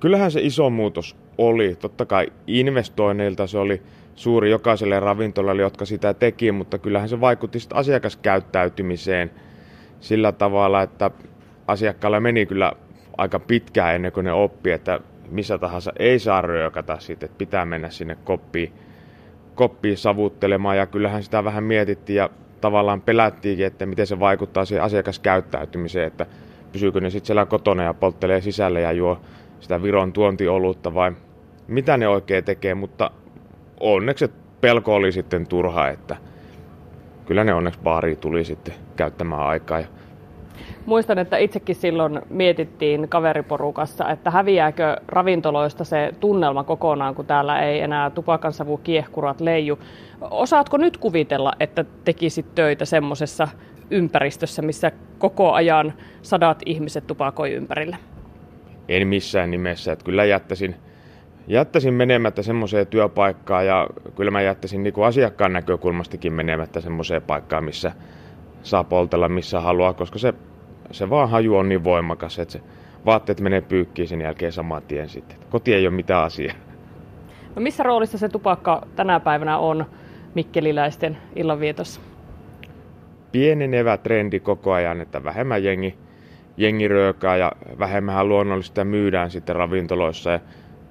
Kyllähän 0.01 0.31
se 0.31 0.41
iso 0.41 0.71
muutos 0.71 1.17
oli. 1.39 1.77
Totta 1.81 2.07
kai 2.07 2.33
investoinneilta 2.47 3.47
se 3.47 3.59
oli 3.59 3.83
suuri 4.15 4.51
jokaiselle 4.51 5.01
ravintolalle, 5.01 5.63
jotka 5.63 5.85
sitä 5.85 6.15
teki, 6.15 6.53
mutta 6.53 6.79
kyllähän 6.79 7.09
se 7.09 7.21
vaikutti 7.21 7.59
asiakaskäyttäytymiseen 7.75 9.31
sillä 10.01 10.33
tavalla, 10.33 10.83
että 10.83 11.11
asiakkaalla 11.67 12.21
meni 12.21 12.47
kyllä 12.47 12.73
aika 13.19 13.39
pitkään 13.39 13.95
ennen 13.95 14.13
kuin 14.13 14.25
ne 14.25 14.33
oppi, 14.33 14.71
että 14.71 15.01
missä 15.31 15.59
tahansa 15.59 15.93
ei 15.99 16.19
saa 16.19 16.41
röökata 16.41 16.99
sitten, 16.99 17.27
että 17.27 17.39
pitää 17.39 17.65
mennä 17.65 17.91
sinne 17.91 18.17
koppiin, 18.25 18.73
koppiin 19.55 19.97
savuttelemaan 19.97 20.77
ja 20.77 20.87
kyllähän 20.87 21.23
sitä 21.23 21.45
vähän 21.45 21.65
mietittiin 21.65 22.17
ja 22.17 22.31
tavallaan 22.61 23.01
pelättiinkin, 23.01 23.67
että 23.67 23.87
miten 23.87 24.07
se 24.07 24.21
vaikuttaa 24.21 24.65
siihen 24.65 24.85
asiakaskäyttäytymiseen, 24.85 26.07
että 26.07 26.27
pysyykö 26.73 27.01
ne 27.01 27.11
sitten 27.11 27.27
siellä 27.27 27.47
kotona 27.47 27.83
ja 27.83 27.95
polttelee 27.95 28.41
sisälle 28.41 28.81
ja 28.81 28.93
juo 28.93 29.21
sitä 29.61 29.83
Viron 29.83 30.13
tuontiolutta 30.13 30.95
vai 30.95 31.13
mitä 31.69 31.97
ne 31.97 32.09
oikein 32.09 32.45
tekee, 32.45 32.75
mutta 32.75 33.11
onneksi 33.81 34.31
pelko 34.61 34.95
oli 34.95 35.13
sitten 35.13 35.47
turha, 35.47 35.89
että 35.89 36.17
kyllä 37.27 37.45
ne 37.45 37.55
onneksi 37.55 37.81
baariin 37.81 38.19
tuli 38.19 38.45
sitten 38.45 38.75
käyttämään 38.97 39.43
aikaa. 39.43 39.81
Ja 39.81 39.87
Muistan, 40.87 41.19
että 41.19 41.37
itsekin 41.37 41.75
silloin 41.75 42.21
mietittiin 42.31 43.09
kaveriporukassa, 43.09 44.11
että 44.11 44.31
häviääkö 44.31 44.97
ravintoloista 45.09 45.85
se 45.85 46.13
tunnelma 46.21 46.65
kokonaan, 46.65 47.15
kun 47.15 47.27
täällä 47.27 47.63
ei 47.63 47.81
enää 47.81 48.11
tupakansavu 48.11 48.77
kiehkurat 48.77 49.41
leiju. 49.41 49.79
Osaatko 50.21 50.77
nyt 50.77 50.97
kuvitella, 50.97 51.53
että 51.61 51.85
tekisit 52.05 52.55
töitä 52.55 52.85
semmoisessa 52.85 53.49
ympäristössä, 53.91 54.63
missä 54.63 54.93
koko 55.19 55.53
ajan 55.53 55.93
sadat 56.23 56.63
ihmiset 56.67 57.07
tupakoi 57.07 57.53
ympärillä? 57.53 57.97
En 58.89 59.09
missään 59.09 59.51
nimessä. 59.51 59.93
Että 59.93 60.05
kyllä 60.05 60.25
jättäisin, 60.25 60.75
jättäisin 61.47 61.95
menemättä 61.95 62.43
semmoiseen 62.43 62.87
työpaikkaan 62.87 63.67
ja 63.67 63.89
kyllä 64.17 64.31
mä 64.31 64.43
jättäisin 64.43 64.83
niin 64.83 64.93
kuin 64.93 65.07
asiakkaan 65.07 65.53
näkökulmastakin 65.53 66.33
menemättä 66.33 66.81
semmoiseen 66.81 67.23
paikkaan, 67.23 67.65
missä 67.65 67.93
saa 68.63 68.85
poltella 68.85 69.29
missä 69.29 69.61
haluaa, 69.61 69.95
koska 69.95 70.19
se, 70.19 70.35
se 70.91 71.11
vaan 71.11 71.31
haju 71.31 71.57
on 71.57 71.69
niin 71.69 71.85
voimakas, 71.85 72.39
että 72.39 72.53
se 72.53 72.61
vaatteet 73.07 73.41
menee 73.41 73.61
pyykkiin 73.61 74.09
sen 74.09 74.21
jälkeen 74.21 74.53
saman 74.53 74.83
tien 74.83 75.09
sitten. 75.09 75.39
Koti 75.51 75.75
ei 75.75 75.87
ole 75.87 75.95
mitään 75.95 76.25
asiaa. 76.25 76.55
No 77.57 77.63
missä 77.63 77.83
roolissa 77.83 78.19
se 78.19 78.29
tupakka 78.29 78.87
tänä 78.97 79.21
päivänä 79.21 79.59
on 79.59 79.87
mikkeliläisten 80.35 81.19
illanvietossa? 81.37 82.01
Pienenevä 83.33 83.97
trendi 83.97 84.41
koko 84.41 84.73
ajan, 84.73 85.01
että 85.01 85.25
vähemmän 85.25 85.65
jengi, 85.65 85.95
jengi 86.57 86.89
röökaa 86.89 87.37
ja 87.37 87.53
vähemmän 87.79 88.29
luonnollista 88.29 88.85
myydään 88.85 89.31
sitten 89.31 89.57
ravintoloissa. 89.57 90.31
Ja 90.31 90.41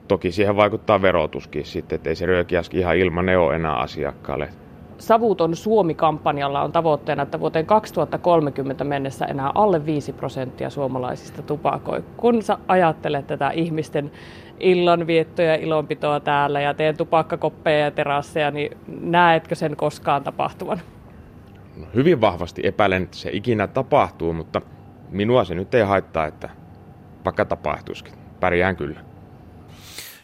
toki 0.07 0.31
siihen 0.31 0.55
vaikuttaa 0.55 1.01
verotuskin 1.01 1.65
sitten, 1.65 1.95
että 1.95 2.09
ei 2.09 2.15
se 2.15 2.25
röökiäski 2.25 2.77
ihan 2.77 2.97
ilman 2.97 3.29
ole 3.29 3.55
enää 3.55 3.75
asiakkaalle. 3.75 4.49
Savuton 4.99 5.55
Suomi-kampanjalla 5.55 6.61
on 6.61 6.71
tavoitteena, 6.71 7.23
että 7.23 7.39
vuoteen 7.39 7.65
2030 7.65 8.83
mennessä 8.83 9.25
enää 9.25 9.51
alle 9.55 9.85
5 9.85 10.13
prosenttia 10.13 10.69
suomalaisista 10.69 11.41
tupakoi. 11.41 12.03
Kun 12.17 12.41
sä 12.41 12.57
ajattelet 12.67 13.27
tätä 13.27 13.49
ihmisten 13.49 14.11
illanviettoja 14.59 15.47
ja 15.47 15.55
ilonpitoa 15.55 16.19
täällä 16.19 16.61
ja 16.61 16.73
teen 16.73 16.97
tupakkakoppeja 16.97 17.79
ja 17.79 17.91
terasseja, 17.91 18.51
niin 18.51 18.77
näetkö 19.01 19.55
sen 19.55 19.75
koskaan 19.75 20.23
tapahtuvan? 20.23 20.81
No, 21.77 21.85
hyvin 21.95 22.21
vahvasti 22.21 22.61
epäilen, 22.65 23.03
että 23.03 23.17
se 23.17 23.29
ikinä 23.33 23.67
tapahtuu, 23.67 24.33
mutta 24.33 24.61
minua 25.09 25.43
se 25.43 25.55
nyt 25.55 25.73
ei 25.73 25.83
haittaa, 25.83 26.25
että 26.25 26.49
vaikka 27.25 27.45
tapahtuisikin. 27.45 28.13
Pärjään 28.39 28.75
kyllä. 28.75 28.99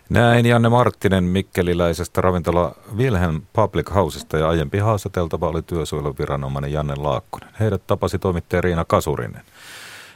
Näin 0.09 0.45
Janne 0.45 0.69
Marttinen 0.69 1.23
Mikkeliläisestä 1.23 2.21
ravintola 2.21 2.75
Wilhelm 2.95 3.41
Public 3.53 3.93
Housesta 3.93 4.37
ja 4.37 4.49
aiempi 4.49 4.77
haastateltava 4.77 5.49
oli 5.49 5.61
työsuojeluviranomainen 5.61 6.71
Janne 6.71 6.95
Laakkonen. 6.95 7.49
Heidät 7.59 7.87
tapasi 7.87 8.19
toimittaja 8.19 8.61
Riina 8.61 8.85
Kasurinen. 8.85 9.41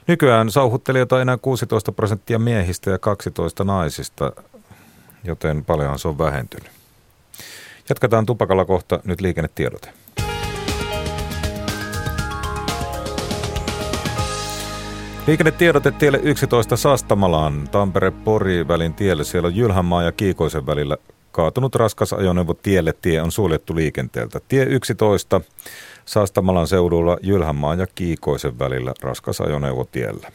Nykyään 0.08 0.52
sauhuttelijoita 0.52 1.16
on 1.16 1.22
enää 1.22 1.38
16 1.38 1.92
prosenttia 1.92 2.40
miehistä 2.40 2.92
ja 2.92 2.98
12 2.98 3.64
naisista, 3.64 4.32
joten 5.24 5.66
paljon 5.66 6.00
se 6.00 6.08
on 6.08 6.18
vähentynyt. 6.18 6.72
Jatketaan 7.90 8.26
tupakalla 8.26 8.66
kohta 8.66 9.00
nyt 9.04 9.22
liikennetiedote. 9.22 9.94
Liikennetiedote 15.30 15.92
tielle 15.92 16.20
11 16.24 16.78
Sastamalaan, 16.78 17.70
Tampere-Pori-välin 17.72 18.94
tielle. 18.94 19.24
Siellä 19.24 19.48
on 19.48 19.56
Jylhänmaa 19.56 20.04
ja 20.04 20.12
Kiikoisen 20.12 20.66
välillä 20.66 20.98
kaatunut 21.32 21.76
raskas 21.76 22.14
ajoneuvo 22.14 22.54
tielle. 22.54 22.94
Tie 23.02 23.22
on 23.22 23.32
suljettu 23.32 23.76
liikenteeltä. 23.76 24.40
Tie 24.48 24.64
11 24.64 25.42
Sastamalan 26.06 26.68
seudulla 26.68 27.18
Jylhänmaa 27.22 27.76
ja 27.76 27.88
Kiikoisen 27.96 28.60
välillä 28.60 28.94
raskas 29.02 29.42
ajoneuvo 29.42 29.86
tiellä. 29.92 30.32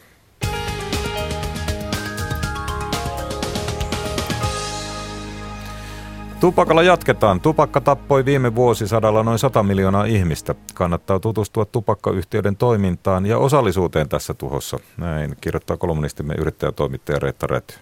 Tupakalla 6.39 6.83
jatketaan. 6.83 7.41
Tupakka 7.41 7.81
tappoi 7.81 8.25
viime 8.25 8.55
vuosisadalla 8.55 9.23
noin 9.23 9.39
100 9.39 9.63
miljoonaa 9.63 10.05
ihmistä. 10.05 10.55
Kannattaa 10.73 11.19
tutustua 11.19 11.65
tupakkayhtiöiden 11.65 12.57
toimintaan 12.57 13.25
ja 13.25 13.37
osallisuuteen 13.37 14.09
tässä 14.09 14.33
tuhossa. 14.33 14.79
Näin 14.97 15.35
kirjoittaa 15.41 15.77
kolumnistimme 15.77 16.33
yrittäjätoimittaja 16.37 17.19
Reetta 17.19 17.47
Räty. 17.47 17.75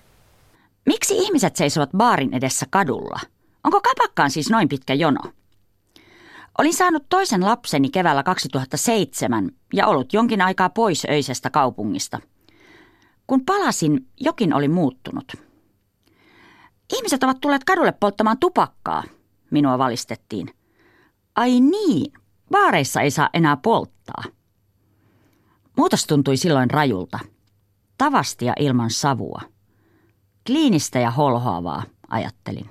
Miksi 0.86 1.18
ihmiset 1.18 1.56
seisovat 1.56 1.90
baarin 1.98 2.34
edessä 2.34 2.66
kadulla? 2.70 3.20
Onko 3.64 3.82
kapakkaan 3.82 4.32
siis 4.32 4.50
noin 4.50 4.70
pitkä 4.70 4.94
jono? 4.94 5.22
Olin 6.58 6.74
saanut 6.74 7.04
toisen 7.10 7.46
lapseni 7.46 7.90
keväällä 7.90 8.24
2007 8.24 9.52
ja 9.74 9.88
ollut 9.88 10.14
jonkin 10.14 10.42
aikaa 10.42 10.70
pois 10.70 11.08
öisestä 11.10 11.50
kaupungista. 11.50 12.20
Kun 13.28 13.46
palasin, 13.46 14.08
jokin 14.20 14.54
oli 14.54 14.68
muuttunut. 14.68 15.34
Ihmiset 16.96 17.24
ovat 17.24 17.42
tulleet 17.42 17.64
kadulle 17.64 17.92
polttamaan 17.92 18.38
tupakkaa, 18.40 19.04
minua 19.52 19.78
valistettiin. 19.78 20.50
Ai 21.36 21.60
niin, 21.60 22.14
baareissa 22.52 23.02
ei 23.02 23.12
saa 23.12 23.30
enää 23.34 23.58
polttaa. 23.58 24.24
Muutos 25.78 26.08
tuntui 26.08 26.38
silloin 26.38 26.72
rajulta. 26.72 27.20
Tavastia 27.98 28.54
ilman 28.60 28.90
savua. 28.90 29.42
Kliinistä 30.46 31.00
ja 31.00 31.12
holhoavaa, 31.12 31.84
ajattelin. 32.10 32.70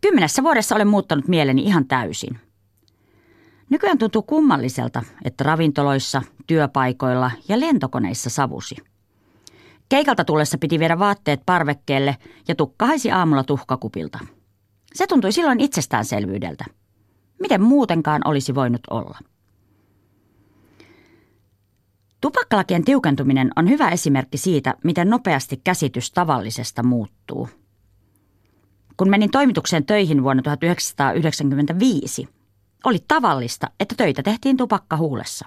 Kymmenessä 0.00 0.42
vuodessa 0.42 0.74
olen 0.74 0.88
muuttanut 0.88 1.28
mieleni 1.28 1.62
ihan 1.62 1.86
täysin. 1.86 2.40
Nykyään 3.70 3.98
tuntuu 3.98 4.22
kummalliselta, 4.22 5.02
että 5.24 5.44
ravintoloissa, 5.44 6.22
työpaikoilla 6.46 7.30
ja 7.48 7.60
lentokoneissa 7.60 8.30
savusi. 8.30 8.76
Keikalta 9.90 10.24
tullessa 10.24 10.58
piti 10.58 10.78
viedä 10.78 10.98
vaatteet 10.98 11.42
parvekkeelle 11.46 12.16
ja 12.48 12.54
tukka 12.54 12.86
haisi 12.86 13.10
aamulla 13.10 13.44
tuhkakupilta. 13.44 14.18
Se 14.94 15.06
tuntui 15.06 15.32
silloin 15.32 15.60
itsestäänselvyydeltä. 15.60 16.64
Miten 17.40 17.62
muutenkaan 17.62 18.22
olisi 18.24 18.54
voinut 18.54 18.80
olla? 18.90 19.18
Tupakkalakien 22.20 22.84
tiukentuminen 22.84 23.50
on 23.56 23.68
hyvä 23.68 23.88
esimerkki 23.88 24.38
siitä, 24.38 24.74
miten 24.84 25.10
nopeasti 25.10 25.60
käsitys 25.64 26.10
tavallisesta 26.12 26.82
muuttuu. 26.82 27.48
Kun 28.96 29.10
menin 29.10 29.30
toimitukseen 29.30 29.86
töihin 29.86 30.22
vuonna 30.22 30.42
1995, 30.42 32.28
oli 32.84 32.98
tavallista, 33.08 33.70
että 33.80 33.94
töitä 33.98 34.22
tehtiin 34.22 34.56
tupakkahuulessa. 34.56 35.46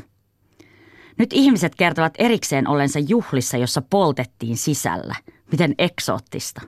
Nyt 1.18 1.34
ihmiset 1.34 1.76
kertovat 1.76 2.14
erikseen 2.18 2.68
ollensa 2.68 3.00
juhlissa, 3.00 3.58
jossa 3.58 3.82
poltettiin 3.90 4.58
sisällä. 4.58 5.16
Miten 5.52 5.76
eksoottista. 5.78 6.62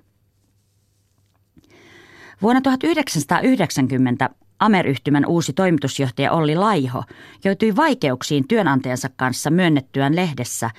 Vuonna 2.41 2.62
1990 2.62 4.30
Ameryhtymän 4.60 5.26
uusi 5.26 5.54
toimitusjohtaja 5.54 6.32
Olli 6.32 6.56
Laiho 6.56 7.04
joutui 7.43 7.76
vaikeuksiin 7.76 8.48
työnantajansa 8.48 9.10
kanssa 9.16 9.50
myönnettyään 9.50 10.16
lehdessä, 10.16 10.70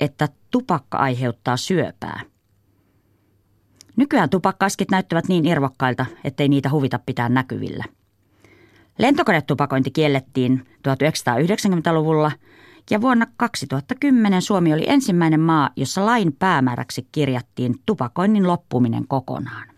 että 0.00 0.28
tupakka 0.50 0.98
aiheuttaa 0.98 1.56
syöpää. 1.56 2.20
Nykyään 3.96 4.30
tupakkaskit 4.30 4.90
näyttävät 4.90 5.28
niin 5.28 5.46
irvokkailta, 5.46 6.06
ettei 6.24 6.48
niitä 6.48 6.70
huvita 6.70 6.98
pitää 7.06 7.28
näkyvillä. 7.28 7.84
Lentokonetupakointi 8.98 9.90
kiellettiin 9.90 10.66
1990-luvulla 10.88 12.32
ja 12.90 13.00
vuonna 13.00 13.26
2010 13.36 14.42
Suomi 14.42 14.72
oli 14.72 14.84
ensimmäinen 14.88 15.40
maa, 15.40 15.70
jossa 15.76 16.06
lain 16.06 16.32
päämääräksi 16.38 17.08
kirjattiin 17.12 17.74
tupakoinnin 17.86 18.46
loppuminen 18.46 19.08
kokonaan. 19.08 19.68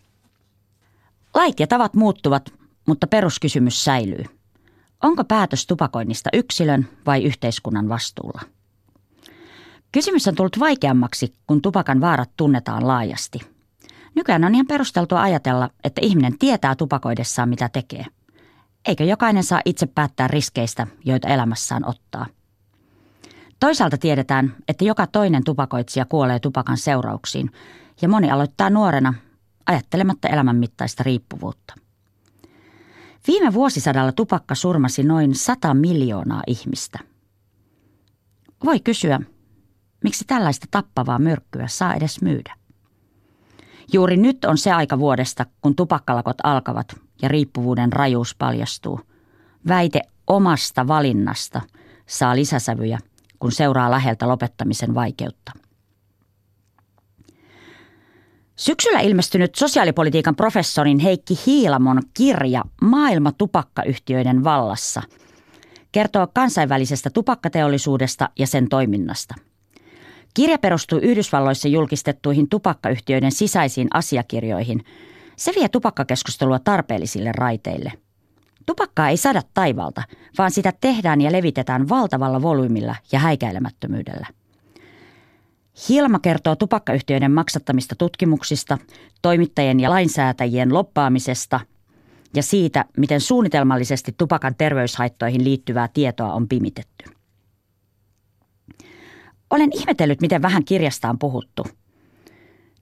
Lait 1.34 1.60
ja 1.60 1.66
tavat 1.66 1.94
muuttuvat, 1.94 2.52
mutta 2.86 3.06
peruskysymys 3.06 3.84
säilyy. 3.84 4.24
Onko 5.02 5.24
päätös 5.24 5.66
tupakoinnista 5.66 6.30
yksilön 6.32 6.88
vai 7.06 7.24
yhteiskunnan 7.24 7.88
vastuulla? 7.88 8.40
Kysymys 9.92 10.28
on 10.28 10.34
tullut 10.34 10.60
vaikeammaksi, 10.60 11.34
kun 11.46 11.62
tupakan 11.62 12.00
vaarat 12.00 12.30
tunnetaan 12.36 12.86
laajasti. 12.86 13.38
Nykyään 14.14 14.44
on 14.44 14.54
ihan 14.54 14.66
perusteltua 14.66 15.22
ajatella, 15.22 15.70
että 15.84 16.00
ihminen 16.04 16.38
tietää 16.38 16.74
tupakoidessaan 16.74 17.48
mitä 17.48 17.68
tekee. 17.68 18.06
Eikö 18.88 19.04
jokainen 19.04 19.44
saa 19.44 19.60
itse 19.64 19.86
päättää 19.86 20.28
riskeistä, 20.28 20.86
joita 21.04 21.28
elämässään 21.28 21.88
ottaa? 21.88 22.26
Toisaalta 23.64 23.98
tiedetään, 23.98 24.54
että 24.68 24.84
joka 24.84 25.06
toinen 25.06 25.44
tupakoitsija 25.44 26.04
kuolee 26.04 26.38
tupakan 26.38 26.76
seurauksiin, 26.76 27.50
ja 28.02 28.08
moni 28.08 28.30
aloittaa 28.30 28.70
nuorena 28.70 29.14
ajattelematta 29.66 30.28
elämän 30.28 30.56
mittaista 30.56 31.02
riippuvuutta. 31.02 31.74
Viime 33.26 33.54
vuosisadalla 33.54 34.12
tupakka 34.12 34.54
surmasi 34.54 35.02
noin 35.02 35.34
100 35.34 35.74
miljoonaa 35.74 36.42
ihmistä. 36.46 36.98
Voi 38.64 38.80
kysyä, 38.80 39.20
miksi 40.02 40.24
tällaista 40.24 40.66
tappavaa 40.70 41.18
myrkkyä 41.18 41.68
saa 41.68 41.94
edes 41.94 42.22
myydä? 42.22 42.54
Juuri 43.92 44.16
nyt 44.16 44.44
on 44.44 44.58
se 44.58 44.72
aika 44.72 44.98
vuodesta, 44.98 45.46
kun 45.60 45.76
tupakkalakot 45.76 46.36
alkavat 46.42 47.00
ja 47.22 47.28
riippuvuuden 47.28 47.92
rajuus 47.92 48.34
paljastuu. 48.34 49.00
Väite 49.68 50.00
omasta 50.26 50.86
valinnasta 50.86 51.60
saa 52.06 52.36
lisäsävyjä, 52.36 52.98
kun 53.38 53.52
seuraa 53.52 53.90
läheltä 53.90 54.28
lopettamisen 54.28 54.94
vaikeutta. 54.94 55.52
Syksyllä 58.56 59.00
ilmestynyt 59.00 59.54
sosiaalipolitiikan 59.54 60.36
professorin 60.36 60.98
Heikki 60.98 61.38
Hiilamon 61.46 62.02
kirja 62.14 62.64
Maailma 62.82 63.32
tupakkayhtiöiden 63.32 64.44
vallassa 64.44 65.02
kertoo 65.94 66.26
kansainvälisestä 66.34 67.10
tupakkateollisuudesta 67.10 68.28
ja 68.38 68.46
sen 68.46 68.68
toiminnasta. 68.68 69.34
Kirja 70.34 70.58
perustuu 70.58 70.98
Yhdysvalloissa 71.02 71.68
julkistettuihin 71.68 72.48
tupakkayhtiöiden 72.48 73.32
sisäisiin 73.32 73.88
asiakirjoihin. 73.94 74.84
Se 75.36 75.52
vie 75.56 75.68
tupakkakeskustelua 75.68 76.58
tarpeellisille 76.58 77.32
raiteille. 77.32 77.92
Tupakkaa 78.66 79.08
ei 79.08 79.16
saada 79.16 79.42
taivalta, 79.54 80.02
vaan 80.38 80.50
sitä 80.50 80.72
tehdään 80.80 81.20
ja 81.20 81.32
levitetään 81.32 81.88
valtavalla 81.88 82.42
volyymilla 82.42 82.96
ja 83.12 83.18
häikäilemättömyydellä– 83.18 84.26
Hilma 85.88 86.18
kertoo 86.18 86.56
tupakkayhtiöiden 86.56 87.32
maksattamista 87.32 87.94
tutkimuksista, 87.94 88.78
toimittajien 89.22 89.80
ja 89.80 89.90
lainsäätäjien 89.90 90.74
loppaamisesta 90.74 91.60
ja 92.36 92.42
siitä, 92.42 92.84
miten 92.96 93.20
suunnitelmallisesti 93.20 94.14
tupakan 94.18 94.54
terveyshaittoihin 94.54 95.44
liittyvää 95.44 95.88
tietoa 95.88 96.32
on 96.32 96.48
pimitetty. 96.48 97.04
Olen 99.50 99.70
ihmetellyt, 99.72 100.20
miten 100.20 100.42
vähän 100.42 100.64
kirjasta 100.64 101.10
on 101.10 101.18
puhuttu. 101.18 101.66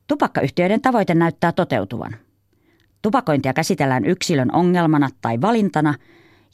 Tupakkayhtiöiden 0.06 0.80
tavoite 0.80 1.14
näyttää 1.14 1.52
toteutuvan. 1.52 2.16
Tupakointia 3.02 3.52
käsitellään 3.52 4.04
yksilön 4.04 4.54
ongelmana 4.54 5.08
tai 5.20 5.40
valintana– 5.40 5.94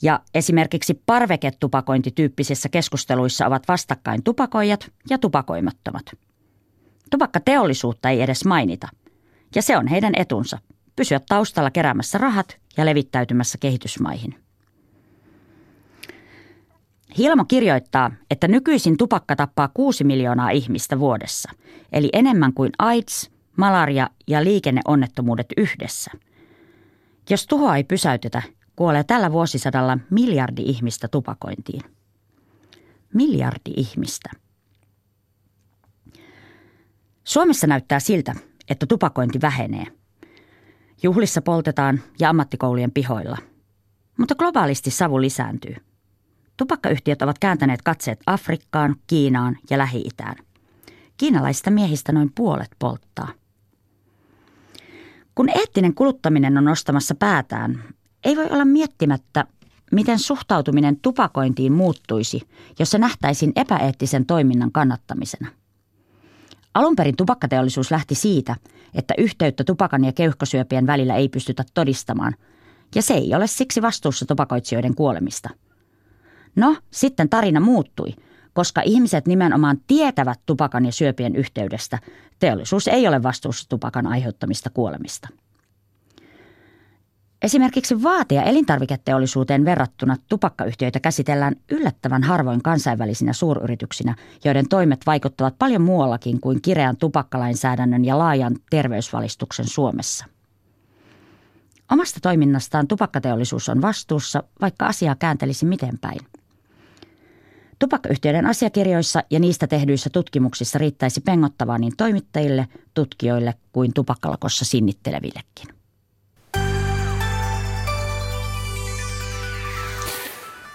ja 0.02 0.20
esimerkiksi 0.34 1.02
parveketupakointityyppisissä 1.06 2.68
keskusteluissa 2.68 3.46
ovat 3.46 3.68
vastakkain 3.68 4.22
tupakoijat 4.22 4.92
ja 5.10 5.18
tupakoimattomat. 5.18 6.04
Tupakkateollisuutta 7.10 8.08
ei 8.08 8.22
edes 8.22 8.44
mainita. 8.44 8.88
Ja 9.54 9.62
se 9.62 9.76
on 9.76 9.86
heidän 9.86 10.12
etunsa, 10.16 10.58
pysyä 10.96 11.20
taustalla 11.28 11.70
keräämässä 11.70 12.18
rahat 12.18 12.58
ja 12.76 12.86
levittäytymässä 12.86 13.58
kehitysmaihin. 13.58 14.34
Hilmo 17.18 17.44
kirjoittaa, 17.44 18.10
että 18.30 18.48
nykyisin 18.48 18.96
tupakka 18.96 19.36
tappaa 19.36 19.68
6 19.74 20.04
miljoonaa 20.04 20.50
ihmistä 20.50 20.98
vuodessa, 20.98 21.50
eli 21.92 22.08
enemmän 22.12 22.54
kuin 22.54 22.72
AIDS, 22.78 23.30
malaria 23.56 24.10
ja 24.26 24.44
liikenneonnettomuudet 24.44 25.46
yhdessä. 25.56 26.10
Jos 27.30 27.46
tuhoa 27.46 27.76
ei 27.76 27.84
pysäytetä, 27.84 28.42
kuolee 28.76 29.04
tällä 29.04 29.32
vuosisadalla 29.32 29.98
miljardi 30.10 30.62
ihmistä 30.62 31.08
tupakointiin. 31.08 31.82
Miljardi 33.14 33.70
ihmistä. 33.76 34.30
Suomessa 37.24 37.66
näyttää 37.66 38.00
siltä, 38.00 38.34
että 38.70 38.86
tupakointi 38.86 39.40
vähenee. 39.40 39.86
Juhlissa 41.02 41.42
poltetaan 41.42 42.00
ja 42.20 42.30
ammattikoulujen 42.30 42.92
pihoilla. 42.92 43.38
Mutta 44.18 44.34
globaalisti 44.34 44.90
savu 44.90 45.20
lisääntyy. 45.20 45.76
Tupakkayhtiöt 46.56 47.22
ovat 47.22 47.38
kääntäneet 47.38 47.82
katseet 47.82 48.20
Afrikkaan, 48.26 48.96
Kiinaan 49.06 49.56
ja 49.70 49.78
Lähi-Itään. 49.78 50.36
Kiinalaisista 51.16 51.70
miehistä 51.70 52.12
noin 52.12 52.32
puolet 52.34 52.70
polttaa. 52.78 53.28
Kun 55.38 55.48
eettinen 55.48 55.94
kuluttaminen 55.94 56.58
on 56.58 56.64
nostamassa 56.64 57.14
päätään, 57.14 57.84
ei 58.24 58.36
voi 58.36 58.46
olla 58.50 58.64
miettimättä, 58.64 59.44
miten 59.92 60.18
suhtautuminen 60.18 61.00
tupakointiin 61.00 61.72
muuttuisi, 61.72 62.40
jos 62.78 62.90
se 62.90 62.98
nähtäisiin 62.98 63.52
epäeettisen 63.56 64.26
toiminnan 64.26 64.72
kannattamisena. 64.72 65.48
Alun 66.74 66.96
perin 66.96 67.16
tupakkateollisuus 67.16 67.90
lähti 67.90 68.14
siitä, 68.14 68.56
että 68.94 69.14
yhteyttä 69.18 69.64
tupakan 69.64 70.04
ja 70.04 70.12
keuhkosyöpien 70.12 70.86
välillä 70.86 71.14
ei 71.14 71.28
pystytä 71.28 71.64
todistamaan, 71.74 72.34
ja 72.94 73.02
se 73.02 73.14
ei 73.14 73.34
ole 73.34 73.46
siksi 73.46 73.82
vastuussa 73.82 74.26
tupakoitsijoiden 74.26 74.94
kuolemista. 74.94 75.50
No, 76.56 76.76
sitten 76.90 77.28
tarina 77.28 77.60
muuttui, 77.60 78.14
koska 78.52 78.82
ihmiset 78.84 79.26
nimenomaan 79.26 79.80
tietävät 79.86 80.40
tupakan 80.46 80.86
ja 80.86 80.92
syöpien 80.92 81.36
yhteydestä. 81.36 81.98
Teollisuus 82.38 82.88
ei 82.88 83.08
ole 83.08 83.22
vastuussa 83.22 83.68
tupakan 83.68 84.06
aiheuttamista 84.06 84.70
kuolemista. 84.70 85.28
Esimerkiksi 87.42 88.02
ja 88.34 88.42
elintarviketeollisuuteen 88.42 89.64
verrattuna 89.64 90.16
tupakkayhtiöitä 90.28 91.00
käsitellään 91.00 91.56
yllättävän 91.70 92.22
harvoin 92.22 92.62
kansainvälisinä 92.62 93.32
suuryrityksinä, 93.32 94.14
joiden 94.44 94.68
toimet 94.68 95.00
vaikuttavat 95.06 95.54
paljon 95.58 95.82
muuallakin 95.82 96.40
kuin 96.40 96.62
kireän 96.62 96.96
tupakkalainsäädännön 96.96 98.04
ja 98.04 98.18
laajan 98.18 98.56
terveysvalistuksen 98.70 99.68
Suomessa. 99.68 100.24
Omasta 101.92 102.20
toiminnastaan 102.22 102.88
tupakkateollisuus 102.88 103.68
on 103.68 103.82
vastuussa, 103.82 104.42
vaikka 104.60 104.86
asiaa 104.86 105.14
kääntelisi 105.14 105.66
miten 105.66 105.98
päin. 105.98 106.20
Tupakkayhtiöiden 107.78 108.46
asiakirjoissa 108.46 109.22
ja 109.30 109.40
niistä 109.40 109.66
tehdyissä 109.66 110.10
tutkimuksissa 110.10 110.78
riittäisi 110.78 111.20
pengottavaa 111.20 111.78
niin 111.78 111.92
toimittajille, 111.96 112.68
tutkijoille 112.94 113.54
kuin 113.72 113.94
tupakkalakossa 113.94 114.64
sinnittelevillekin. 114.64 115.68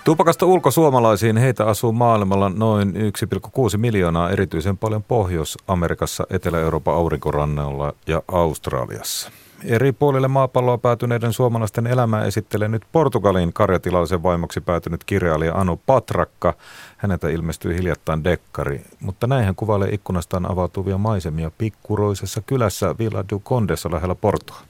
Tupakasta 0.04 0.46
ulkosuomalaisiin 0.46 1.38
heitä 1.38 1.66
asuu 1.66 1.92
maailmalla 1.92 2.50
noin 2.50 2.94
1,6 2.96 3.78
miljoonaa 3.78 4.30
erityisen 4.30 4.78
paljon 4.78 5.04
Pohjois-Amerikassa, 5.04 6.24
Etelä-Euroopan 6.30 6.96
aurinkorannalla 6.96 7.94
ja 8.08 8.24
Australiassa. 8.28 9.32
Eri 9.66 9.92
puolille 9.92 10.28
maapalloa 10.28 10.78
päätyneiden 10.78 11.34
suomalaisten 11.34 11.88
elämää 11.88 12.26
esittelee 12.26 12.68
nyt 12.68 12.84
Portugalin 12.92 13.54
karjatilallisen 13.54 14.24
vaimoksi 14.24 14.62
päätynyt 14.62 15.04
kirjailija 15.04 15.56
Anu 15.56 15.82
Patrakka. 15.86 16.54
Häneltä 16.98 17.30
ilmestyi 17.30 17.76
hiljattain 17.76 18.24
dekkari, 18.24 18.82
mutta 19.00 19.28
näin 19.28 19.46
hän 19.46 19.56
kuvailee 19.56 19.90
ikkunastaan 19.90 20.52
avautuvia 20.52 20.98
maisemia 20.98 21.52
pikkuroisessa 21.58 22.42
kylässä 22.42 22.96
Villa 23.00 23.26
du 23.32 23.40
Condessa 23.40 23.92
lähellä 23.92 24.16
Portoa. 24.16 24.62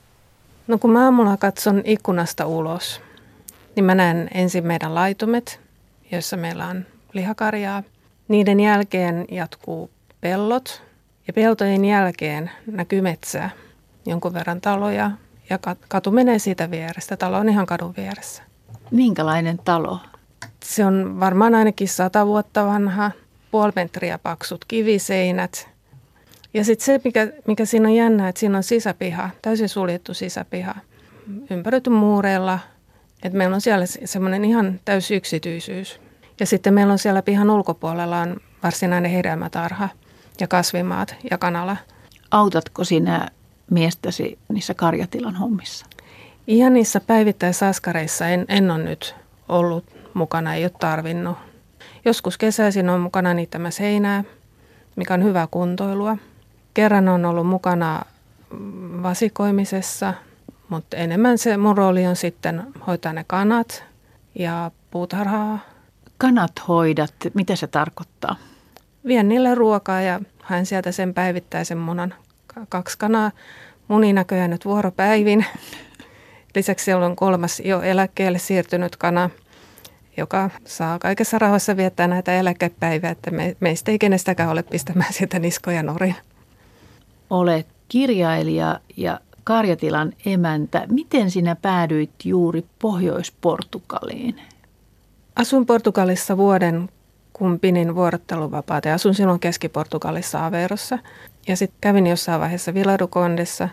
No 0.68 0.78
kun 0.78 0.92
mä 0.92 1.04
aamulla 1.04 1.38
katson 1.38 1.82
ikkunasta 1.86 2.46
ulos, 2.46 3.02
niin 3.76 3.86
mä 3.86 3.96
näen 3.96 4.30
ensin 4.34 4.68
meidän 4.68 4.96
laitumet, 4.96 5.60
joissa 6.12 6.38
meillä 6.38 6.68
on 6.68 6.86
lihakarjaa. 7.14 7.84
Niiden 8.28 8.60
jälkeen 8.60 9.26
jatkuu 9.32 9.90
pellot 10.22 10.84
ja 11.28 11.34
peltojen 11.34 11.86
jälkeen 11.86 12.52
näkyy 12.66 13.02
metsää, 13.02 13.50
jonkun 14.06 14.34
verran 14.34 14.62
taloja 14.62 15.12
ja 15.50 15.60
katu 15.88 16.12
menee 16.12 16.40
siitä 16.40 16.72
vierestä. 16.72 17.18
Talo 17.18 17.38
on 17.38 17.50
ihan 17.50 17.66
kadun 17.66 17.94
vieressä. 17.98 18.44
Minkälainen 18.92 19.58
talo? 19.58 20.00
Se 20.64 20.86
on 20.86 21.20
varmaan 21.20 21.56
ainakin 21.56 21.88
sata 21.88 22.28
vuotta 22.28 22.66
vanha, 22.66 23.12
puoli 23.52 23.72
metriä 23.76 24.18
paksut 24.18 24.66
kiviseinät. 24.66 25.70
Ja 26.54 26.64
sitten 26.64 26.86
se, 26.86 27.02
mikä, 27.04 27.28
mikä 27.48 27.66
siinä 27.66 27.88
on 27.88 27.96
jännä, 27.96 28.28
että 28.28 28.40
siinä 28.40 28.58
on 28.58 28.64
sisäpiha, 28.64 29.30
täysin 29.42 29.70
suljettu 29.70 30.14
sisäpiha, 30.14 30.76
ympäröity 31.50 31.90
muureilla– 31.90 32.60
et 33.24 33.34
meillä 33.34 33.56
on 33.56 33.62
siellä 33.62 33.86
semmoinen 33.86 34.46
ihan 34.46 34.80
täysi 34.86 35.16
yksityisyys. 35.16 36.00
Ja 36.40 36.46
sitten 36.46 36.74
meillä 36.74 36.94
on 36.94 37.00
siellä 37.00 37.22
pihan 37.22 37.50
ulkopuolella 37.50 38.20
on 38.20 38.38
varsinainen 38.64 39.12
hedelmätarha 39.12 39.90
ja 40.40 40.48
kasvimaat 40.48 41.16
ja 41.32 41.38
kanala. 41.38 41.78
Autatko 42.32 42.84
sinä 42.84 43.28
miestäsi 43.74 44.40
niissä 44.50 44.74
karjatilan 44.74 45.36
hommissa? 45.36 45.86
Ihan 46.48 46.74
niissä 46.74 47.00
päivittäisaskareissa 47.00 48.28
en, 48.28 48.46
en 48.48 48.72
ole 48.72 48.84
nyt 48.84 49.16
ollut 49.50 49.86
mukana, 50.14 50.54
ei 50.54 50.64
ole 50.64 50.72
tarvinnut. 50.80 51.38
Joskus 52.06 52.38
kesäisin 52.38 52.90
on 52.90 53.00
mukana 53.00 53.34
niittämässä 53.34 53.84
heinää, 53.84 54.24
mikä 54.96 55.14
on 55.14 55.24
hyvä 55.24 55.48
kuntoilua. 55.52 56.18
Kerran 56.74 57.10
on 57.10 57.26
ollut 57.26 57.48
mukana 57.48 58.02
vasikoimisessa, 59.04 60.14
mutta 60.70 60.98
enemmän 60.98 61.38
se 61.38 61.58
mun 61.58 61.78
rooli 61.78 62.08
on 62.08 62.16
sitten 62.16 62.64
hoitaa 62.88 63.14
ne 63.14 63.24
kanat 63.28 63.84
ja 64.36 64.72
puutarhaa. 64.92 65.60
Kanat 66.18 66.52
hoidat, 66.68 67.14
mitä 67.34 67.56
se 67.56 67.68
tarkoittaa? 67.68 68.36
Vien 69.06 69.30
niille 69.30 69.56
ruokaa 69.56 70.02
ja 70.02 70.20
haen 70.42 70.66
sieltä 70.66 70.92
sen 70.92 71.14
päivittäisen 71.14 71.78
munan. 71.78 72.14
Kaksi 72.70 72.98
kanaa 72.98 73.32
muni 73.88 74.14
näköjään 74.14 74.50
nyt 74.50 74.66
vuoropäivin. 74.66 75.46
Lisäksi 76.56 76.86
siellä 76.86 77.06
on 77.06 77.16
kolmas 77.16 77.60
jo 77.60 77.82
eläkkeelle 77.82 78.40
siirtynyt 78.40 78.96
kana, 78.96 79.30
joka 80.18 80.50
saa 80.66 81.00
kaikessa 81.00 81.40
rauhassa 81.40 81.78
viettää 81.78 82.08
näitä 82.08 82.34
eläkepäiviä, 82.34 83.10
että 83.10 83.32
me, 83.32 83.56
meistä 83.60 83.92
ei 83.92 84.00
kenestäkään 84.00 84.50
ole 84.50 84.64
pistämään 84.64 85.14
sieltä 85.14 85.40
niskoja 85.40 85.84
nurin. 85.84 86.16
Olet 87.30 87.68
kirjailija 87.88 88.80
ja 88.98 89.20
karjatilan 89.44 90.14
emäntä. 90.26 90.88
Miten 90.92 91.32
sinä 91.32 91.56
päädyit 91.56 92.12
juuri 92.24 92.66
Pohjois-Portugaliin? 92.80 94.42
Asun 95.36 95.66
Portugalissa 95.66 96.38
vuoden, 96.38 96.90
kun 97.34 97.60
pinin 97.60 97.96
vuorotteluvapaata 97.96 98.88
ja 98.88 98.96
asun 98.96 99.16
silloin 99.16 99.40
Keski-Portugalissa 99.40 100.46
Averossa. 100.46 101.00
Ja 101.48 101.58
sitten 101.58 101.78
kävin 101.82 102.08
jossain 102.08 102.42
vaiheessa 102.42 102.74
Villadukondessa 102.74 103.70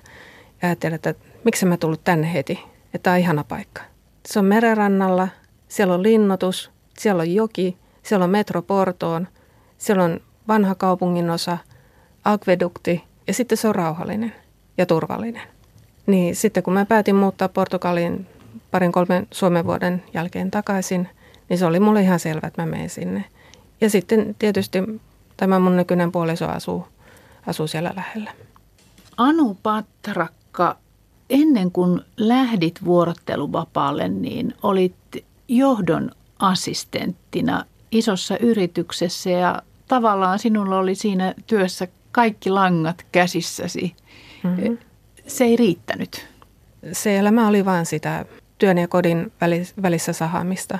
ja 0.63 0.69
ajattelin, 0.69 0.95
että 0.95 1.15
miksi 1.45 1.67
mä 1.67 1.77
tullut 1.77 2.05
tänne 2.05 2.33
heti, 2.33 2.61
että 2.85 2.99
tämä 3.03 3.15
on 3.15 3.21
ihana 3.21 3.45
paikka. 3.45 3.83
Se 4.27 4.39
on 4.39 4.45
merenrannalla, 4.45 5.29
siellä 5.69 5.95
on 5.95 6.03
linnoitus, 6.03 6.71
siellä 6.99 7.21
on 7.21 7.35
joki, 7.35 7.77
siellä 8.03 8.25
on 8.25 8.31
metro 8.31 8.63
Portoon, 8.63 9.29
siellä 9.79 10.05
on 10.05 10.21
vanha 10.49 10.75
kaupunginosa, 10.75 11.59
akvedukti 12.25 13.05
ja 13.27 13.35
sitten 13.35 13.59
se 13.59 13.69
on 13.69 13.75
rauhallinen 13.75 14.35
ja 14.79 14.87
turvallinen. 14.87 15.43
Niin 16.07 16.37
sitten 16.37 16.63
kun 16.63 16.75
mä 16.75 16.85
päätin 16.85 17.17
muuttaa 17.17 17.49
Portugaliin 17.49 18.27
parin 18.71 18.93
kolmen 18.93 19.27
Suomen 19.31 19.67
vuoden 19.67 20.03
jälkeen 20.15 20.51
takaisin, 20.51 21.09
niin 21.49 21.59
se 21.59 21.67
oli 21.67 21.81
mulle 21.81 22.01
ihan 22.01 22.21
selvä, 22.21 22.47
että 22.47 22.63
mä 22.63 22.67
menen 22.67 22.91
sinne. 22.91 23.25
Ja 23.81 23.91
sitten 23.91 24.37
tietysti 24.39 24.79
tämä 25.37 25.59
mun 25.59 25.77
nykyinen 25.77 26.13
puoliso 26.13 26.49
asuu, 26.49 26.87
asuu 27.47 27.67
siellä 27.67 27.93
lähellä. 27.97 28.33
Anu 29.17 29.57
Patrakka, 29.63 30.77
ennen 31.31 31.71
kuin 31.71 32.01
lähdit 32.17 32.85
vuorotteluvapaalle, 32.85 34.09
niin 34.09 34.55
olit 34.63 34.95
johdon 35.49 36.11
assistenttina 36.39 37.65
isossa 37.91 38.39
yrityksessä 38.39 39.31
ja 39.31 39.63
tavallaan 39.89 40.39
sinulla 40.39 40.79
oli 40.79 40.95
siinä 40.95 41.35
työssä 41.47 41.89
kaikki 42.13 42.51
langat 42.51 43.07
käsissäsi. 43.13 43.95
Mm-hmm 44.43 44.79
se 45.31 45.45
ei 45.45 45.57
riittänyt. 45.57 46.27
Se 46.93 47.19
elämä 47.19 47.49
oli 47.49 47.65
vain 47.65 47.87
sitä 47.87 48.25
työn 48.59 48.79
ja 48.79 48.89
kodin 48.89 49.33
välissä 49.83 50.13
sahaamista. 50.13 50.79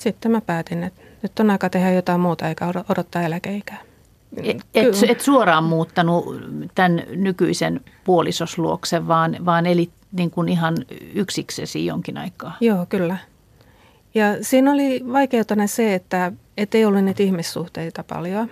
Sitten 0.00 0.30
mä 0.30 0.40
päätin, 0.40 0.84
että 0.84 1.02
nyt 1.24 1.40
on 1.40 1.50
aika 1.50 1.70
tehdä 1.70 1.92
jotain 1.92 2.20
muuta 2.20 2.48
eikä 2.48 2.66
odottaa 2.88 3.22
eläkeikää. 3.22 3.80
Et, 4.42 4.56
et, 4.74 4.86
et 5.08 5.20
suoraan 5.20 5.64
muuttanut 5.64 6.24
tämän 6.74 7.02
nykyisen 7.16 7.80
puolisosluoksen, 8.04 9.08
vaan, 9.08 9.36
vaan 9.44 9.66
eli 9.66 9.90
niin 10.12 10.30
kuin 10.30 10.48
ihan 10.48 10.76
yksiksesi 11.14 11.86
jonkin 11.86 12.18
aikaa. 12.18 12.56
Joo, 12.60 12.86
kyllä. 12.88 13.16
Ja 14.14 14.24
siinä 14.40 14.72
oli 14.72 15.04
vaikeutena 15.12 15.66
se, 15.66 15.94
että 15.94 16.32
ei 16.74 16.84
ollut 16.84 17.04
niitä 17.04 17.22
ihmissuhteita 17.22 18.04
paljon. 18.04 18.50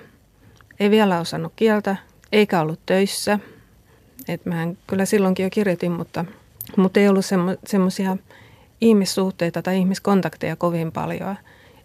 Ei 0.81 0.91
vielä 0.91 1.21
osannut 1.21 1.53
kieltä, 1.57 1.97
eikä 2.33 2.61
ollut 2.61 2.81
töissä– 2.87 3.39
et 4.29 4.47
mähän 4.47 4.79
kyllä 4.87 5.05
silloinkin 5.05 5.45
jo 5.45 5.51
kirjoitin, 5.51 5.93
mutta, 5.93 6.25
mutta 6.77 7.01
ei 7.01 7.09
ollut 7.09 7.25
semmo, 7.25 7.57
semmoisia 7.67 8.17
ihmissuhteita 8.81 9.63
tai 9.63 9.79
ihmiskontakteja 9.79 10.57
kovin 10.57 10.93
paljon. 10.93 11.37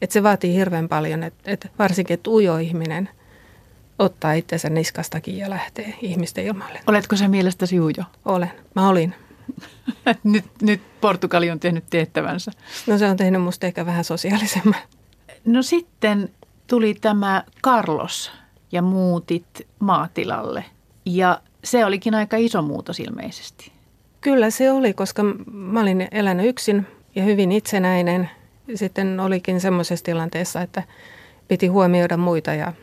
Et 0.02 0.12
se 0.12 0.24
vaatii 0.24 0.54
hirveän 0.54 0.90
paljon, 0.90 1.24
että 1.24 1.52
et 1.52 1.72
varsinkin, 1.80 2.14
että 2.14 2.30
ujo 2.30 2.58
ihminen 2.58 3.10
ottaa 4.00 4.34
itsensä 4.34 4.70
niskastakin 4.70 5.38
ja 5.38 5.50
lähtee 5.50 5.94
ihmisten 6.02 6.46
ilmalle. 6.46 6.80
Oletko 6.88 7.16
se 7.16 7.28
mielestäsi 7.28 7.80
ujo? 7.80 8.04
Olen. 8.26 8.52
Mä 8.76 8.90
olin. 8.90 9.16
nyt, 10.24 10.46
nyt 10.62 10.82
Portugali 11.02 11.52
on 11.52 11.60
tehnyt 11.60 11.84
tehtävänsä. 11.90 12.52
No 12.88 12.98
se 12.98 13.10
on 13.10 13.18
tehnyt 13.18 13.42
musta 13.42 13.68
ehkä 13.68 13.86
vähän 13.86 14.04
sosiaalisemman. 14.04 14.80
No 15.46 15.62
sitten 15.62 16.30
tuli 16.68 16.94
tämä 16.94 17.44
Carlos 17.64 18.32
ja 18.72 18.82
muutit 18.82 19.68
maatilalle. 19.80 20.66
Ja 21.06 21.42
se 21.64 21.86
olikin 21.86 22.16
aika 22.16 22.38
iso 22.38 22.62
muutos 22.62 23.00
ilmeisesti. 23.00 23.72
Kyllä 24.22 24.50
se 24.50 24.72
oli, 24.72 24.94
koska 24.94 25.24
mä 25.52 25.82
olin 25.82 26.08
elänyt 26.12 26.46
yksin 26.46 26.88
ja 27.16 27.24
hyvin 27.24 27.52
itsenäinen. 27.52 28.30
Sitten 28.76 29.20
olikin 29.20 29.62
semmoisessa 29.62 30.06
tilanteessa, 30.06 30.62
että 30.62 30.84
piti 31.48 31.68
huomioida 31.68 32.18
muita 32.18 32.54
ja, 32.54 32.74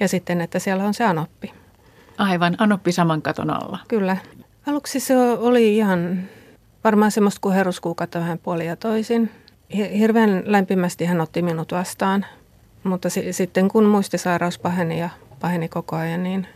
ja 0.00 0.08
sitten, 0.08 0.40
että 0.40 0.58
siellä 0.58 0.84
on 0.84 0.94
se 0.94 1.04
anoppi. 1.04 1.52
Aivan, 2.18 2.54
anoppi 2.58 2.92
saman 2.92 3.22
katon 3.22 3.50
alla. 3.50 3.78
Kyllä. 3.88 4.16
Aluksi 4.66 5.00
se 5.00 5.16
oli 5.18 5.76
ihan 5.76 6.22
varmaan 6.84 7.10
semmoista 7.10 7.40
kuin 7.40 7.54
heruskuukautta 7.54 8.18
vähän 8.20 8.38
puoli 8.38 8.66
ja 8.66 8.76
toisin. 8.76 9.30
Hirveän 9.98 10.42
lämpimästi 10.46 11.04
hän 11.04 11.20
otti 11.20 11.42
minut 11.42 11.72
vastaan, 11.72 12.26
mutta 12.84 13.10
si- 13.10 13.32
sitten 13.32 13.68
kun 13.68 13.84
muistisairaus 13.84 14.58
paheni 14.58 15.00
ja 15.00 15.08
paheni 15.40 15.68
koko 15.68 15.96
ajan, 15.96 16.22
niin 16.22 16.46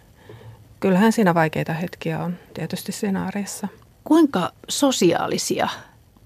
kyllähän 0.81 1.13
siinä 1.13 1.35
vaikeita 1.35 1.73
hetkiä 1.73 2.19
on 2.19 2.37
tietysti 2.55 2.93
siinä 2.93 3.25
arjessa. 3.25 3.69
Kuinka 4.05 4.53
sosiaalisia 4.69 5.69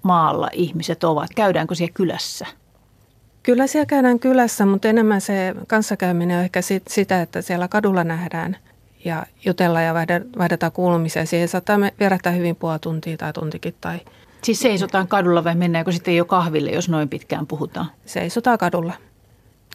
maalla 0.02 0.48
ihmiset 0.52 1.04
ovat? 1.04 1.30
Käydäänkö 1.36 1.74
siellä 1.74 1.92
kylässä? 1.94 2.46
Kyllä 3.42 3.66
siellä 3.66 3.86
käydään 3.86 4.18
kylässä, 4.18 4.66
mutta 4.66 4.88
enemmän 4.88 5.20
se 5.20 5.54
kanssakäyminen 5.66 6.38
on 6.38 6.44
ehkä 6.44 6.62
sit, 6.62 6.82
sitä, 6.88 7.22
että 7.22 7.42
siellä 7.42 7.68
kadulla 7.68 8.04
nähdään 8.04 8.56
ja 9.04 9.26
jutellaan 9.44 9.84
ja 9.84 9.94
vaihdetaan 10.38 10.72
kuulumisia. 10.72 11.26
Siihen 11.26 11.48
saattaa 11.48 11.78
vierähtää 12.00 12.32
hyvin 12.32 12.56
puoli 12.56 12.78
tuntia 12.78 13.16
tai 13.16 13.32
tuntikin. 13.32 13.74
Tai... 13.80 14.00
Siis 14.42 14.60
seisotaan 14.60 15.08
kadulla 15.08 15.44
vai 15.44 15.54
mennäänkö 15.54 15.92
sitten 15.92 16.16
jo 16.16 16.24
kahville, 16.24 16.70
jos 16.70 16.88
noin 16.88 17.08
pitkään 17.08 17.46
puhutaan? 17.46 17.86
Seisotaan 18.06 18.58
kadulla. 18.58 18.92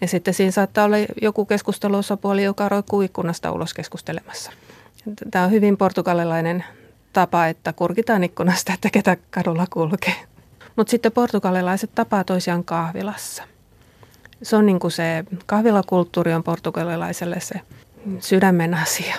Ja 0.02 0.08
sitten 0.08 0.34
siinä 0.34 0.52
saattaa 0.52 0.86
olla 0.86 0.98
joku 1.22 1.46
keskusteluosapuoli, 1.46 2.44
joka 2.44 2.70
roikkuu 2.70 3.02
ikkunasta 3.02 3.52
ulos 3.52 3.74
keskustelemassa. 3.74 4.52
Tämä 5.32 5.46
on 5.46 5.52
hyvin 5.52 5.78
portugalilainen 5.78 6.64
tapa, 7.18 7.48
että 7.48 7.74
kurkitaan 7.74 8.24
ikkunasta, 8.24 8.74
että 8.74 8.90
ketä 8.90 9.18
kadulla 9.32 9.66
kulkee. 9.70 10.16
Mutta 10.76 10.92
sitten 10.92 11.12
portugalilaiset 11.12 11.92
tapaa 11.96 12.24
toisiaan 12.24 12.64
kahvilassa. 12.64 13.44
Se 14.44 14.56
on 14.56 14.66
niin 14.66 14.80
kuin 14.80 14.92
se 14.92 15.24
kahvilakulttuuri 15.46 16.34
on 16.34 16.44
portugalilaiselle 16.44 17.40
se 17.40 17.62
sydämen 18.20 18.74
asia. 18.74 19.16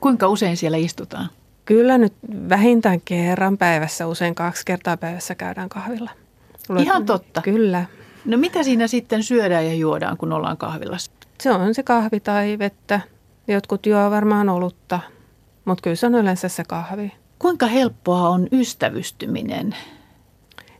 Kuinka 0.00 0.28
usein 0.28 0.56
siellä 0.56 0.76
istutaan? 0.76 1.28
Kyllä 1.64 1.98
nyt 1.98 2.12
vähintään 2.48 3.00
kerran 3.00 3.58
päivässä, 3.58 4.06
usein 4.06 4.34
kaksi 4.34 4.62
kertaa 4.66 4.96
päivässä 4.96 5.34
käydään 5.34 5.68
kahvilla. 5.68 6.10
Luet, 6.68 6.82
Ihan 6.82 7.06
totta? 7.06 7.42
Kyllä. 7.42 7.84
No 8.24 8.36
mitä 8.36 8.62
siinä 8.62 8.86
sitten 8.86 9.22
syödään 9.22 9.66
ja 9.66 9.74
juodaan, 9.74 10.16
kun 10.16 10.32
ollaan 10.32 10.56
kahvilassa? 10.56 11.12
Se 11.40 11.50
on 11.50 11.74
se 11.74 11.82
kahvi 11.82 12.20
tai 12.20 12.58
vettä. 12.58 13.00
Jotkut 13.48 13.86
juo 13.86 14.10
varmaan 14.10 14.48
olutta, 14.48 15.00
mutta 15.64 15.82
kyllä 15.82 15.96
se 15.96 16.06
on 16.06 16.14
yleensä 16.14 16.48
se 16.48 16.64
kahvi. 16.64 17.12
Kuinka 17.38 17.66
helppoa 17.66 18.28
on 18.28 18.48
ystävystyminen? 18.52 19.76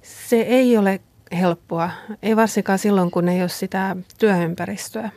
Se 0.03 0.37
ei 0.37 0.79
ole 0.79 1.01
helppoa, 1.33 1.91
ei 2.23 2.37
varsinkaan 2.37 2.79
silloin, 2.79 3.11
kun 3.11 3.29
ei 3.29 3.41
ole 3.41 3.49
sitä 3.49 3.97
työympäristöä. 4.19 5.11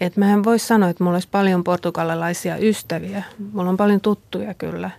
Et 0.00 0.16
mä 0.16 0.32
en 0.32 0.44
voi 0.44 0.58
sanoa, 0.58 0.88
että 0.88 1.04
mulla 1.04 1.16
olisi 1.16 1.28
paljon 1.30 1.64
portugalilaisia 1.64 2.56
ystäviä. 2.56 3.22
Mulla 3.52 3.70
on 3.70 3.76
paljon 3.76 4.00
tuttuja 4.00 4.54
kyllä. 4.54 4.90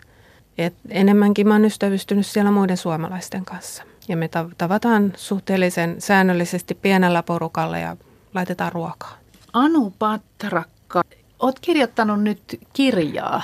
Et 0.57 0.73
enemmänkin 0.89 1.47
mä 1.47 1.53
oon 1.53 1.65
ystävystynyt 1.65 2.25
siellä 2.25 2.51
muiden 2.51 2.77
suomalaisten 2.77 3.45
kanssa. 3.45 3.83
Ja 4.07 4.17
me 4.17 4.29
tavataan 4.57 5.13
suhteellisen 5.15 6.01
säännöllisesti 6.01 6.75
pienellä 6.75 7.23
porukalla 7.23 7.77
ja 7.77 7.97
laitetaan 8.33 8.71
ruokaa. 8.71 9.17
Anu 9.53 9.93
Patrakka, 9.99 11.03
oot 11.39 11.59
kirjoittanut 11.59 12.23
nyt 12.23 12.59
kirjaa. 12.73 13.41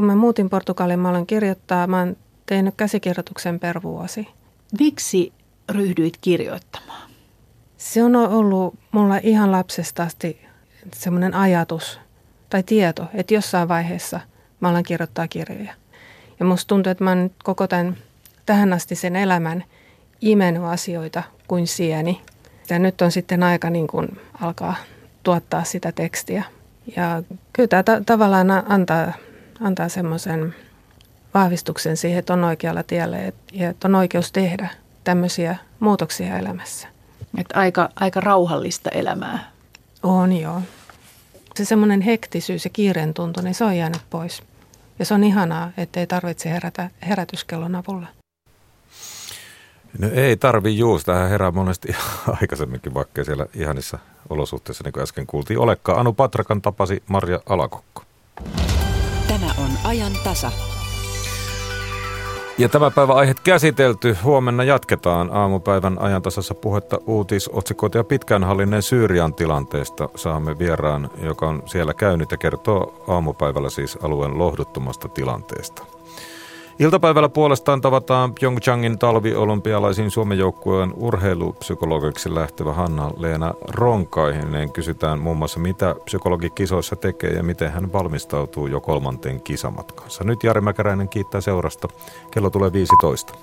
Kun 0.00 0.06
mä 0.06 0.16
muutin 0.16 0.50
Portugaliin, 0.50 0.98
mä 0.98 1.08
olen 1.08 1.26
kirjoittaa, 1.26 1.86
mä 1.86 1.98
oon 1.98 2.16
tehnyt 2.46 2.74
käsikirjoituksen 2.76 3.60
per 3.60 3.82
vuosi. 3.82 4.28
Miksi 4.78 5.32
ryhdyit 5.68 6.16
kirjoittamaan? 6.20 7.10
Se 7.76 8.04
on 8.04 8.16
ollut 8.16 8.74
mulla 8.92 9.16
ihan 9.22 9.52
lapsesta 9.52 10.02
asti 10.02 10.40
semmoinen 10.94 11.34
ajatus 11.34 12.00
tai 12.50 12.62
tieto, 12.62 13.06
että 13.14 13.34
jossain 13.34 13.68
vaiheessa 13.68 14.20
mä 14.60 14.68
alan 14.68 14.82
kirjoittaa 14.82 15.28
kirjoja. 15.28 15.74
Ja 16.40 16.46
musta 16.46 16.68
tuntuu, 16.68 16.90
että 16.90 17.04
mä 17.04 17.10
oon 17.10 17.30
koko 17.44 17.66
tämän 17.66 17.96
tähän 18.46 18.72
asti 18.72 18.94
sen 18.94 19.16
elämän 19.16 19.64
imennyt 20.20 20.62
asioita 20.62 21.22
kuin 21.48 21.66
sieni. 21.66 22.20
Ja 22.70 22.78
nyt 22.78 23.02
on 23.02 23.12
sitten 23.12 23.42
aika 23.42 23.70
niin 23.70 23.86
kuin 23.86 24.20
alkaa 24.40 24.76
tuottaa 25.22 25.64
sitä 25.64 25.92
tekstiä. 25.92 26.44
Ja 26.96 27.22
kyllä 27.52 27.68
tämä 27.68 27.82
ta- 27.82 28.02
tavallaan 28.06 28.50
antaa, 28.50 29.12
antaa 29.60 29.88
semmoisen 29.88 30.54
vahvistuksen 31.34 31.96
siihen, 31.96 32.18
että 32.18 32.32
on 32.32 32.44
oikealla 32.44 32.82
tiellä 32.82 33.16
ja 33.52 33.70
että 33.70 33.88
on 33.88 33.94
oikeus 33.94 34.32
tehdä 34.32 34.68
tämmöisiä 35.04 35.56
muutoksia 35.80 36.38
elämässä. 36.38 36.88
Että 37.38 37.58
aika, 37.58 37.88
aika 37.96 38.20
rauhallista 38.20 38.90
elämää. 38.90 39.50
On 40.02 40.32
joo. 40.32 40.62
Se 41.54 41.64
semmoinen 41.64 42.00
hektisyys 42.00 42.64
ja 42.64 42.70
kiireen 42.70 43.14
tuntu, 43.14 43.40
niin 43.40 43.54
se 43.54 43.64
on 43.64 43.76
jäänyt 43.76 44.02
pois. 44.10 44.42
Ja 44.98 45.04
se 45.04 45.14
on 45.14 45.24
ihanaa, 45.24 45.70
että 45.76 46.00
ei 46.00 46.06
tarvitse 46.06 46.50
herätä 46.50 46.90
herätyskellon 47.08 47.74
avulla. 47.74 48.06
No 49.98 50.08
ei 50.12 50.36
tarvi 50.36 50.78
juus, 50.78 51.04
tähän 51.04 51.30
herää 51.30 51.50
monesti 51.50 51.88
aikaisemminkin, 52.40 52.94
vaikka 52.94 53.24
siellä 53.24 53.46
ihanissa 53.54 53.98
olosuhteissa, 54.30 54.84
niin 54.84 54.92
kuin 54.92 55.02
äsken 55.02 55.26
kuultiin, 55.26 55.58
olekaan. 55.58 55.98
Anu 55.98 56.12
Patrakan 56.12 56.62
tapasi 56.62 57.02
Marja 57.08 57.40
Alakokko. 57.46 58.02
Ajan 59.84 60.12
tasa. 60.24 60.50
Ja 62.58 62.68
tämä 62.68 62.90
päivä 62.90 63.12
aiheet 63.12 63.40
käsitelty. 63.40 64.16
Huomenna 64.24 64.64
jatketaan 64.64 65.30
aamupäivän 65.32 65.98
ajantasassa 66.00 66.54
puhetta 66.54 66.98
uutisotsikoita 67.06 67.98
ja 67.98 68.04
pitkään 68.04 68.44
hallinneen 68.44 68.82
Syyrian 68.82 69.34
tilanteesta. 69.34 70.08
Saamme 70.14 70.58
vieraan, 70.58 71.10
joka 71.22 71.48
on 71.48 71.62
siellä 71.66 71.94
käynyt 71.94 72.30
ja 72.30 72.36
kertoo 72.36 73.04
aamupäivällä 73.08 73.70
siis 73.70 73.98
alueen 74.02 74.38
lohduttomasta 74.38 75.08
tilanteesta. 75.08 75.82
Iltapäivällä 76.80 77.28
puolestaan 77.28 77.80
tavataan 77.80 78.34
Pyeongchangin 78.34 78.98
talviolympialaisiin 78.98 80.10
Suomen 80.10 80.38
joukkueen 80.38 80.92
urheilupsykologiksi 80.96 82.34
lähtevä 82.34 82.72
Hanna-Leena 82.72 83.54
Ronkaihinen. 83.68 84.72
Kysytään 84.72 85.18
muun 85.18 85.36
muassa, 85.36 85.60
mitä 85.60 85.94
psykologi 86.04 86.50
kisoissa 86.50 86.96
tekee 86.96 87.30
ja 87.30 87.42
miten 87.42 87.70
hän 87.72 87.92
valmistautuu 87.92 88.66
jo 88.66 88.80
kolmanteen 88.80 89.40
kisamatkansa. 89.40 90.24
Nyt 90.24 90.44
Jari 90.44 90.60
Mäkäräinen 90.60 91.08
kiittää 91.08 91.40
seurasta. 91.40 91.88
Kello 92.30 92.50
tulee 92.50 92.72
15. 92.72 93.34